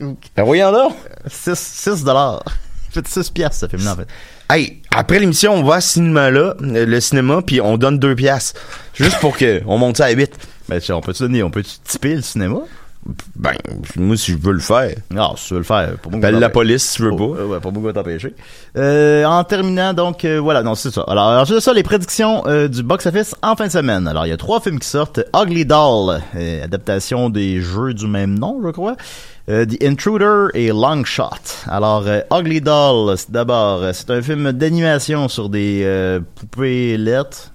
hot! 0.00 0.14
ben 0.36 0.44
voyons 0.44 0.70
donc! 0.70 0.94
6, 1.26 1.58
6 1.58 2.04
dollars. 2.04 2.44
Fait 2.90 3.06
6 3.06 3.30
piastres, 3.30 3.60
ce 3.60 3.66
film-là, 3.66 3.92
en 3.92 3.96
fait. 3.96 4.08
Hey, 4.48 4.80
après 4.94 5.18
l'émission, 5.18 5.54
on 5.54 5.64
va 5.64 5.76
à 5.76 5.80
ce 5.80 5.94
cinéma-là, 5.94 6.54
euh, 6.62 6.86
le 6.86 7.00
cinéma, 7.00 7.42
puis 7.44 7.60
on 7.60 7.76
donne 7.76 7.98
deux 7.98 8.14
piastres. 8.14 8.60
Juste 8.94 9.18
pour 9.18 9.36
que 9.36 9.60
on 9.66 9.76
monte 9.76 9.96
ça 9.96 10.04
à 10.06 10.10
8. 10.10 10.30
Ben, 10.68 10.80
on 10.90 11.00
peut-tu 11.00 11.22
donner, 11.24 11.42
on 11.42 11.50
peut-tu 11.50 11.72
typer 11.84 12.14
le 12.14 12.22
cinéma? 12.22 12.60
Ben, 13.36 13.52
moi, 13.96 14.16
si 14.16 14.32
je 14.32 14.36
veux 14.38 14.52
le 14.52 14.58
faire. 14.60 14.94
Non, 15.10 15.36
si 15.36 15.48
tu 15.48 15.54
veux 15.54 15.60
le 15.60 15.64
faire, 15.64 15.94
beaucoup. 16.02 16.16
Appelle 16.16 16.38
la 16.38 16.48
police 16.48 16.84
si 16.84 16.96
tu 16.96 17.02
veux 17.02 17.16
pas. 17.16 17.22
Euh, 17.22 17.46
ouais, 17.46 17.60
pas 17.60 17.70
beaucoup 17.70 17.88
à 17.88 17.92
t'empêcher. 17.92 18.34
Euh, 18.76 19.24
en 19.24 19.44
terminant, 19.44 19.92
donc, 19.92 20.24
euh, 20.24 20.38
voilà, 20.40 20.62
non, 20.62 20.74
c'est 20.74 20.90
ça. 20.90 21.04
Alors, 21.06 21.28
ensuite 21.40 21.56
de 21.56 21.60
ça, 21.60 21.72
les 21.72 21.82
prédictions 21.82 22.42
euh, 22.46 22.68
du 22.68 22.82
box-office 22.82 23.34
en 23.42 23.56
fin 23.56 23.66
de 23.66 23.72
semaine. 23.72 24.08
Alors, 24.08 24.26
il 24.26 24.30
y 24.30 24.32
a 24.32 24.36
trois 24.36 24.60
films 24.60 24.78
qui 24.78 24.88
sortent. 24.88 25.20
Ugly 25.34 25.66
Doll, 25.66 26.20
euh, 26.36 26.64
adaptation 26.64 27.30
des 27.30 27.60
jeux 27.60 27.94
du 27.94 28.06
même 28.06 28.38
nom, 28.38 28.60
je 28.64 28.70
crois. 28.70 28.96
Euh, 29.48 29.64
The 29.64 29.82
Intruder 29.84 30.46
et 30.54 30.68
Long 30.68 31.04
Shot. 31.04 31.28
Alors, 31.68 32.04
Ugly 32.32 32.60
Doll, 32.60 33.16
d'abord, 33.28 33.82
c'est 33.92 34.10
un 34.10 34.20
film 34.20 34.50
d'animation 34.52 35.28
sur 35.28 35.48
des 35.48 35.82
euh, 35.84 36.20
poupées 36.34 36.96
lettres. 36.96 37.52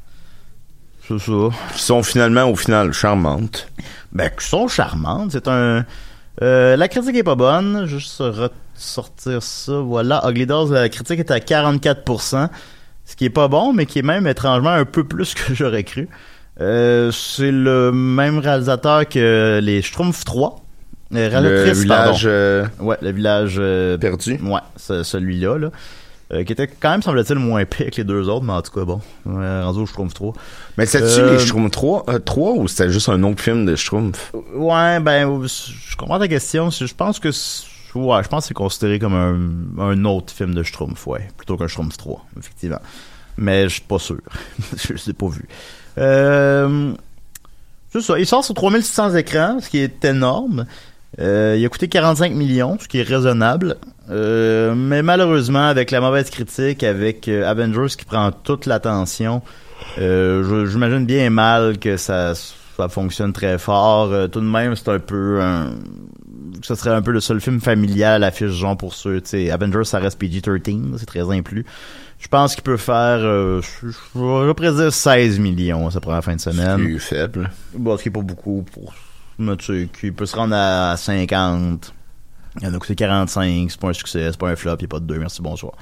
C'est 1.07 1.19
ça. 1.19 1.49
Qui 1.75 1.81
sont 1.81 2.03
finalement, 2.03 2.45
au 2.49 2.55
final, 2.55 2.93
charmantes. 2.93 3.67
Ben, 4.11 4.29
qui 4.29 4.45
sont 4.45 4.67
charmantes. 4.67 5.31
C'est 5.31 5.47
un. 5.47 5.85
Euh, 6.41 6.75
la 6.75 6.87
critique 6.87 7.15
est 7.15 7.23
pas 7.23 7.35
bonne. 7.35 7.85
Juste 7.85 8.21
ressortir 8.21 9.41
ça. 9.43 9.73
Voilà. 9.79 10.21
Ugly 10.29 10.45
Dolls, 10.45 10.73
la 10.73 10.89
critique 10.89 11.19
est 11.19 11.31
à 11.31 11.39
44%. 11.39 12.49
Ce 13.05 13.15
qui 13.15 13.25
est 13.25 13.29
pas 13.29 13.47
bon, 13.47 13.73
mais 13.73 13.85
qui 13.85 13.99
est 13.99 14.03
même 14.03 14.27
étrangement 14.27 14.69
un 14.69 14.85
peu 14.85 15.03
plus 15.03 15.33
que 15.33 15.53
j'aurais 15.53 15.83
cru. 15.83 16.07
Euh, 16.59 17.11
c'est 17.11 17.51
le 17.51 17.91
même 17.91 18.39
réalisateur 18.39 19.07
que 19.07 19.59
les 19.61 19.81
Schtroumpfs 19.81 20.23
3. 20.23 20.57
Euh, 21.13 21.29
Le 21.41 21.71
village 21.73 22.25
Ouais, 22.79 22.97
le 23.01 23.11
village 23.11 23.61
perdu. 23.99 24.39
Ouais, 24.43 24.59
ce- 24.77 25.03
celui-là, 25.03 25.57
là. 25.57 25.69
Euh, 26.33 26.43
qui 26.45 26.53
était 26.53 26.67
quand 26.67 26.91
même, 26.91 27.01
semble-t-il, 27.01 27.37
moins 27.39 27.65
pire 27.65 27.89
que 27.91 27.97
les 27.97 28.03
deux 28.05 28.29
autres, 28.29 28.45
mais 28.45 28.53
en 28.53 28.61
tout 28.61 28.71
cas, 28.71 28.85
bon. 28.85 29.01
Euh, 29.27 29.65
rendu 29.65 29.79
au 29.79 29.85
Schtroumpf 29.85 30.13
3. 30.13 30.33
Mais 30.77 30.85
c'était-tu 30.85 31.19
Euh, 31.19 31.33
les 31.33 31.39
Schtroumpfs 31.39 31.71
3, 31.71 32.05
euh, 32.07 32.19
3 32.19 32.53
ou 32.53 32.67
c'était 32.69 32.89
juste 32.89 33.09
un 33.09 33.21
autre 33.23 33.41
film 33.41 33.65
de 33.65 33.75
Schtroumpf? 33.75 34.31
Ouais, 34.55 34.99
ben, 35.01 35.27
je 35.45 35.95
comprends 35.97 36.19
ta 36.19 36.29
question. 36.29 36.69
Je 36.69 36.93
pense 36.93 37.19
que, 37.19 37.31
c'est- 37.33 37.65
ouais, 37.95 38.23
je 38.23 38.29
pense 38.29 38.43
que 38.43 38.47
c'est 38.47 38.53
considéré 38.53 38.97
comme 38.97 39.13
un, 39.77 39.81
un 39.83 40.05
autre 40.05 40.31
film 40.33 40.53
de 40.55 40.63
Schtroumpf, 40.63 41.05
ouais, 41.07 41.27
plutôt 41.35 41.57
qu'un 41.57 41.67
Schtroumpf 41.67 41.97
3, 41.97 42.25
effectivement. 42.39 42.79
Mais 43.37 43.63
je 43.63 43.73
suis 43.75 43.81
pas 43.81 43.99
sûr. 43.99 44.17
je 44.77 44.93
l'ai 45.07 45.13
pas 45.13 45.27
vu. 45.27 45.45
Euh, 45.97 46.93
c'est 47.91 48.01
ça. 48.01 48.17
Il 48.17 48.25
sort 48.25 48.45
sur 48.45 48.53
3600 48.53 49.15
écrans, 49.15 49.59
ce 49.59 49.69
qui 49.69 49.79
est 49.79 50.05
énorme. 50.05 50.65
Euh, 51.19 51.55
il 51.57 51.65
a 51.65 51.69
coûté 51.69 51.87
45 51.87 52.33
millions, 52.33 52.77
ce 52.79 52.87
qui 52.87 52.99
est 52.99 53.03
raisonnable. 53.03 53.77
Euh, 54.09 54.73
mais 54.75 55.03
malheureusement, 55.03 55.67
avec 55.67 55.91
la 55.91 56.01
mauvaise 56.01 56.29
critique, 56.29 56.83
avec 56.83 57.27
euh, 57.27 57.49
Avengers 57.49 57.95
qui 57.97 58.05
prend 58.05 58.31
toute 58.31 58.65
l'attention, 58.65 59.41
euh, 59.99 60.65
j'imagine 60.67 61.05
bien 61.05 61.29
mal 61.29 61.79
que 61.79 61.97
ça, 61.97 62.33
ça 62.35 62.89
fonctionne 62.89 63.33
très 63.33 63.57
fort. 63.57 64.09
Tout 64.29 64.39
de 64.39 64.45
même, 64.45 64.75
c'est 64.75 64.89
un 64.89 64.99
peu 64.99 65.41
un... 65.41 65.75
Ce 66.63 66.75
serait 66.75 66.91
un 66.91 67.01
peu 67.01 67.11
le 67.11 67.21
seul 67.21 67.41
film 67.41 67.59
familial 67.59 68.13
à 68.13 68.19
l'affiche 68.19 68.51
genre 68.51 68.77
pour 68.77 68.93
ceux, 68.93 69.21
tu 69.21 69.29
sais, 69.29 69.51
Avengers, 69.51 69.85
ça 69.85 69.99
reste 69.99 70.19
PG-13, 70.21 70.97
c'est 70.97 71.05
très 71.05 71.29
inclus. 71.31 71.65
Je 72.19 72.27
pense 72.27 72.53
qu'il 72.53 72.63
peut 72.63 72.77
faire, 72.77 73.19
euh, 73.19 73.61
je, 73.61 73.87
je, 73.87 73.97
je 74.13 74.45
vais 74.45 74.53
prédire 74.53 74.93
16 74.93 75.39
millions, 75.39 75.89
ça 75.89 75.99
prend 75.99 76.11
la 76.11 76.21
fin 76.21 76.35
de 76.35 76.41
semaine. 76.41 76.77
Plus 76.77 76.99
faible. 76.99 77.49
Bon, 77.73 77.97
ce 77.97 78.03
qui 78.03 78.09
est 78.09 78.11
pas 78.11 78.21
beaucoup 78.21 78.63
pour 78.73 78.93
sais, 79.65 79.89
qui 79.91 80.11
peut 80.11 80.25
se 80.25 80.35
rendre 80.35 80.55
à 80.55 80.95
50. 80.97 81.93
Il 82.61 82.67
en 82.67 82.73
a 82.73 82.77
coûté 82.79 82.95
45, 82.95 83.71
c'est 83.71 83.79
pas 83.79 83.89
un 83.89 83.93
succès, 83.93 84.31
c'est 84.31 84.37
pas 84.37 84.49
un 84.49 84.55
flop, 84.55 84.75
il 84.75 84.79
n'y 84.79 84.85
a 84.85 84.87
pas 84.89 84.99
de 84.99 85.05
deux, 85.05 85.17
merci, 85.17 85.41
bonsoir. 85.41 85.73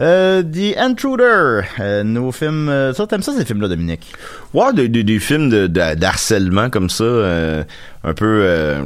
Euh, 0.00 0.42
The 0.42 0.78
Intruder, 0.78 1.60
euh, 1.78 2.02
nouveau 2.04 2.32
film. 2.32 2.70
euh, 2.70 2.94
ça, 2.94 3.06
t'aimes 3.06 3.22
ça 3.22 3.32
ces 3.36 3.44
films-là, 3.44 3.68
Dominique? 3.68 4.12
Ouais, 4.54 4.72
des, 4.72 4.88
des, 4.88 5.04
des 5.04 5.18
films 5.18 5.50
de, 5.50 5.66
de- 5.66 5.94
d'harcèlement 5.94 6.70
comme 6.70 6.88
ça, 6.88 7.04
euh, 7.04 7.62
un 8.02 8.14
peu, 8.14 8.42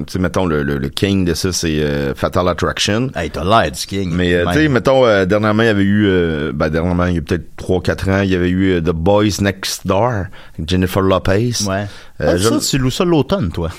tu 0.06 0.12
sais, 0.14 0.18
mettons, 0.18 0.44
le, 0.44 0.64
le, 0.64 0.76
le 0.78 0.88
king 0.88 1.24
de 1.24 1.34
ça, 1.34 1.52
c'est 1.52 1.80
Fatal 2.16 2.48
Attraction. 2.48 3.10
Hey, 3.14 3.30
t'as 3.30 3.44
l'air 3.44 3.70
du 3.70 3.86
king. 3.86 4.10
Mais, 4.12 4.42
tu 4.44 4.52
sais, 4.54 4.68
mettons, 4.68 5.02
dernièrement, 5.24 5.62
il 5.62 5.66
y 5.66 5.68
avait 5.68 5.84
eu, 5.84 6.50
ben, 6.52 6.68
dernièrement, 6.68 7.06
il 7.06 7.14
y 7.14 7.18
a 7.18 7.22
peut-être 7.22 7.46
3-4 7.58 8.10
ans, 8.10 8.20
il 8.22 8.30
y 8.30 8.34
avait 8.34 8.50
eu 8.50 8.82
The 8.82 8.90
Boys 8.90 9.40
Next 9.40 9.86
Door, 9.86 10.10
avec 10.58 10.68
Jennifer 10.68 11.00
Lopez. 11.00 11.52
Ouais. 11.68 11.86
Ah, 12.18 12.36
je- 12.36 12.48
ça, 12.48 12.58
tu 12.58 12.78
loues 12.78 12.90
ça 12.90 13.04
l'automne, 13.04 13.50
toi. 13.52 13.70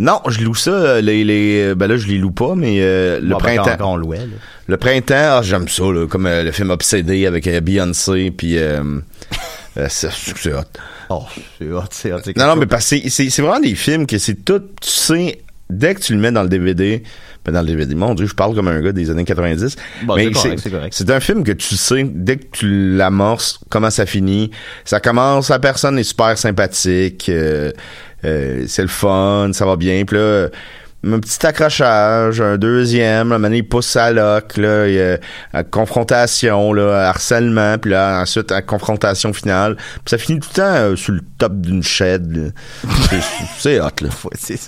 Non, 0.00 0.20
je 0.28 0.40
loue 0.40 0.54
ça, 0.54 0.70
euh, 0.70 1.00
les, 1.02 1.24
les, 1.24 1.74
ben 1.74 1.86
là, 1.86 1.96
je 1.98 2.06
les 2.08 2.16
loue 2.18 2.30
pas, 2.30 2.54
mais 2.56 2.78
euh, 2.80 3.20
le 3.20 3.28
Bon, 3.34 3.36
printemps. 3.38 3.76
on 3.92 3.96
louait. 3.96 4.20
Le 4.66 4.76
printemps, 4.78 5.14
ah, 5.38 5.40
j'aime 5.42 5.68
ça, 5.68 5.84
là, 5.84 6.06
comme 6.06 6.24
euh, 6.26 6.42
le 6.42 6.52
film 6.52 6.70
Obsédé 6.70 7.26
avec 7.26 7.46
euh, 7.46 7.60
Beyoncé, 7.60 8.30
puis 8.30 8.56
euh, 8.56 8.82
euh, 9.76 9.86
c'est 9.90 10.08
hot. 10.54 10.60
Oh, 11.10 11.24
c'est 11.58 11.70
hot, 11.70 11.82
c'est 11.90 12.12
hot. 12.12 12.20
Non, 12.36 12.46
non, 12.46 12.56
mais 12.56 12.66
parce 12.66 12.88
que 12.88 13.08
c'est- 13.10 13.40
vraiment 13.40 13.60
des 13.60 13.74
films 13.74 14.06
que 14.06 14.16
c'est 14.16 14.42
tout, 14.42 14.60
tu 14.80 14.88
sais, 14.88 15.42
dès 15.68 15.94
que 15.94 16.00
tu 16.00 16.14
le 16.14 16.18
mets 16.20 16.32
dans 16.32 16.42
le 16.44 16.48
DVD, 16.48 17.02
ben 17.44 17.52
dans 17.52 17.60
le 17.62 17.66
DVD, 17.66 17.94
mon 17.94 18.14
Dieu, 18.14 18.26
je 18.26 18.34
parle 18.34 18.54
comme 18.54 18.68
un 18.68 18.80
gars 18.80 18.92
des 18.92 19.10
années 19.10 19.24
90. 19.24 19.76
Bon, 20.04 20.14
mais 20.16 20.24
c'est 20.26 20.30
correct, 20.32 20.60
c'est 20.62 20.70
correct. 20.70 20.94
C'est 20.96 21.10
un 21.10 21.20
film 21.20 21.42
que 21.44 21.52
tu 21.52 21.76
sais, 21.76 22.04
dès 22.08 22.36
que 22.36 22.44
tu 22.52 22.96
l'amorces, 22.96 23.60
comment 23.70 23.90
ça 23.90 24.06
finit. 24.06 24.50
Ça 24.84 25.00
commence, 25.00 25.48
la 25.50 25.58
personne 25.58 25.98
est 25.98 26.04
super 26.04 26.36
sympathique, 26.38 27.28
euh, 27.28 27.72
euh, 28.24 28.64
c'est 28.68 28.82
le 28.82 28.88
fun, 28.88 29.50
ça 29.52 29.64
va 29.66 29.76
bien, 29.76 30.04
puis 30.04 30.16
là... 30.16 30.48
Un 31.02 31.18
petit 31.18 31.46
accrochage, 31.46 32.42
un 32.42 32.58
deuxième, 32.58 33.32
donné, 33.48 33.56
il 33.56 33.66
pousse 33.66 33.86
sa 33.86 34.12
loc, 34.12 34.58
là, 34.58 34.86
il 34.86 34.98
confrontation, 35.64 36.74
là, 36.74 37.08
harcèlement, 37.08 37.78
puis 37.78 37.92
là, 37.92 38.20
ensuite, 38.20 38.52
à 38.52 38.60
confrontation 38.60 39.32
finale. 39.32 39.76
Puis 39.76 40.02
ça 40.08 40.18
finit 40.18 40.40
tout 40.40 40.50
le 40.52 40.56
temps 40.56 40.74
euh, 40.74 40.96
sur 40.96 41.14
le 41.14 41.20
top 41.38 41.58
d'une 41.58 41.82
là. 42.36 42.50
C'est- 43.08 43.46
C'est 43.58 43.80
hot, 43.80 43.84
là. 44.02 44.08
Ouais, 44.24 44.58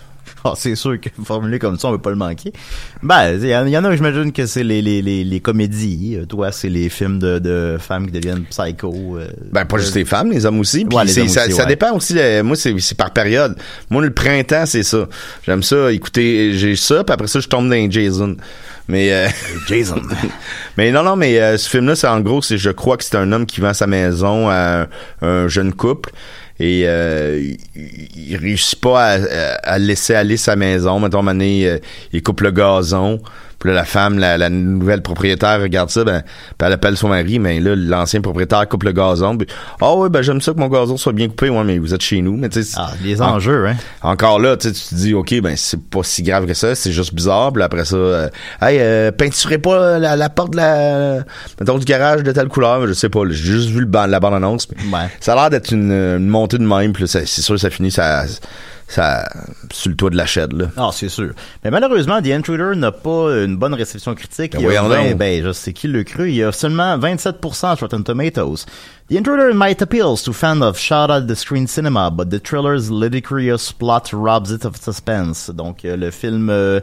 c'est- 0.42 0.48
Ah, 0.50 0.52
c'est 0.56 0.74
sûr 0.74 1.00
que 1.00 1.08
formulé 1.24 1.58
comme 1.58 1.78
ça, 1.78 1.88
on 1.88 1.92
veut 1.92 1.98
pas 1.98 2.10
le 2.10 2.16
manquer. 2.16 2.52
Ben, 3.02 3.38
il 3.40 3.46
y, 3.48 3.56
en- 3.56 3.66
il 3.66 3.70
y 3.72 3.78
en 3.78 3.84
a, 3.84 3.94
j'imagine 3.94 4.32
que 4.32 4.44
c'est 4.46 4.64
les, 4.64 4.82
les, 4.82 5.00
les, 5.02 5.22
les 5.24 5.40
comédies. 5.40 6.16
Euh, 6.20 6.26
Toi, 6.26 6.50
c'est 6.52 6.68
les 6.68 6.88
films 6.88 7.18
de, 7.18 7.38
de 7.38 7.76
femmes 7.78 8.06
qui 8.06 8.12
deviennent 8.12 8.44
psycho. 8.44 9.18
euh, 9.18 9.28
Ben, 9.52 9.64
pas 9.64 9.76
euh, 9.76 9.80
juste 9.80 9.94
les 9.94 10.04
femmes, 10.04 10.30
les 10.32 10.44
hommes 10.46 10.58
aussi. 10.60 10.84
Puis 10.84 10.96
Ouais, 10.96 11.06
c'est- 11.06 11.28
ça, 11.28 11.64
dépend 11.64 11.92
aussi. 11.96 12.14
euh, 12.18 12.42
moi, 12.42 12.56
c'est 12.56 12.74
c'est 12.80 12.96
par 12.96 13.12
période. 13.12 13.56
Moi, 13.90 14.02
le 14.02 14.12
printemps, 14.12 14.66
c'est 14.66 14.82
ça. 14.82 15.06
J'aime 15.46 15.62
ça. 15.62 15.92
Écoutez, 15.92 16.52
j'ai 16.54 16.74
ça, 16.76 17.04
puis 17.04 17.12
après 17.14 17.28
ça, 17.28 17.38
je 17.40 17.48
tombe 17.48 17.66
dans 17.68 17.74
les 17.74 17.90
Jason. 17.90 18.36
Mais 18.88 19.12
euh, 19.12 19.28
Jason. 19.68 20.02
mais 20.76 20.90
non, 20.90 21.02
non, 21.04 21.14
mais 21.14 21.40
euh, 21.40 21.56
ce 21.56 21.70
film-là, 21.70 21.94
c'est 21.94 22.08
en 22.08 22.20
gros, 22.20 22.42
c'est 22.42 22.58
je 22.58 22.70
crois 22.70 22.96
que 22.96 23.04
c'est 23.04 23.16
un 23.16 23.30
homme 23.30 23.46
qui 23.46 23.60
vend 23.60 23.72
sa 23.74 23.86
maison 23.86 24.48
à 24.50 24.88
un, 25.22 25.26
un 25.26 25.48
jeune 25.48 25.72
couple. 25.72 26.10
Et 26.62 26.84
euh, 26.86 27.42
il, 27.74 28.36
réussit 28.36 28.80
pas 28.80 29.14
à, 29.14 29.54
à- 29.64 29.78
laisser 29.80 30.14
aller 30.14 30.36
sa 30.36 30.54
maison. 30.54 31.00
Mettons, 31.00 31.24
donné, 31.24 31.66
euh, 31.66 31.78
il 32.12 32.22
coupe 32.22 32.40
le 32.40 32.52
gazon. 32.52 33.20
Puis 33.62 33.70
là, 33.70 33.76
la 33.76 33.84
femme, 33.84 34.18
la, 34.18 34.36
la 34.38 34.50
nouvelle 34.50 35.02
propriétaire 35.02 35.60
regarde 35.62 35.88
ça, 35.88 36.02
ben, 36.02 36.22
puis 36.58 36.66
elle 36.66 36.72
appelle 36.72 36.96
son 36.96 37.08
mari, 37.08 37.38
mais 37.38 37.60
là, 37.60 37.76
l'ancien 37.76 38.20
propriétaire 38.20 38.66
coupe 38.68 38.82
le 38.82 38.90
gazon. 38.90 39.38
Ah 39.80 39.94
ouais, 39.94 40.08
ben 40.08 40.20
j'aime 40.20 40.40
ça 40.40 40.52
que 40.52 40.58
mon 40.58 40.66
gazon 40.68 40.96
soit 40.96 41.12
bien 41.12 41.28
coupé. 41.28 41.48
Ouais, 41.48 41.62
mais 41.62 41.78
vous 41.78 41.94
êtes 41.94 42.02
chez 42.02 42.20
nous. 42.22 42.36
Mais 42.36 42.48
tu 42.48 42.64
sais, 42.64 42.74
Ah, 42.76 42.90
les 43.04 43.22
en- 43.22 43.36
enjeux, 43.36 43.68
hein. 43.68 43.76
encore 44.02 44.40
là, 44.40 44.56
tu 44.56 44.72
te 44.72 44.94
dis, 44.96 45.14
OK, 45.14 45.32
ben, 45.40 45.54
c'est 45.56 45.80
pas 45.80 46.00
si 46.02 46.24
grave 46.24 46.46
que 46.46 46.54
ça, 46.54 46.74
c'est 46.74 46.90
juste 46.90 47.14
bizarre. 47.14 47.52
Puis 47.52 47.62
après 47.62 47.84
ça, 47.84 47.94
euh, 47.94 48.28
hey, 48.60 48.78
euh, 48.80 49.12
peinturez 49.12 49.58
pas 49.58 49.98
la, 50.00 50.16
la 50.16 50.28
porte 50.28 50.50
de 50.52 50.56
la, 50.56 51.18
mettons, 51.60 51.78
du 51.78 51.84
garage 51.84 52.24
de 52.24 52.32
telle 52.32 52.48
couleur, 52.48 52.84
je 52.88 52.92
sais 52.94 53.08
pas, 53.08 53.20
j'ai 53.28 53.34
juste 53.34 53.68
vu 53.70 53.78
le 53.80 53.86
ban- 53.86 54.06
la 54.08 54.18
bande-annonce. 54.18 54.66
Ouais. 54.92 55.08
Ça 55.20 55.34
a 55.34 55.36
l'air 55.36 55.50
d'être 55.50 55.70
une, 55.72 55.92
une 55.92 56.26
montée 56.26 56.58
de 56.58 56.66
même, 56.66 56.92
puis 56.92 57.06
c'est 57.06 57.24
sûr 57.26 57.54
que 57.54 57.60
ça 57.60 57.70
finit 57.70 57.92
ça, 57.92 58.24
ça, 58.92 59.28
sur 59.72 59.90
le 59.90 59.96
toit 59.96 60.10
de 60.10 60.16
la 60.16 60.26
chaîne, 60.26 60.56
là. 60.56 60.66
Ah, 60.76 60.90
c'est 60.92 61.08
sûr. 61.08 61.32
Mais 61.64 61.70
malheureusement, 61.70 62.20
The 62.22 62.28
Intruder 62.28 62.76
n'a 62.76 62.92
pas 62.92 63.42
une 63.44 63.56
bonne 63.56 63.74
réception 63.74 64.14
critique. 64.14 64.52
Ben 64.52 64.60
Il 64.60 64.62
y 64.62 64.76
a 64.76 64.82
voyons 64.82 64.88
20 64.88 65.08
donc. 65.10 65.18
ben, 65.18 65.42
je 65.44 65.52
sais 65.52 65.72
qui 65.72 65.88
le 65.88 66.04
cru. 66.04 66.28
Il 66.30 66.36
y 66.36 66.42
a 66.42 66.52
seulement 66.52 66.96
27% 66.98 67.76
sur 67.76 67.80
Rotten 67.80 68.04
Tomatoes. 68.04 68.66
The 69.10 69.16
Intruder 69.16 69.52
might 69.52 69.82
appeal 69.82 70.16
to 70.24 70.32
fans 70.32 70.62
of 70.62 70.78
shot 70.78 71.10
at 71.10 71.22
the 71.22 71.34
screen 71.34 71.66
cinema, 71.66 72.10
but 72.10 72.30
the 72.30 72.40
thriller's 72.42 72.90
ludicrous 72.90 73.72
plot 73.72 74.10
robs 74.12 74.50
it 74.50 74.64
of 74.64 74.76
suspense. 74.76 75.50
Donc, 75.50 75.84
euh, 75.84 75.96
le 75.96 76.10
film, 76.10 76.48
euh, 76.50 76.80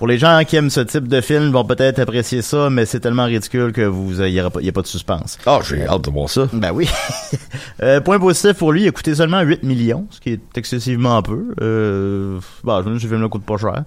pour 0.00 0.08
les 0.08 0.18
gens 0.18 0.40
qui 0.44 0.56
aiment 0.56 0.70
ce 0.70 0.80
type 0.80 1.06
de 1.06 1.20
film, 1.20 1.52
vont 1.52 1.64
peut-être 1.64 1.98
apprécier 2.00 2.40
ça, 2.42 2.70
mais 2.70 2.86
c'est 2.86 2.98
tellement 3.00 3.26
ridicule 3.26 3.70
que 3.70 3.82
vous, 3.82 4.20
il 4.20 4.32
n'y 4.32 4.40
a, 4.40 4.50
pas- 4.50 4.58
a 4.60 4.62
de 4.82 4.86
suspense. 4.86 5.38
Ah, 5.46 5.60
j'ai 5.62 5.86
hâte 5.86 6.02
de 6.06 6.10
voir 6.10 6.28
ça. 6.28 6.48
Ben 6.52 6.72
oui. 6.72 6.88
Euh, 7.82 8.00
point 8.00 8.18
positif 8.18 8.54
pour 8.54 8.72
lui, 8.72 8.82
il 8.82 8.88
a 8.88 8.90
coûté 8.90 9.14
seulement 9.14 9.40
8 9.40 9.62
millions, 9.62 10.06
ce 10.10 10.20
qui 10.20 10.30
est 10.32 10.40
excessivement 10.56 11.22
peu. 11.22 11.54
Euh, 11.62 12.38
bon, 12.64 12.82
je 12.82 12.88
me 12.90 12.94
dis, 12.96 13.02
ce 13.02 13.06
film-là 13.08 13.28
coûte 13.28 13.44
pas 13.44 13.56
cher. 13.56 13.84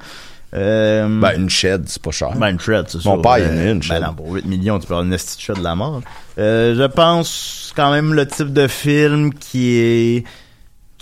Euh, 0.55 1.19
Ben, 1.19 1.33
une 1.39 1.49
shed, 1.49 1.83
c'est 1.87 2.01
pas 2.01 2.11
cher. 2.11 2.31
ben, 2.35 2.49
une 2.49 2.59
shred, 2.59 2.85
c'est 2.87 3.03
Mon 3.05 3.13
sûr. 3.15 3.21
père, 3.21 3.39
il 3.39 3.45
y 3.45 3.47
en 3.47 3.57
a 3.57 3.61
Euh, 3.61 3.73
une 3.73 3.79
Ben 3.87 3.99
non, 4.01 4.13
pour 4.13 4.31
8 4.33 4.45
millions, 4.45 4.79
tu 4.79 4.87
peux 4.87 4.93
avoir 4.93 5.05
une 5.07 5.17
shred 5.17 5.57
de 5.59 5.63
la 5.63 5.75
mort. 5.75 6.01
Euh, 6.39 6.75
je 6.75 6.83
pense 6.83 7.71
quand 7.75 7.91
même 7.91 8.13
le 8.13 8.27
type 8.27 8.53
de 8.53 8.67
film 8.67 9.33
qui 9.33 9.75
est 9.77 10.23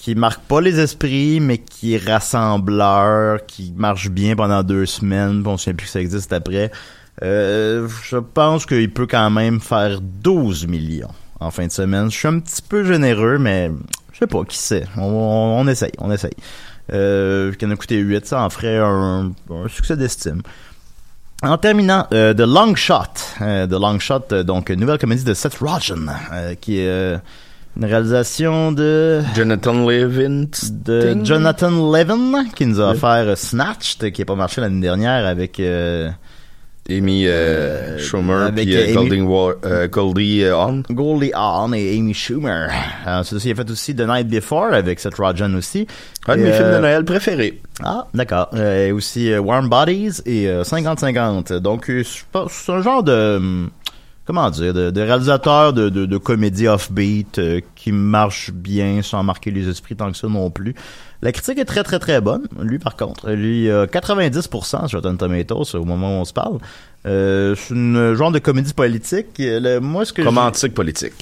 qui 0.01 0.15
marque 0.15 0.41
pas 0.41 0.61
les 0.61 0.79
esprits, 0.79 1.39
mais 1.39 1.59
qui 1.59 1.93
est 1.93 2.03
rassembleur, 2.03 3.45
qui 3.45 3.71
marche 3.77 4.09
bien 4.09 4.35
pendant 4.35 4.63
deux 4.63 4.87
semaines, 4.87 5.41
puis 5.43 5.47
on 5.47 5.53
ne 5.53 5.57
sait 5.57 5.75
plus 5.75 5.85
que 5.85 5.91
ça 5.91 6.01
existe 6.01 6.33
après. 6.33 6.71
Euh, 7.21 7.87
je 8.03 8.17
pense 8.17 8.65
qu'il 8.65 8.91
peut 8.91 9.05
quand 9.05 9.29
même 9.29 9.61
faire 9.61 10.01
12 10.01 10.65
millions 10.65 11.11
en 11.39 11.51
fin 11.51 11.67
de 11.67 11.71
semaine. 11.71 12.09
Je 12.09 12.17
suis 12.17 12.27
un 12.27 12.39
petit 12.39 12.63
peu 12.67 12.83
généreux, 12.83 13.37
mais 13.37 13.69
je 14.11 14.17
sais 14.17 14.25
pas, 14.27 14.43
qui 14.43 14.57
sait? 14.57 14.85
On, 14.97 15.03
on, 15.03 15.59
on 15.59 15.67
essaye, 15.67 15.91
on 15.99 16.11
essaye. 16.11 16.33
Euh, 16.91 17.53
qui 17.53 17.67
en 17.67 17.69
a 17.69 17.75
coûté 17.75 17.97
8, 17.97 18.25
ça 18.25 18.41
en 18.41 18.49
ferait 18.49 18.79
un, 18.79 19.31
un 19.51 19.67
succès 19.67 19.95
d'estime. 19.95 20.41
En 21.43 21.59
terminant, 21.59 22.07
euh, 22.11 22.33
The 22.33 22.41
Long 22.41 22.73
Shot. 22.73 23.03
Euh, 23.41 23.67
The 23.67 23.73
Long 23.73 23.99
Shot, 23.99 24.31
euh, 24.31 24.41
donc 24.41 24.71
nouvelle 24.71 24.97
comédie 24.97 25.23
de 25.23 25.35
Seth 25.35 25.59
Rogen, 25.59 26.11
euh, 26.33 26.55
qui 26.55 26.79
est 26.79 26.87
euh, 26.87 27.17
une 27.78 27.86
réalisation 27.86 28.72
de 28.72 29.22
Jonathan 29.36 29.74
Levin. 29.88 30.45
de 30.72 31.17
Jonathan 31.24 31.69
Levin, 31.91 32.45
qui 32.55 32.65
nous 32.65 32.80
a 32.82 32.91
offert 32.91 33.09
euh, 33.28 33.36
Snatched, 33.36 34.11
qui 34.11 34.22
n'a 34.22 34.26
pas 34.26 34.36
marché 34.36 34.61
l'année 34.61 34.82
dernière 34.82 35.26
avec 35.26 35.59
euh, 35.59 36.09
Amy 36.89 37.28
euh, 37.28 37.97
Schumer, 37.97 38.47
avec, 38.47 38.67
puis 38.67 38.97
Amy- 38.97 39.22
Wa- 39.22 39.55
euh, 39.65 39.88
Goldie 39.88 40.43
Hawn. 40.45 40.84
Goldie 40.89 41.32
Hawn 41.34 41.74
et 41.74 41.97
Amy 41.97 42.13
Schumer. 42.13 42.67
Euh, 43.07 43.19
Ensuite, 43.19 43.45
il 43.45 43.51
a 43.51 43.55
fait 43.55 43.72
aussi 43.72 43.95
The 43.95 44.01
Night 44.07 44.28
Before 44.28 44.74
avec 44.74 44.99
Seth 44.99 45.15
Rogen 45.15 45.55
aussi. 45.55 45.88
Un 46.28 46.36
de 46.38 46.41
mes 46.41 46.51
films 46.51 46.72
de 46.74 46.78
Noël 46.80 47.05
préférés. 47.05 47.61
Ah, 47.84 48.05
d'accord. 48.13 48.49
Et 48.57 48.91
aussi 48.91 49.34
Warm 49.38 49.69
Bodies 49.69 50.22
et 50.26 50.47
euh, 50.49 50.63
50-50. 50.63 51.53
Donc, 51.59 51.89
c'est 52.49 52.72
un 52.72 52.82
genre 52.82 53.03
de... 53.03 53.39
Comment 54.26 54.49
dire? 54.51 54.74
De, 54.74 54.91
de 54.91 55.01
réalisateur 55.01 55.74
de, 55.74 55.89
de, 55.89 56.05
de 56.05 56.17
comédie 56.17 56.67
offbeat 56.67 57.39
euh, 57.39 57.59
qui 57.76 57.91
marche 57.91 58.51
bien 58.51 59.01
sans 59.01 59.24
marquer 59.24 59.51
les 59.51 59.67
esprits 59.67 59.95
tant 59.95 60.11
que 60.11 60.17
ça 60.17 60.28
non 60.28 60.49
plus. 60.51 60.76
La 61.24 61.32
critique 61.32 61.57
est 61.57 61.65
très 61.65 61.84
très 61.84 61.99
très 61.99 62.22
bonne. 62.22 62.47
Lui 62.61 62.78
par 62.80 62.95
contre, 62.95 63.32
lui 63.32 63.69
euh, 63.69 63.86
90% 63.88 64.88
sur 64.88 64.99
Rotten 64.99 65.17
Tomatoes 65.17 65.76
au 65.76 65.84
moment 65.86 66.17
où 66.17 66.22
on 66.22 66.26
se 66.26 66.34
parle. 66.34 66.57
Euh, 67.05 67.55
c'est 67.57 67.74
une 67.74 68.13
genre 68.13 68.32
de 68.32 68.39
comédie 68.39 68.74
politique. 68.74 69.28
Le- 69.39 69.80
moi 69.80 70.05
ce 70.05 70.13
que 70.13 70.22
Romantique 70.22 70.74
politique. 70.76 71.13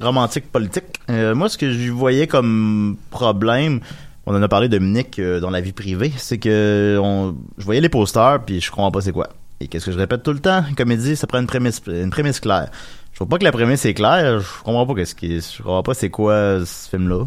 romantique 0.00 0.50
politique. 0.52 0.84
Euh, 1.10 1.34
moi, 1.34 1.48
ce 1.48 1.58
que 1.58 1.72
je 1.72 1.90
voyais 1.90 2.26
comme 2.26 2.96
problème, 3.10 3.80
on 4.26 4.34
en 4.36 4.42
a 4.42 4.48
parlé 4.48 4.68
Dominique 4.68 5.20
dans 5.20 5.50
la 5.50 5.60
vie 5.60 5.72
privée, 5.72 6.12
c'est 6.16 6.38
que 6.38 6.98
on, 7.02 7.34
je 7.58 7.64
voyais 7.64 7.80
les 7.80 7.88
posters 7.88 8.40
puis 8.44 8.60
je 8.60 8.70
comprends 8.70 8.90
pas 8.92 9.00
c'est 9.00 9.12
quoi. 9.12 9.28
Et 9.60 9.68
qu'est-ce 9.68 9.86
que 9.86 9.92
je 9.92 9.98
répète 9.98 10.22
tout 10.22 10.32
le 10.32 10.38
temps? 10.38 10.64
Une 10.68 10.74
comédie, 10.74 11.16
ça 11.16 11.26
prend 11.26 11.38
une 11.40 11.46
prémisse, 11.46 11.80
une 11.86 12.10
prémisse 12.10 12.40
claire. 12.40 12.68
Je 13.12 13.18
vois 13.18 13.28
pas 13.28 13.38
que 13.38 13.44
la 13.44 13.52
prémisse 13.52 13.84
est 13.86 13.94
claire. 13.94 14.40
Je 14.40 14.46
comprends 14.62 14.86
pas 14.86 14.94
qu'est-ce 14.94 15.14
qui, 15.14 15.40
je 15.40 15.62
comprends 15.62 15.82
pas 15.82 15.94
c'est 15.94 16.10
quoi 16.10 16.60
ce 16.66 16.88
film-là. 16.90 17.24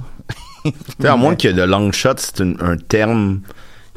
À 1.03 1.15
moins 1.15 1.36
que 1.36 1.47
the 1.47 1.67
long 1.67 1.91
shot, 1.91 2.15
c'est 2.17 2.41
un, 2.41 2.77
terme 2.77 3.41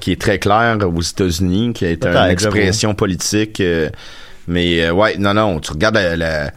qui 0.01 0.12
est 0.12 0.20
très 0.20 0.39
clair 0.39 0.78
aux 0.83 1.03
États-Unis, 1.03 1.72
qui 1.74 1.85
est 1.85 2.05
une 2.07 2.30
expression 2.30 2.95
politique. 2.95 3.61
euh, 3.61 3.91
mais 4.49 4.83
euh, 4.83 4.93
ouais, 4.93 5.16
non, 5.18 5.35
non, 5.35 5.61
tu 5.61 5.70
regardes 5.72 5.97
la, 5.97 6.16
la- 6.16 6.51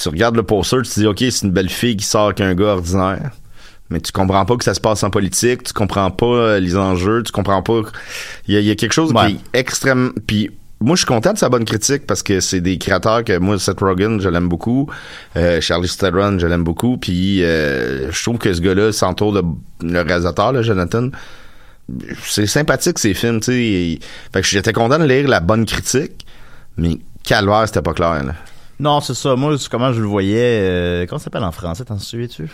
tu 0.00 0.08
regardes 0.08 0.36
le 0.36 0.42
poster, 0.42 0.82
tu 0.82 0.90
te 0.90 1.00
dis 1.00 1.06
ok, 1.06 1.18
c'est 1.30 1.42
une 1.46 1.50
belle 1.52 1.68
fille 1.70 1.96
qui 1.96 2.04
sort 2.04 2.26
avec 2.26 2.40
un 2.40 2.54
gars 2.54 2.74
ordinaire. 2.74 3.30
Mais 3.90 4.00
tu 4.00 4.10
comprends 4.12 4.44
pas 4.44 4.56
que 4.56 4.64
ça 4.64 4.74
se 4.74 4.80
passe 4.80 5.02
en 5.02 5.10
politique, 5.10 5.64
tu 5.64 5.72
comprends 5.72 6.10
pas 6.10 6.26
euh, 6.26 6.60
les 6.60 6.76
enjeux, 6.76 7.22
tu 7.22 7.32
comprends 7.32 7.62
pas. 7.62 7.80
Il 8.48 8.54
y 8.54 8.56
a, 8.56 8.60
il 8.60 8.66
y 8.66 8.70
a 8.70 8.74
quelque 8.74 8.92
chose 8.94 9.12
Ouais. 9.12 9.32
qui 9.34 9.40
est 9.52 9.58
extrême. 9.58 10.12
Puis 10.26 10.50
moi, 10.82 10.96
je 10.96 11.00
suis 11.00 11.06
content 11.06 11.32
de 11.32 11.38
sa 11.38 11.48
bonne 11.48 11.64
critique 11.64 12.06
parce 12.06 12.22
que 12.22 12.40
c'est 12.40 12.60
des 12.60 12.78
créateurs 12.78 13.24
que 13.24 13.38
moi, 13.38 13.58
Seth 13.58 13.80
Rogen, 13.80 14.20
je 14.20 14.28
l'aime 14.28 14.48
beaucoup. 14.48 14.88
Euh, 15.36 15.60
Charlie 15.60 15.88
Theron, 15.88 16.38
je 16.38 16.46
l'aime 16.46 16.64
beaucoup. 16.64 16.96
Puis 16.98 17.42
euh, 17.44 18.10
je 18.12 18.22
trouve 18.22 18.38
que 18.38 18.52
ce 18.52 18.60
gars-là 18.60 18.92
s'entoure 18.92 19.32
de 19.32 19.42
le 19.82 20.00
réalisateur, 20.02 20.52
là, 20.52 20.62
Jonathan. 20.62 21.08
C'est 22.24 22.46
sympathique 22.46 22.98
ces 22.98 23.12
films, 23.14 23.40
tu 23.40 23.52
sais. 23.52 23.98
Fait 24.32 24.40
que 24.40 24.46
j'étais 24.46 24.72
content 24.72 24.98
de 24.98 25.04
lire 25.04 25.28
la 25.28 25.40
bonne 25.40 25.66
critique, 25.66 26.26
mais 26.76 26.98
calvaire, 27.24 27.64
c'était 27.66 27.82
pas 27.82 27.92
clair. 27.92 28.22
Là. 28.24 28.34
Non, 28.78 29.00
c'est 29.00 29.14
ça. 29.14 29.36
Moi, 29.36 29.56
comment 29.70 29.92
je 29.92 30.00
le 30.00 30.06
voyais. 30.06 30.60
euh, 30.62 31.06
comment 31.06 31.18
ça 31.18 31.24
s'appelle 31.24 31.44
en 31.44 31.52
français? 31.52 31.84
T'en 31.84 31.98
souviens-tu? 31.98 32.48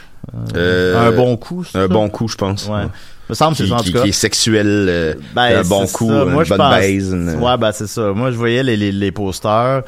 Euh, 0.56 1.08
Un 1.08 1.12
bon 1.12 1.36
coup. 1.36 1.60
Un 1.74 1.80
ça? 1.82 1.88
bon 1.88 2.08
coup, 2.08 2.26
je 2.28 2.36
pense. 2.36 2.66
Ouais. 2.66 2.84
Me 3.28 3.34
semble 3.34 3.56
que 3.56 3.62
c'est 3.64 3.68
ça 3.68 3.74
en 3.76 3.78
qui- 3.78 3.90
tout 3.92 3.98
cas. 3.98 4.02
qui 4.04 4.08
est 4.08 4.12
sexuel, 4.12 4.66
euh, 4.88 5.14
Ben, 5.34 5.58
un 5.58 5.62
bon 5.62 5.86
coup, 5.86 6.08
ça. 6.08 6.22
une 6.24 6.30
Moi, 6.30 6.44
je 6.44 6.48
bonne 6.50 6.58
pense- 6.58 6.74
baise. 6.78 7.12
une- 7.12 7.34
Ouais, 7.40 7.56
ben 7.58 7.72
c'est 7.72 7.86
ça. 7.86 8.12
Moi, 8.12 8.30
je 8.30 8.36
voyais 8.36 8.62
les, 8.62 8.76
les, 8.76 8.90
les 8.92 9.12
posters, 9.12 9.82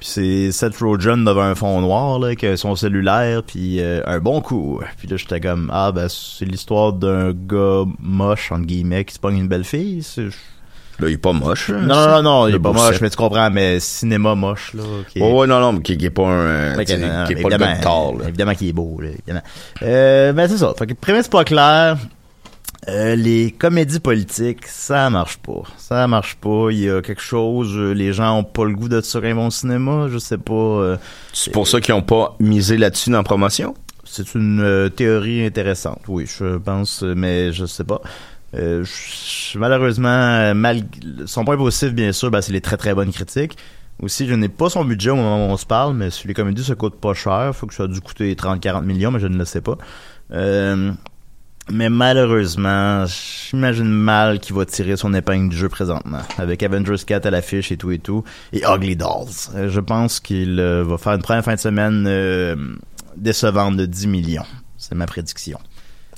puis 0.00 0.08
c'est 0.08 0.52
Seth 0.52 0.78
Rogen 0.78 1.24
devant 1.24 1.42
un 1.42 1.54
fond 1.54 1.80
noir, 1.80 2.18
là, 2.18 2.28
avec 2.28 2.46
son 2.56 2.74
cellulaire, 2.74 3.42
puis 3.42 3.80
euh, 3.80 4.00
un 4.06 4.18
bon 4.18 4.40
coup. 4.40 4.80
Puis 4.98 5.08
là, 5.08 5.16
j'étais 5.16 5.40
comme, 5.40 5.70
ah, 5.74 5.92
ben 5.92 6.06
c'est 6.08 6.44
l'histoire 6.46 6.92
d'un 6.94 7.32
gars 7.32 7.84
moche, 8.00 8.50
entre 8.52 8.64
guillemets, 8.66 9.04
qui 9.04 9.14
se 9.14 9.18
pogne 9.20 9.38
une 9.38 9.48
belle 9.48 9.64
fille. 9.64 10.02
c'est- 10.02 10.28
Là, 10.98 11.08
il 11.10 11.12
est 11.12 11.18
pas 11.18 11.34
moche. 11.34 11.68
là, 11.68 11.76
Non, 11.82 11.94
non, 11.94 12.06
non, 12.08 12.22
non, 12.22 12.48
il 12.48 12.54
est 12.54 12.58
pas 12.58 12.72
moche, 12.72 12.92
set. 12.94 13.02
mais 13.02 13.10
tu 13.10 13.16
comprends, 13.18 13.50
mais 13.50 13.80
cinéma 13.80 14.34
moche, 14.34 14.72
là. 14.72 14.82
est- 15.14 15.20
Ouais, 15.20 15.30
ouais, 15.30 15.46
non, 15.46 15.60
non, 15.60 15.74
mais 15.74 15.82
qui, 15.82 15.98
qui 15.98 16.06
est 16.06 16.10
pas 16.10 16.26
un, 16.26 16.82
qui 16.84 16.92
est 16.92 16.96
pas 17.42 17.50
le 17.50 17.56
gars 17.58 17.76
de 17.76 17.82
tard, 17.82 18.12
là. 18.18 18.28
Évidemment 18.28 18.54
qu'il 18.54 18.68
est 18.68 18.72
beau, 18.72 18.98
là, 19.02 19.08
évidemment. 19.10 19.42
Euh, 19.82 20.32
ben 20.32 20.48
c'est 20.48 20.56
ça. 20.56 20.72
Fait 20.78 20.86
que 20.86 20.94
prémisse 20.94 21.28
pas 21.28 21.44
claire. 21.44 21.98
Euh, 22.88 23.16
les 23.16 23.50
comédies 23.50 24.00
politiques, 24.00 24.66
ça 24.66 25.10
marche 25.10 25.38
pas. 25.38 25.62
Ça 25.76 26.06
marche 26.06 26.36
pas. 26.36 26.68
Il 26.70 26.78
y 26.80 26.90
a 26.90 27.00
quelque 27.02 27.22
chose. 27.22 27.72
euh, 27.76 27.92
les 27.92 28.12
gens 28.12 28.38
ont 28.38 28.44
pas 28.44 28.64
le 28.64 28.74
goût 28.74 28.88
de 28.88 29.00
se 29.00 29.18
un 29.18 29.34
bon 29.34 29.50
cinéma. 29.50 30.06
Je 30.10 30.18
sais 30.18 30.38
pas. 30.38 30.52
euh, 30.52 30.96
C'est 31.32 31.50
pour 31.52 31.66
ça 31.66 31.80
qu'ils 31.80 31.94
ont 31.94 32.02
pas 32.02 32.36
misé 32.38 32.76
là-dessus 32.76 33.10
dans 33.10 33.18
la 33.18 33.24
promotion? 33.24 33.74
c'est 34.08 34.34
une 34.36 34.60
euh, 34.60 34.88
théorie 34.88 35.44
intéressante. 35.44 36.00
Oui, 36.06 36.26
je 36.26 36.58
pense, 36.58 37.02
mais 37.02 37.52
je 37.52 37.66
sais 37.66 37.82
pas. 37.82 38.00
Euh, 38.54 38.84
je- 38.84 39.58
malheureusement, 39.58 40.54
mal, 40.54 40.82
son 41.26 41.44
point 41.44 41.56
positif, 41.56 41.92
bien 41.92 42.12
sûr, 42.12 42.30
ben, 42.30 42.40
c'est 42.40 42.52
les 42.52 42.60
très 42.60 42.76
très 42.76 42.94
bonnes 42.94 43.10
critiques. 43.12 43.58
Aussi, 44.00 44.28
je 44.28 44.34
n'ai 44.34 44.48
pas 44.48 44.70
son 44.70 44.84
budget 44.84 45.10
au 45.10 45.16
moment 45.16 45.48
où 45.48 45.50
on 45.50 45.56
se 45.56 45.66
parle, 45.66 45.94
mais 45.94 46.10
sur 46.10 46.28
les 46.28 46.34
comédies, 46.34 46.62
ça 46.62 46.76
coûte 46.76 46.94
pas 47.00 47.14
cher. 47.14 47.50
Faut 47.54 47.66
que 47.66 47.74
ça 47.74 47.82
a 47.82 47.88
dû 47.88 48.00
coûter 48.00 48.32
30-40 48.36 48.84
millions, 48.84 49.10
mais 49.10 49.18
je 49.20 49.26
ne 49.26 49.36
le 49.36 49.44
sais 49.44 49.60
pas. 49.60 49.76
Euh, 50.32 50.92
Mais 51.70 51.90
malheureusement, 51.90 53.04
j'imagine 53.06 53.88
mal 53.88 54.38
qu'il 54.38 54.54
va 54.54 54.64
tirer 54.66 54.96
son 54.96 55.12
épingle 55.14 55.48
du 55.48 55.56
jeu 55.56 55.68
présentement. 55.68 56.20
Avec 56.38 56.62
Avengers 56.62 57.02
4 57.04 57.26
à 57.26 57.30
l'affiche 57.30 57.72
et 57.72 57.76
tout 57.76 57.90
et 57.90 57.98
tout. 57.98 58.22
Et 58.52 58.62
Ugly 58.64 58.94
Dolls. 58.96 59.10
Euh, 59.56 59.68
Je 59.68 59.80
pense 59.80 60.20
qu'il 60.20 60.60
euh, 60.60 60.84
va 60.84 60.96
faire 60.96 61.14
une 61.14 61.22
première 61.22 61.44
fin 61.44 61.54
de 61.54 61.60
semaine 61.60 62.04
euh, 62.06 62.54
décevante 63.16 63.76
de 63.76 63.84
10 63.86 64.06
millions. 64.06 64.44
C'est 64.78 64.94
ma 64.94 65.06
prédiction. 65.06 65.58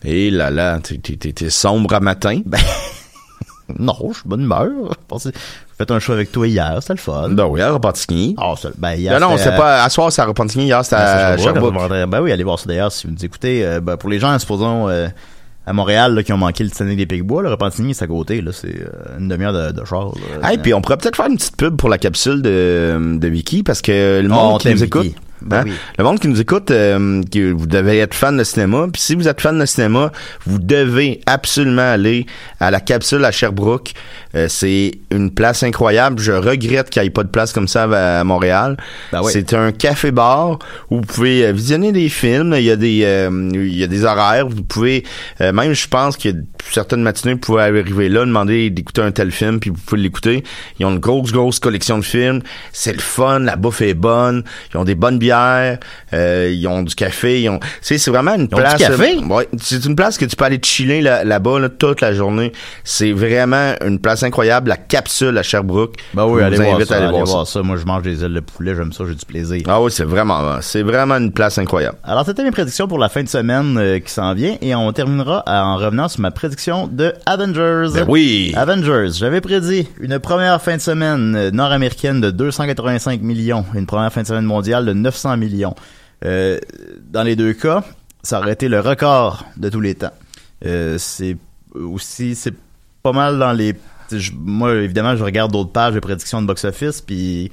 Et 0.04 0.30
là 0.30 0.50
là, 0.50 0.78
t'es- 0.80 1.50
sombre 1.50 1.94
à 1.94 2.00
matin? 2.00 2.40
Ben, 3.70 3.84
non, 3.84 3.94
je 4.12 4.20
suis 4.20 4.28
bonne 4.28 4.40
humeur. 4.42 4.66
J'ai 5.22 5.30
fait 5.76 5.90
un 5.90 5.98
show 5.98 6.12
avec 6.14 6.32
toi 6.32 6.48
hier, 6.48 6.78
c'était 6.80 6.94
le 6.94 6.98
fun. 6.98 7.28
Ben 7.28 7.44
oui, 7.44 7.60
à 7.60 7.70
Repentigny. 7.70 8.34
Ah, 8.38 8.54
ça- 8.56 8.70
ben 8.78 8.94
hier, 8.94 9.20
Non, 9.20 9.28
non, 9.30 9.36
c'est 9.36 9.54
pas 9.54 9.82
à 9.84 9.90
soir, 9.90 10.10
c'est 10.10 10.22
à 10.22 10.24
Repentigny. 10.24 10.64
Hier, 10.64 10.82
c'était 10.82 10.96
c'est 10.96 11.02
à 11.02 11.36
Sherbrooke, 11.36 11.74
Ben 12.08 12.22
oui, 12.22 12.32
allez 12.32 12.44
voir 12.44 12.58
ça 12.58 12.64
d'ailleurs 12.66 12.90
si 12.90 13.06
vous 13.06 13.12
nous 13.12 13.24
écoutez. 13.24 13.64
Euh, 13.66 13.80
ben, 13.80 13.98
pour 13.98 14.08
les 14.08 14.18
gens, 14.18 14.38
supposons, 14.38 14.88
euh, 14.88 15.08
à 15.68 15.72
Montréal, 15.72 16.14
là, 16.14 16.22
qui 16.22 16.32
ont 16.32 16.38
manqué 16.38 16.64
le 16.64 16.70
Titanic 16.70 16.96
des 16.96 17.06
Picbois, 17.06 17.42
le 17.42 17.50
Repentigny, 17.50 17.94
c'est 17.94 18.04
à 18.04 18.08
côté, 18.08 18.40
là, 18.40 18.52
c'est 18.52 18.74
euh, 18.80 19.18
une 19.18 19.28
demi-heure 19.28 19.52
de, 19.52 19.72
de 19.78 19.84
char. 19.84 20.12
là. 20.40 20.50
Hey, 20.50 20.58
puis 20.58 20.72
on 20.72 20.80
pourrait 20.80 20.96
peut-être 20.96 21.16
faire 21.16 21.26
une 21.26 21.36
petite 21.36 21.56
pub 21.56 21.76
pour 21.76 21.88
la 21.88 21.98
capsule 21.98 22.40
de, 22.42 23.16
de 23.18 23.28
Vicky 23.28 23.62
parce 23.62 23.82
que 23.82 24.20
le 24.22 24.28
Oh, 24.30 24.34
monde 24.34 24.54
on 24.54 24.58
qui 24.58 24.70
nous 24.70 24.82
écoute. 24.82 25.14
Ben 25.42 25.58
hein, 25.58 25.62
oui. 25.66 25.72
le 25.98 26.04
monde 26.04 26.18
qui 26.18 26.28
nous 26.28 26.40
écoute, 26.40 26.70
euh, 26.70 27.22
que 27.32 27.52
vous 27.52 27.66
devez 27.66 27.98
être 27.98 28.14
fan 28.14 28.36
de 28.36 28.44
cinéma. 28.44 28.86
Puis 28.92 29.02
si 29.02 29.14
vous 29.14 29.28
êtes 29.28 29.40
fan 29.40 29.58
de 29.58 29.66
cinéma, 29.66 30.12
vous 30.46 30.58
devez 30.58 31.20
absolument 31.26 31.90
aller 31.92 32.26
à 32.60 32.70
la 32.70 32.80
capsule 32.80 33.24
à 33.24 33.30
Sherbrooke. 33.30 33.92
Euh, 34.34 34.46
c'est 34.48 34.92
une 35.10 35.30
place 35.30 35.62
incroyable. 35.62 36.20
Je 36.20 36.32
regrette 36.32 36.90
qu'il 36.90 37.02
n'y 37.02 37.08
ait 37.08 37.10
pas 37.10 37.24
de 37.24 37.28
place 37.28 37.52
comme 37.52 37.68
ça 37.68 37.84
à, 37.84 38.20
à 38.20 38.24
Montréal. 38.24 38.76
Ben 39.12 39.20
oui. 39.22 39.30
C'est 39.32 39.54
un 39.54 39.72
café-bar 39.72 40.58
où 40.90 40.96
vous 40.96 41.02
pouvez 41.02 41.46
euh, 41.46 41.52
visionner 41.52 41.92
des 41.92 42.08
films. 42.08 42.54
Il 42.56 42.64
y 42.64 42.70
a 42.70 42.76
des, 42.76 43.02
euh, 43.04 43.50
il 43.52 43.76
y 43.76 43.84
a 43.84 43.86
des 43.86 44.04
horaires. 44.04 44.48
Vous 44.48 44.62
pouvez, 44.62 45.04
euh, 45.40 45.52
même 45.52 45.72
je 45.72 45.88
pense 45.88 46.16
a 46.26 46.30
certaines 46.70 47.02
matinées, 47.02 47.34
vous 47.34 47.40
pouvez 47.40 47.62
arriver 47.62 48.08
là, 48.08 48.20
demander 48.20 48.70
d'écouter 48.70 49.02
un 49.02 49.10
tel 49.10 49.30
film, 49.30 49.60
puis 49.60 49.70
vous 49.70 49.80
pouvez 49.86 50.02
l'écouter. 50.02 50.44
Ils 50.78 50.86
ont 50.86 50.90
une 50.90 50.98
grosse, 50.98 51.32
grosse 51.32 51.58
collection 51.58 51.98
de 51.98 52.04
films. 52.04 52.40
C'est 52.72 52.92
le 52.92 53.00
fun. 53.00 53.40
La 53.40 53.56
bouffe 53.56 53.80
est 53.80 53.94
bonne. 53.94 54.44
Ils 54.72 54.78
ont 54.78 54.84
des 54.84 54.94
bonnes 54.94 55.18
bières. 55.18 55.27
Euh, 55.32 56.50
ils 56.52 56.66
ont 56.66 56.82
du 56.82 56.94
café. 56.94 57.42
Ils 57.42 57.48
ont, 57.48 57.58
tu 57.58 57.66
sais, 57.82 57.98
c'est 57.98 58.10
vraiment 58.10 58.34
une 58.34 58.48
Ils 58.50 58.54
ont 58.54 58.58
du 58.58 58.62
place. 58.62 58.76
café? 58.76 59.16
euh, 59.18 59.26
ouais, 59.34 59.48
c'est 59.60 59.84
une 59.84 59.96
place 59.96 60.18
que 60.18 60.24
tu 60.24 60.36
peux 60.36 60.44
aller 60.44 60.58
te 60.58 60.66
chiller 60.66 61.00
là- 61.00 61.24
là-bas 61.24 61.58
là, 61.60 61.68
toute 61.68 62.00
la 62.00 62.12
journée. 62.12 62.52
C'est 62.84 63.12
vraiment 63.12 63.74
une 63.84 63.98
place 63.98 64.22
incroyable. 64.22 64.68
La 64.68 64.76
capsule 64.76 65.36
à 65.38 65.42
Sherbrooke. 65.42 65.94
Ben 66.14 66.24
oui, 66.26 66.42
allez 66.42 66.56
voir 66.56 66.80
ça, 66.86 66.94
à 66.94 66.96
aller 66.98 67.06
allez 67.06 67.12
voir 67.16 67.26
voir 67.26 67.46
ça. 67.46 67.54
ça. 67.54 67.62
Moi, 67.62 67.76
je 67.76 67.84
mange 67.84 68.02
des 68.02 68.24
ailes 68.24 68.34
de 68.34 68.40
poulet, 68.40 68.74
j'aime 68.74 68.92
ça, 68.92 69.04
j'ai 69.06 69.14
du 69.14 69.24
plaisir. 69.26 69.62
Ah 69.68 69.80
oui, 69.80 69.90
c'est 69.90 70.04
vraiment, 70.04 70.58
c'est 70.60 70.82
vraiment 70.82 71.16
une 71.16 71.32
place 71.32 71.58
incroyable. 71.58 71.96
Alors, 72.04 72.24
c'était 72.24 72.44
mes 72.44 72.50
prédictions 72.50 72.88
pour 72.88 72.98
la 72.98 73.08
fin 73.08 73.22
de 73.22 73.28
semaine 73.28 73.76
euh, 73.78 73.98
qui 73.98 74.12
s'en 74.12 74.34
vient 74.34 74.56
et 74.60 74.74
on 74.74 74.92
terminera 74.92 75.42
en 75.46 75.76
revenant 75.76 76.08
sur 76.08 76.20
ma 76.20 76.30
prédiction 76.30 76.86
de 76.90 77.12
Avengers. 77.26 77.88
Ben 77.94 78.04
oui. 78.08 78.52
Avengers, 78.56 79.08
j'avais 79.18 79.40
prédit 79.40 79.88
une 80.00 80.18
première 80.18 80.60
fin 80.62 80.76
de 80.76 80.80
semaine 80.80 81.34
euh, 81.36 81.50
nord-américaine 81.50 82.20
de 82.20 82.30
285 82.30 83.20
millions, 83.22 83.64
une 83.74 83.86
première 83.86 84.12
fin 84.12 84.22
de 84.22 84.26
semaine 84.26 84.44
mondiale 84.44 84.84
de 84.86 84.92
900 84.92 85.17
millions. 85.36 85.74
Euh, 86.24 86.58
dans 87.10 87.22
les 87.22 87.36
deux 87.36 87.52
cas, 87.52 87.84
ça 88.22 88.40
aurait 88.40 88.52
été 88.52 88.68
le 88.68 88.80
record 88.80 89.44
de 89.56 89.68
tous 89.68 89.80
les 89.80 89.94
temps. 89.94 90.12
Euh, 90.66 90.98
c'est 90.98 91.36
aussi, 91.74 92.34
c'est 92.34 92.54
pas 93.02 93.12
mal 93.12 93.38
dans 93.38 93.52
les... 93.52 93.74
moi, 94.34 94.74
évidemment, 94.74 95.16
je 95.16 95.24
regarde 95.24 95.52
d'autres 95.52 95.72
pages 95.72 95.94
de 95.94 96.00
prédictions 96.00 96.42
de 96.42 96.46
box-office, 96.46 97.00
puis 97.00 97.50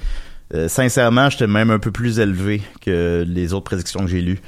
euh, 0.53 0.68
sincèrement, 0.68 1.30
j'étais 1.30 1.47
même 1.47 1.70
un 1.70 1.80
peu 1.80 1.91
plus 1.91 2.20
élevé 2.20 2.61
que 2.82 3.24
les 3.28 3.53
autres 3.53 3.66
prédictions 3.66 4.01
que 4.01 4.07
j'ai 4.07 4.22
lues. 4.22 4.41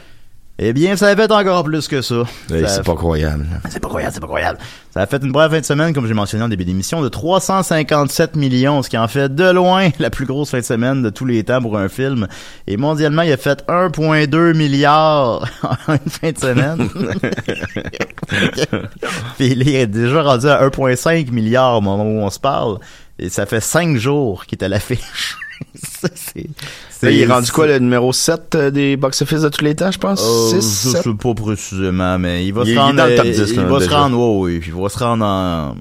Eh 0.60 0.74
bien, 0.74 0.96
ça 0.96 1.10
a 1.10 1.16
fait 1.16 1.32
encore 1.32 1.64
plus 1.64 1.88
que 1.88 2.02
ça. 2.02 2.24
Ça 2.50 2.68
c'est 2.68 2.84
pas 2.84 2.96
croyable. 2.96 3.46
c'est 3.70 3.80
pas 3.80 3.88
croyable, 3.88 4.14
c'est 4.14 4.20
pas 4.20 4.26
croyable. 4.28 4.58
Ça 4.92 5.02
a 5.02 5.06
fait 5.06 5.22
une 5.22 5.32
première 5.32 5.52
fin 5.52 5.60
de 5.60 5.66
semaine, 5.66 5.94
comme 5.94 6.08
j'ai 6.08 6.16
mentionné 6.16 6.44
en 6.44 6.50
début 6.50 6.66
d'émission, 6.66 7.04
de 7.04 7.10
357 7.10 8.36
millions, 8.36 8.82
ce 8.82 8.90
qui 8.90 8.98
en 8.98 9.08
fait 9.08 9.36
de 9.36 9.52
loin 9.52 9.90
la 10.00 10.10
plus 10.10 10.26
grosse 10.26 10.50
fin 10.50 10.58
de 10.58 10.64
semaine 10.64 11.04
de 11.04 11.12
tous 11.12 11.26
les 11.26 11.44
temps 11.44 11.62
pour 11.62 11.78
un 11.78 11.90
film. 11.90 12.28
Et 12.66 12.76
mondialement, 12.76 13.22
il 13.22 13.32
a 13.32 13.38
fait 13.38 13.64
1,2 13.68 14.58
milliard 14.58 15.48
en 15.88 15.94
une 15.94 16.10
fin 16.10 16.32
de 16.32 16.40
semaine. 16.40 16.90
Puis 19.38 19.52
il 19.52 19.70
est 19.70 19.86
déjà 19.86 20.24
rendu 20.24 20.48
à 20.48 20.68
1,5 20.68 21.32
milliard 21.32 21.78
au 21.78 21.82
moment 21.82 22.04
où 22.04 22.24
on 22.24 22.32
se 22.32 22.40
parle. 22.40 22.80
Et 23.20 23.30
ça 23.30 23.46
fait 23.46 23.62
5 23.62 23.96
jours 23.98 24.48
qu'il 24.48 24.58
est 24.58 24.66
à 24.66 24.70
l'affiche. 24.70 25.38
C'est- 26.16 27.14
il 27.14 27.22
est 27.22 27.26
rendu 27.28 27.52
quoi, 27.52 27.68
le 27.68 27.80
numéro 27.80 28.12
7 28.14 28.56
euh, 28.56 28.72
des 28.72 28.98
box-office 28.98 29.42
de 29.42 29.50
tous 29.50 29.64
les 29.64 29.76
temps, 29.76 29.92
je 29.92 29.98
pense? 30.00 30.22
Euh, 30.22 30.60
6, 30.62 30.84
je 30.86 30.90
7? 30.94 31.04
sais 31.04 31.14
pas 31.14 31.34
précisément, 31.34 32.18
mais 32.20 32.46
il 32.46 32.54
va 32.54 32.62
Il 32.64 32.68
se 32.68 32.72
il 32.72 32.76
est 32.76 32.80
rendre 32.80 32.96
dans 32.98 33.06
le 33.08 33.16
top 33.16 33.26
euh, 33.26 33.32
10, 33.46 33.52
il 33.52 33.56
là, 33.58 33.64
va 33.66 33.80
se 33.80 33.90
rendre, 33.90 34.20
oui, 34.38 34.62
il 34.66 34.74
va 34.74 34.90
se 34.90 34.98
rendre 35.00 35.26
en, 35.26 35.76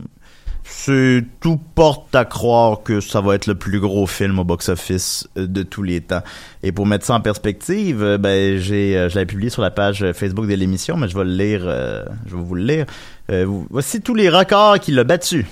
c'est 0.69 1.25
tout 1.41 1.59
porte 1.75 2.15
à 2.15 2.25
croire 2.25 2.83
que 2.83 3.01
ça 3.01 3.21
va 3.21 3.35
être 3.35 3.47
le 3.47 3.55
plus 3.55 3.81
gros 3.81 4.07
film 4.07 4.39
au 4.39 4.45
box-office 4.45 5.27
euh, 5.39 5.47
de 5.47 5.63
tous 5.63 5.83
les 5.83 6.01
temps. 6.01 6.23
Et 6.63 6.73
pour 6.73 6.87
mettre 6.87 7.05
ça 7.07 7.15
en 7.15 7.21
perspective, 7.21 8.03
euh, 8.03 8.19
ben 8.19 8.59
j'ai, 8.59 8.97
euh, 8.97 9.09
je 9.09 9.15
l'avais 9.15 9.27
publié 9.27 9.49
sur 9.51 9.63
la 9.63 9.71
page 9.71 10.03
euh, 10.03 10.13
Facebook 10.13 10.47
de 10.47 10.55
l'émission, 10.55 10.97
mais 10.97 11.09
je 11.09 11.17
vais 11.17 11.25
le 11.25 11.31
lire, 11.31 11.63
euh, 11.65 12.05
je 12.27 12.37
vais 12.37 12.43
vous 12.43 12.55
le 12.55 12.65
lire. 12.65 12.87
Euh, 13.31 13.47
voici 13.71 14.01
tous 14.01 14.15
les 14.15 14.29
records 14.29 14.79
qu'il 14.81 14.99
a 14.99 15.05
battus. 15.05 15.47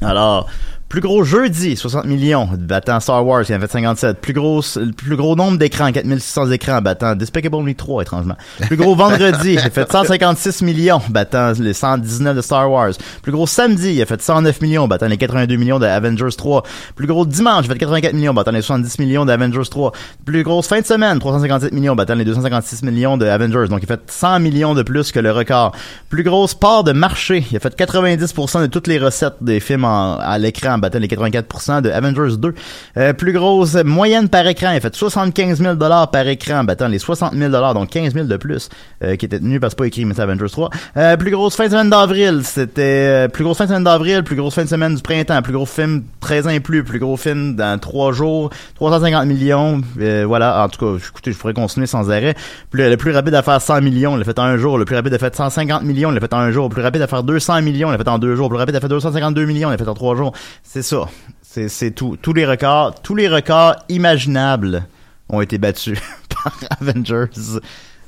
Alors, 0.00 0.48
plus 0.92 1.00
gros 1.00 1.24
jeudi, 1.24 1.74
60 1.74 2.04
millions, 2.04 2.50
battant 2.58 3.00
Star 3.00 3.24
Wars, 3.26 3.44
qui 3.44 3.54
en 3.54 3.58
fait 3.60 3.70
57. 3.72 4.18
Plus 4.20 4.34
gros, 4.34 4.60
plus 4.94 5.16
gros 5.16 5.34
nombre 5.34 5.56
d'écrans, 5.56 5.90
4600 5.90 6.50
écrans, 6.50 6.82
battant 6.82 7.14
Despicable 7.14 7.62
Me 7.62 7.72
3, 7.72 8.02
étrangement. 8.02 8.36
Plus 8.66 8.76
gros 8.76 8.94
vendredi, 8.94 9.54
il 9.54 9.58
a 9.58 9.70
fait 9.70 9.90
156 9.90 10.60
millions, 10.60 11.00
battant 11.08 11.54
les 11.58 11.72
119 11.72 12.36
de 12.36 12.42
Star 12.42 12.70
Wars. 12.70 12.90
Plus 13.22 13.32
gros 13.32 13.46
samedi, 13.46 13.94
il 13.94 14.02
a 14.02 14.04
fait 14.04 14.20
109 14.20 14.60
millions, 14.60 14.86
battant 14.86 15.06
les 15.06 15.16
82 15.16 15.56
millions 15.56 15.78
de 15.78 15.86
Avengers 15.86 16.36
3. 16.36 16.62
Plus 16.94 17.06
gros 17.06 17.24
dimanche, 17.24 17.64
il 17.64 17.70
a 17.70 17.72
fait 17.72 17.78
84 17.80 18.12
millions, 18.12 18.34
battant 18.34 18.50
les 18.50 18.60
70 18.60 18.98
millions 18.98 19.24
d'Avengers 19.24 19.70
3. 19.70 19.92
Plus 20.26 20.42
grosse 20.42 20.66
fin 20.68 20.82
de 20.82 20.84
semaine, 20.84 21.18
357 21.20 21.72
millions, 21.72 21.96
battant 21.96 22.16
les 22.16 22.26
256 22.26 22.82
millions 22.82 23.16
de 23.16 23.24
Avengers. 23.24 23.68
Donc, 23.70 23.80
il 23.82 23.90
a 23.90 23.96
fait 23.96 24.02
100 24.10 24.40
millions 24.40 24.74
de 24.74 24.82
plus 24.82 25.10
que 25.10 25.20
le 25.20 25.32
record. 25.32 25.72
Plus 26.10 26.22
grosse 26.22 26.52
part 26.52 26.84
de 26.84 26.92
marché, 26.92 27.46
il 27.50 27.56
a 27.56 27.60
fait 27.60 27.74
90% 27.74 28.60
de 28.60 28.66
toutes 28.66 28.88
les 28.88 28.98
recettes 28.98 29.36
des 29.40 29.58
films 29.58 29.86
en- 29.86 30.18
à 30.18 30.36
l'écran, 30.36 30.78
battant 30.82 30.98
les 30.98 31.08
84% 31.08 31.80
de 31.82 31.90
Avengers 31.90 32.36
2. 32.36 32.54
Euh, 32.98 33.12
plus 33.12 33.32
grosse 33.32 33.74
moyenne 33.74 34.28
par 34.28 34.46
écran, 34.46 34.72
il 34.72 34.76
a 34.76 34.80
fait 34.80 34.94
75 34.94 35.58
000 35.58 35.76
par 35.76 36.28
écran, 36.28 36.64
battant 36.64 36.88
les 36.88 36.98
60 36.98 37.34
000 37.34 37.50
donc 37.74 37.88
15 37.88 38.12
000 38.12 38.26
de 38.26 38.36
plus, 38.36 38.68
euh, 39.02 39.16
qui 39.16 39.26
était 39.26 39.38
tenu 39.38 39.60
parce 39.60 39.74
pas 39.74 39.86
écrit, 39.86 40.04
mais 40.04 40.14
c'est 40.14 40.22
Avengers 40.22 40.50
3. 40.50 40.70
Euh, 40.96 41.16
plus 41.16 41.30
grosse 41.30 41.56
fin 41.56 41.66
de 41.66 41.70
semaine 41.70 41.90
d'avril, 41.90 42.40
c'était 42.44 42.82
euh, 42.82 43.28
plus 43.28 43.44
grosse 43.44 43.58
fin 43.58 43.64
de 43.64 43.70
semaine 43.70 43.84
d'avril, 43.84 44.22
plus 44.22 44.36
grosse 44.36 44.54
fin 44.54 44.64
de 44.64 44.68
semaine 44.68 44.94
du 44.94 45.02
printemps, 45.02 45.40
plus 45.42 45.52
gros 45.52 45.66
film 45.66 46.02
13 46.20 46.46
ans 46.46 46.60
plus, 46.62 46.84
plus 46.84 46.98
gros 46.98 47.16
film 47.16 47.56
dans 47.56 47.78
3 47.78 48.12
jours, 48.12 48.50
350 48.76 49.26
millions, 49.26 49.80
euh, 50.00 50.24
voilà, 50.26 50.64
en 50.64 50.68
tout 50.68 50.78
cas, 50.78 51.06
écoutez, 51.06 51.32
je 51.32 51.38
pourrais 51.38 51.54
continuer 51.54 51.86
sans 51.86 52.10
arrêt. 52.10 52.34
Plus, 52.70 52.88
le 52.88 52.96
plus 52.96 53.12
rapide 53.12 53.34
à 53.34 53.42
faire 53.42 53.60
100 53.60 53.80
millions, 53.80 54.14
il 54.16 54.18
l'a 54.18 54.24
fait 54.24 54.38
en 54.38 54.44
un 54.44 54.56
jour, 54.56 54.78
le 54.78 54.84
plus 54.84 54.96
rapide 54.96 55.14
à 55.14 55.18
faire 55.18 55.34
150 55.34 55.82
millions, 55.82 56.10
il 56.10 56.14
l'a 56.14 56.20
fait 56.20 56.34
en 56.34 56.38
un 56.38 56.50
jour, 56.50 56.68
le 56.68 56.74
plus 56.74 56.82
rapide 56.82 57.02
à 57.02 57.06
faire 57.06 57.22
200 57.22 57.62
millions, 57.62 57.88
il 57.88 57.92
l'a 57.92 57.98
fait 57.98 58.08
en 58.08 58.18
deux 58.18 58.36
jours, 58.36 58.48
le 58.48 58.50
plus 58.50 58.58
rapide 58.58 58.76
à 58.76 58.80
faire 58.80 58.88
252 58.88 59.44
millions, 59.44 59.68
il 59.68 59.72
l'a 59.72 59.78
fait 59.78 59.88
en 59.88 59.94
trois 59.94 60.16
jours. 60.16 60.32
C'est 60.72 60.82
ça. 60.82 61.06
C'est, 61.42 61.68
c'est 61.68 61.90
tout. 61.90 62.16
Tous 62.22 62.32
les 62.32 62.46
records, 62.46 62.94
tous 63.02 63.14
les 63.14 63.28
records 63.28 63.76
imaginables 63.90 64.84
ont 65.28 65.42
été 65.42 65.58
battus 65.58 65.98
par 66.30 66.54
Avengers. 66.80 67.26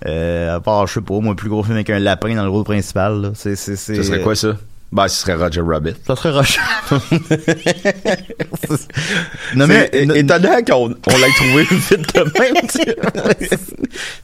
Euh, 0.07 0.57
à 0.57 0.61
part, 0.61 0.87
je 0.87 0.95
sais 0.95 1.03
pas, 1.03 1.13
moi, 1.21 1.33
le 1.33 1.37
plus 1.37 1.51
gros 1.51 1.63
film 1.63 1.75
avec 1.75 1.91
un 1.91 1.99
lapin 1.99 2.35
dans 2.35 2.43
le 2.43 2.49
rôle 2.49 2.65
principal, 2.65 3.21
là. 3.21 3.31
C'est, 3.35 3.55
c'est, 3.55 3.77
c'est, 3.77 3.97
Ce 3.97 4.03
serait 4.03 4.23
quoi, 4.23 4.35
ça? 4.35 4.57
Ben, 4.93 5.09
ce 5.09 5.21
serait 5.23 5.35
Roger 5.35 5.61
Rabbit. 5.61 5.93
Ça 6.07 6.17
serait 6.17 6.31
Roger. 6.31 6.61
non, 9.57 9.67
mais, 9.67 9.91
étonnant 9.93 10.63
qu'on 10.67 10.95
on 11.07 11.19
l'ait 11.19 11.35
trouvé 11.37 11.65
vite 11.65 12.15
de 12.15 12.39
même, 12.39 12.55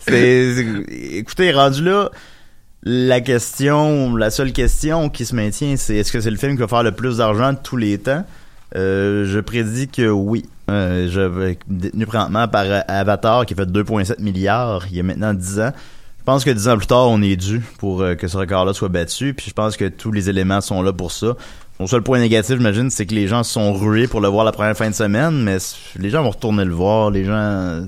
c'est- 0.07 0.64
écoutez, 1.18 1.53
rendu 1.53 1.84
là, 1.84 2.09
la 2.83 3.20
question, 3.20 4.14
la 4.16 4.31
seule 4.31 4.53
question 4.53 5.11
qui 5.11 5.26
se 5.26 5.35
maintient, 5.35 5.76
c'est 5.76 5.97
est-ce 5.97 6.12
que 6.12 6.20
c'est 6.20 6.31
le 6.31 6.37
film 6.37 6.55
qui 6.55 6.61
va 6.61 6.68
faire 6.68 6.83
le 6.83 6.93
plus 6.93 7.18
d'argent 7.18 7.55
tous 7.55 7.76
les 7.76 7.99
temps? 7.99 8.24
Euh, 8.76 9.26
je 9.26 9.41
prédis 9.41 9.89
que 9.89 10.09
oui. 10.09 10.45
Euh, 10.70 11.09
je 11.11 11.55
détenu 11.66 12.07
présentement 12.07 12.47
par 12.47 12.64
euh, 12.64 12.81
Avatar 12.87 13.45
qui 13.45 13.55
fait 13.55 13.68
2,7 13.68 14.22
milliards 14.22 14.87
il 14.89 14.97
y 14.97 15.01
a 15.01 15.03
maintenant 15.03 15.35
10 15.35 15.61
ans. 15.61 15.72
Je 16.20 16.24
pense 16.24 16.45
que 16.45 16.51
10 16.51 16.68
ans 16.68 16.76
plus 16.76 16.87
tard, 16.87 17.09
on 17.09 17.20
est 17.22 17.37
dû 17.37 17.61
pour 17.78 18.03
euh, 18.03 18.14
que 18.14 18.28
ce 18.28 18.37
record-là 18.37 18.72
soit 18.72 18.89
battu. 18.89 19.35
Puis 19.35 19.47
je 19.49 19.55
pense 19.55 19.76
que 19.76 19.89
tous 19.89 20.12
les 20.12 20.31
éléments 20.31 20.61
sont 20.61 20.81
là 20.83 20.93
pour 20.93 21.12
ça. 21.12 21.35
Mon 21.81 21.87
seul 21.87 22.03
point 22.03 22.18
négatif, 22.20 22.57
j'imagine, 22.57 22.91
c'est 22.91 23.07
que 23.07 23.14
les 23.14 23.26
gens 23.26 23.43
sont 23.43 23.72
rués 23.72 24.07
pour 24.07 24.20
le 24.20 24.28
voir 24.28 24.45
la 24.45 24.53
première 24.53 24.76
fin 24.76 24.91
de 24.91 24.95
semaine, 24.95 25.43
mais 25.43 25.57
les 25.97 26.11
gens 26.11 26.22
vont 26.22 26.31
retourner 26.31 26.64
le 26.64 26.74
voir. 26.74 27.11
Les 27.11 27.24
gens, 27.24 27.83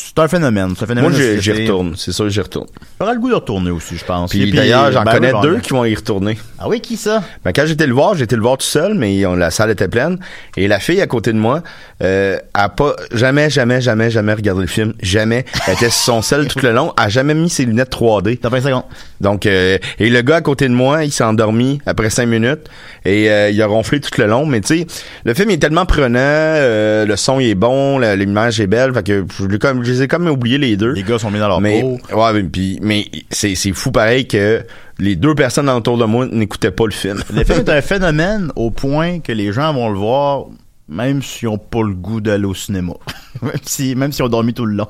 c'est 0.00 0.18
un 0.20 0.28
phénomène. 0.28 0.74
C'est 0.76 0.84
un 0.84 0.86
phénomène 0.86 1.10
Moi, 1.10 1.20
j'y 1.40 1.52
retourne. 1.52 1.94
C'est 1.96 2.12
sûr, 2.12 2.28
j'y 2.28 2.40
retourne. 2.40 2.68
J'aurais 3.00 3.14
le 3.14 3.20
goût 3.20 3.30
de 3.30 3.34
retourner 3.34 3.70
aussi, 3.70 3.96
je 3.96 4.04
pense. 4.04 4.32
Et 4.34 4.38
Puis 4.38 4.50
puis, 4.50 4.56
d'ailleurs, 4.58 4.92
j'en 4.92 5.02
ben, 5.02 5.12
connais 5.12 5.32
oui, 5.32 5.40
deux 5.42 5.54
ben, 5.54 5.60
qui 5.60 5.70
vont 5.70 5.84
y 5.84 5.94
retourner. 5.94 6.38
Ah 6.58 6.68
oui, 6.68 6.80
qui 6.80 6.96
ça? 6.96 7.22
Ben, 7.44 7.52
quand 7.52 7.66
j'étais 7.66 7.86
le 7.86 7.94
voir, 7.94 8.14
j'étais 8.14 8.36
le 8.36 8.42
voir 8.42 8.56
tout 8.58 8.66
seul, 8.66 8.94
mais 8.94 9.26
on- 9.26 9.34
la 9.34 9.50
salle 9.50 9.70
était 9.70 9.88
pleine. 9.88 10.18
Et 10.56 10.68
la 10.68 10.78
fille 10.78 11.00
à 11.00 11.06
côté 11.06 11.32
de 11.32 11.38
moi 11.38 11.62
euh, 12.02 12.38
a 12.54 12.68
pas 12.68 12.94
jamais, 13.12 13.50
jamais, 13.50 13.80
jamais, 13.80 14.10
jamais 14.10 14.34
regardé 14.34 14.62
le 14.62 14.66
film. 14.68 14.94
Jamais. 15.02 15.44
Elle 15.66 15.74
était 15.74 15.90
sur 15.90 16.04
son 16.14 16.22
sel 16.22 16.46
tout 16.46 16.60
le 16.60 16.72
long. 16.72 16.92
A 16.96 17.08
jamais 17.08 17.34
mis 17.34 17.50
ses 17.50 17.64
lunettes 17.64 17.92
3D. 17.92 18.38
T'as 18.40 18.48
20 18.50 18.60
secondes. 18.60 18.84
Donc, 19.20 19.46
euh, 19.46 19.78
et 19.98 20.10
le 20.10 20.22
gars 20.22 20.36
à 20.36 20.40
côté 20.40 20.68
de 20.68 20.74
moi, 20.74 21.04
il 21.04 21.12
s'est 21.12 21.24
endormi 21.24 21.80
après 21.86 22.10
cinq 22.10 22.26
minutes 22.26 22.68
et 23.04 23.30
euh, 23.30 23.50
il 23.50 23.60
a 23.60 23.66
ronflé 23.66 24.00
tout 24.00 24.10
le 24.18 24.26
long. 24.26 24.46
Mais 24.46 24.60
tu 24.60 24.78
sais, 24.78 24.86
le 25.24 25.34
film 25.34 25.50
est 25.50 25.58
tellement 25.58 25.86
prenant, 25.86 26.18
euh, 26.18 27.04
le 27.04 27.16
son 27.16 27.40
il 27.40 27.48
est 27.48 27.54
bon, 27.54 27.98
l'image 27.98 28.60
est 28.60 28.66
belle, 28.66 28.92
fait 28.94 29.06
que 29.06 29.24
je, 29.38 29.56
comme, 29.56 29.84
je 29.84 29.92
les 29.92 30.02
ai 30.02 30.08
comme 30.08 30.28
oublié 30.28 30.58
les 30.58 30.76
deux. 30.76 30.92
Les 30.92 31.02
gars 31.02 31.18
sont 31.18 31.30
mis 31.30 31.38
dans 31.38 31.48
leur 31.48 31.60
mais 31.60 31.80
peau. 31.80 31.98
ouais, 32.14 32.32
mais, 32.34 32.42
puis, 32.44 32.78
mais 32.82 33.06
c'est 33.30 33.54
c'est 33.54 33.72
fou 33.72 33.90
pareil 33.90 34.26
que 34.26 34.62
les 34.98 35.16
deux 35.16 35.34
personnes 35.34 35.68
autour 35.68 35.98
de 35.98 36.04
moi 36.04 36.26
n'écoutaient 36.26 36.70
pas 36.70 36.86
le 36.86 36.92
film. 36.92 37.22
Le 37.32 37.44
film 37.44 37.60
est 37.60 37.70
un 37.70 37.82
phénomène 37.82 38.52
au 38.56 38.70
point 38.70 39.20
que 39.20 39.32
les 39.32 39.52
gens 39.52 39.72
vont 39.72 39.90
le 39.90 39.98
voir 39.98 40.46
même 40.88 41.22
s'ils 41.22 41.48
ont 41.48 41.58
pas 41.58 41.82
le 41.82 41.92
goût 41.92 42.20
d'aller 42.20 42.46
au 42.46 42.54
cinéma. 42.54 42.94
même 43.42 43.52
si 43.62 43.94
même 43.94 44.12
s'ils 44.12 44.24
ont 44.24 44.28
dormi 44.28 44.54
tout 44.54 44.64
le 44.64 44.74
long. 44.74 44.88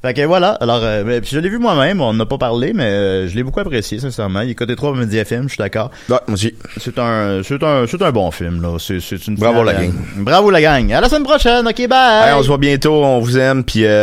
Fait 0.00 0.14
que 0.14 0.22
voilà, 0.22 0.50
alors 0.60 0.78
euh, 0.84 1.20
puis 1.20 1.30
je 1.32 1.40
l'ai 1.40 1.48
vu 1.48 1.58
moi-même, 1.58 2.00
on 2.00 2.14
n'a 2.14 2.24
pas 2.24 2.38
parlé, 2.38 2.72
mais 2.72 2.84
euh, 2.84 3.26
je 3.28 3.34
l'ai 3.34 3.42
beaucoup 3.42 3.58
apprécié, 3.58 3.98
sincèrement. 3.98 4.42
Il 4.42 4.50
est 4.50 4.54
côté 4.54 4.76
3 4.76 4.94
Media 4.94 5.24
Film, 5.24 5.44
je 5.44 5.54
suis 5.54 5.58
d'accord. 5.58 5.90
Ouais, 6.08 6.18
moi 6.28 6.34
aussi. 6.34 6.54
C'est 6.76 6.96
un 7.00 7.40
c'est 7.42 7.60
un 7.64 7.84
c'est 7.88 8.00
un 8.00 8.12
bon 8.12 8.30
film 8.30 8.62
là, 8.62 8.76
c'est 8.78 9.00
c'est 9.00 9.26
une 9.26 9.34
Bravo, 9.34 9.58
finale, 9.60 9.74
la 9.74 9.82
gang. 9.86 9.92
euh, 9.96 10.22
Bravo 10.22 10.50
la 10.52 10.60
gang. 10.62 10.92
À 10.92 11.00
la 11.00 11.08
semaine 11.08 11.24
prochaine. 11.24 11.66
OK, 11.66 11.88
bye. 11.88 12.28
Hey, 12.28 12.32
on 12.38 12.42
se 12.44 12.46
voit 12.46 12.58
bientôt, 12.58 13.02
on 13.04 13.18
vous 13.18 13.36
aime, 13.38 13.64
puis 13.64 13.84
euh, 13.84 13.96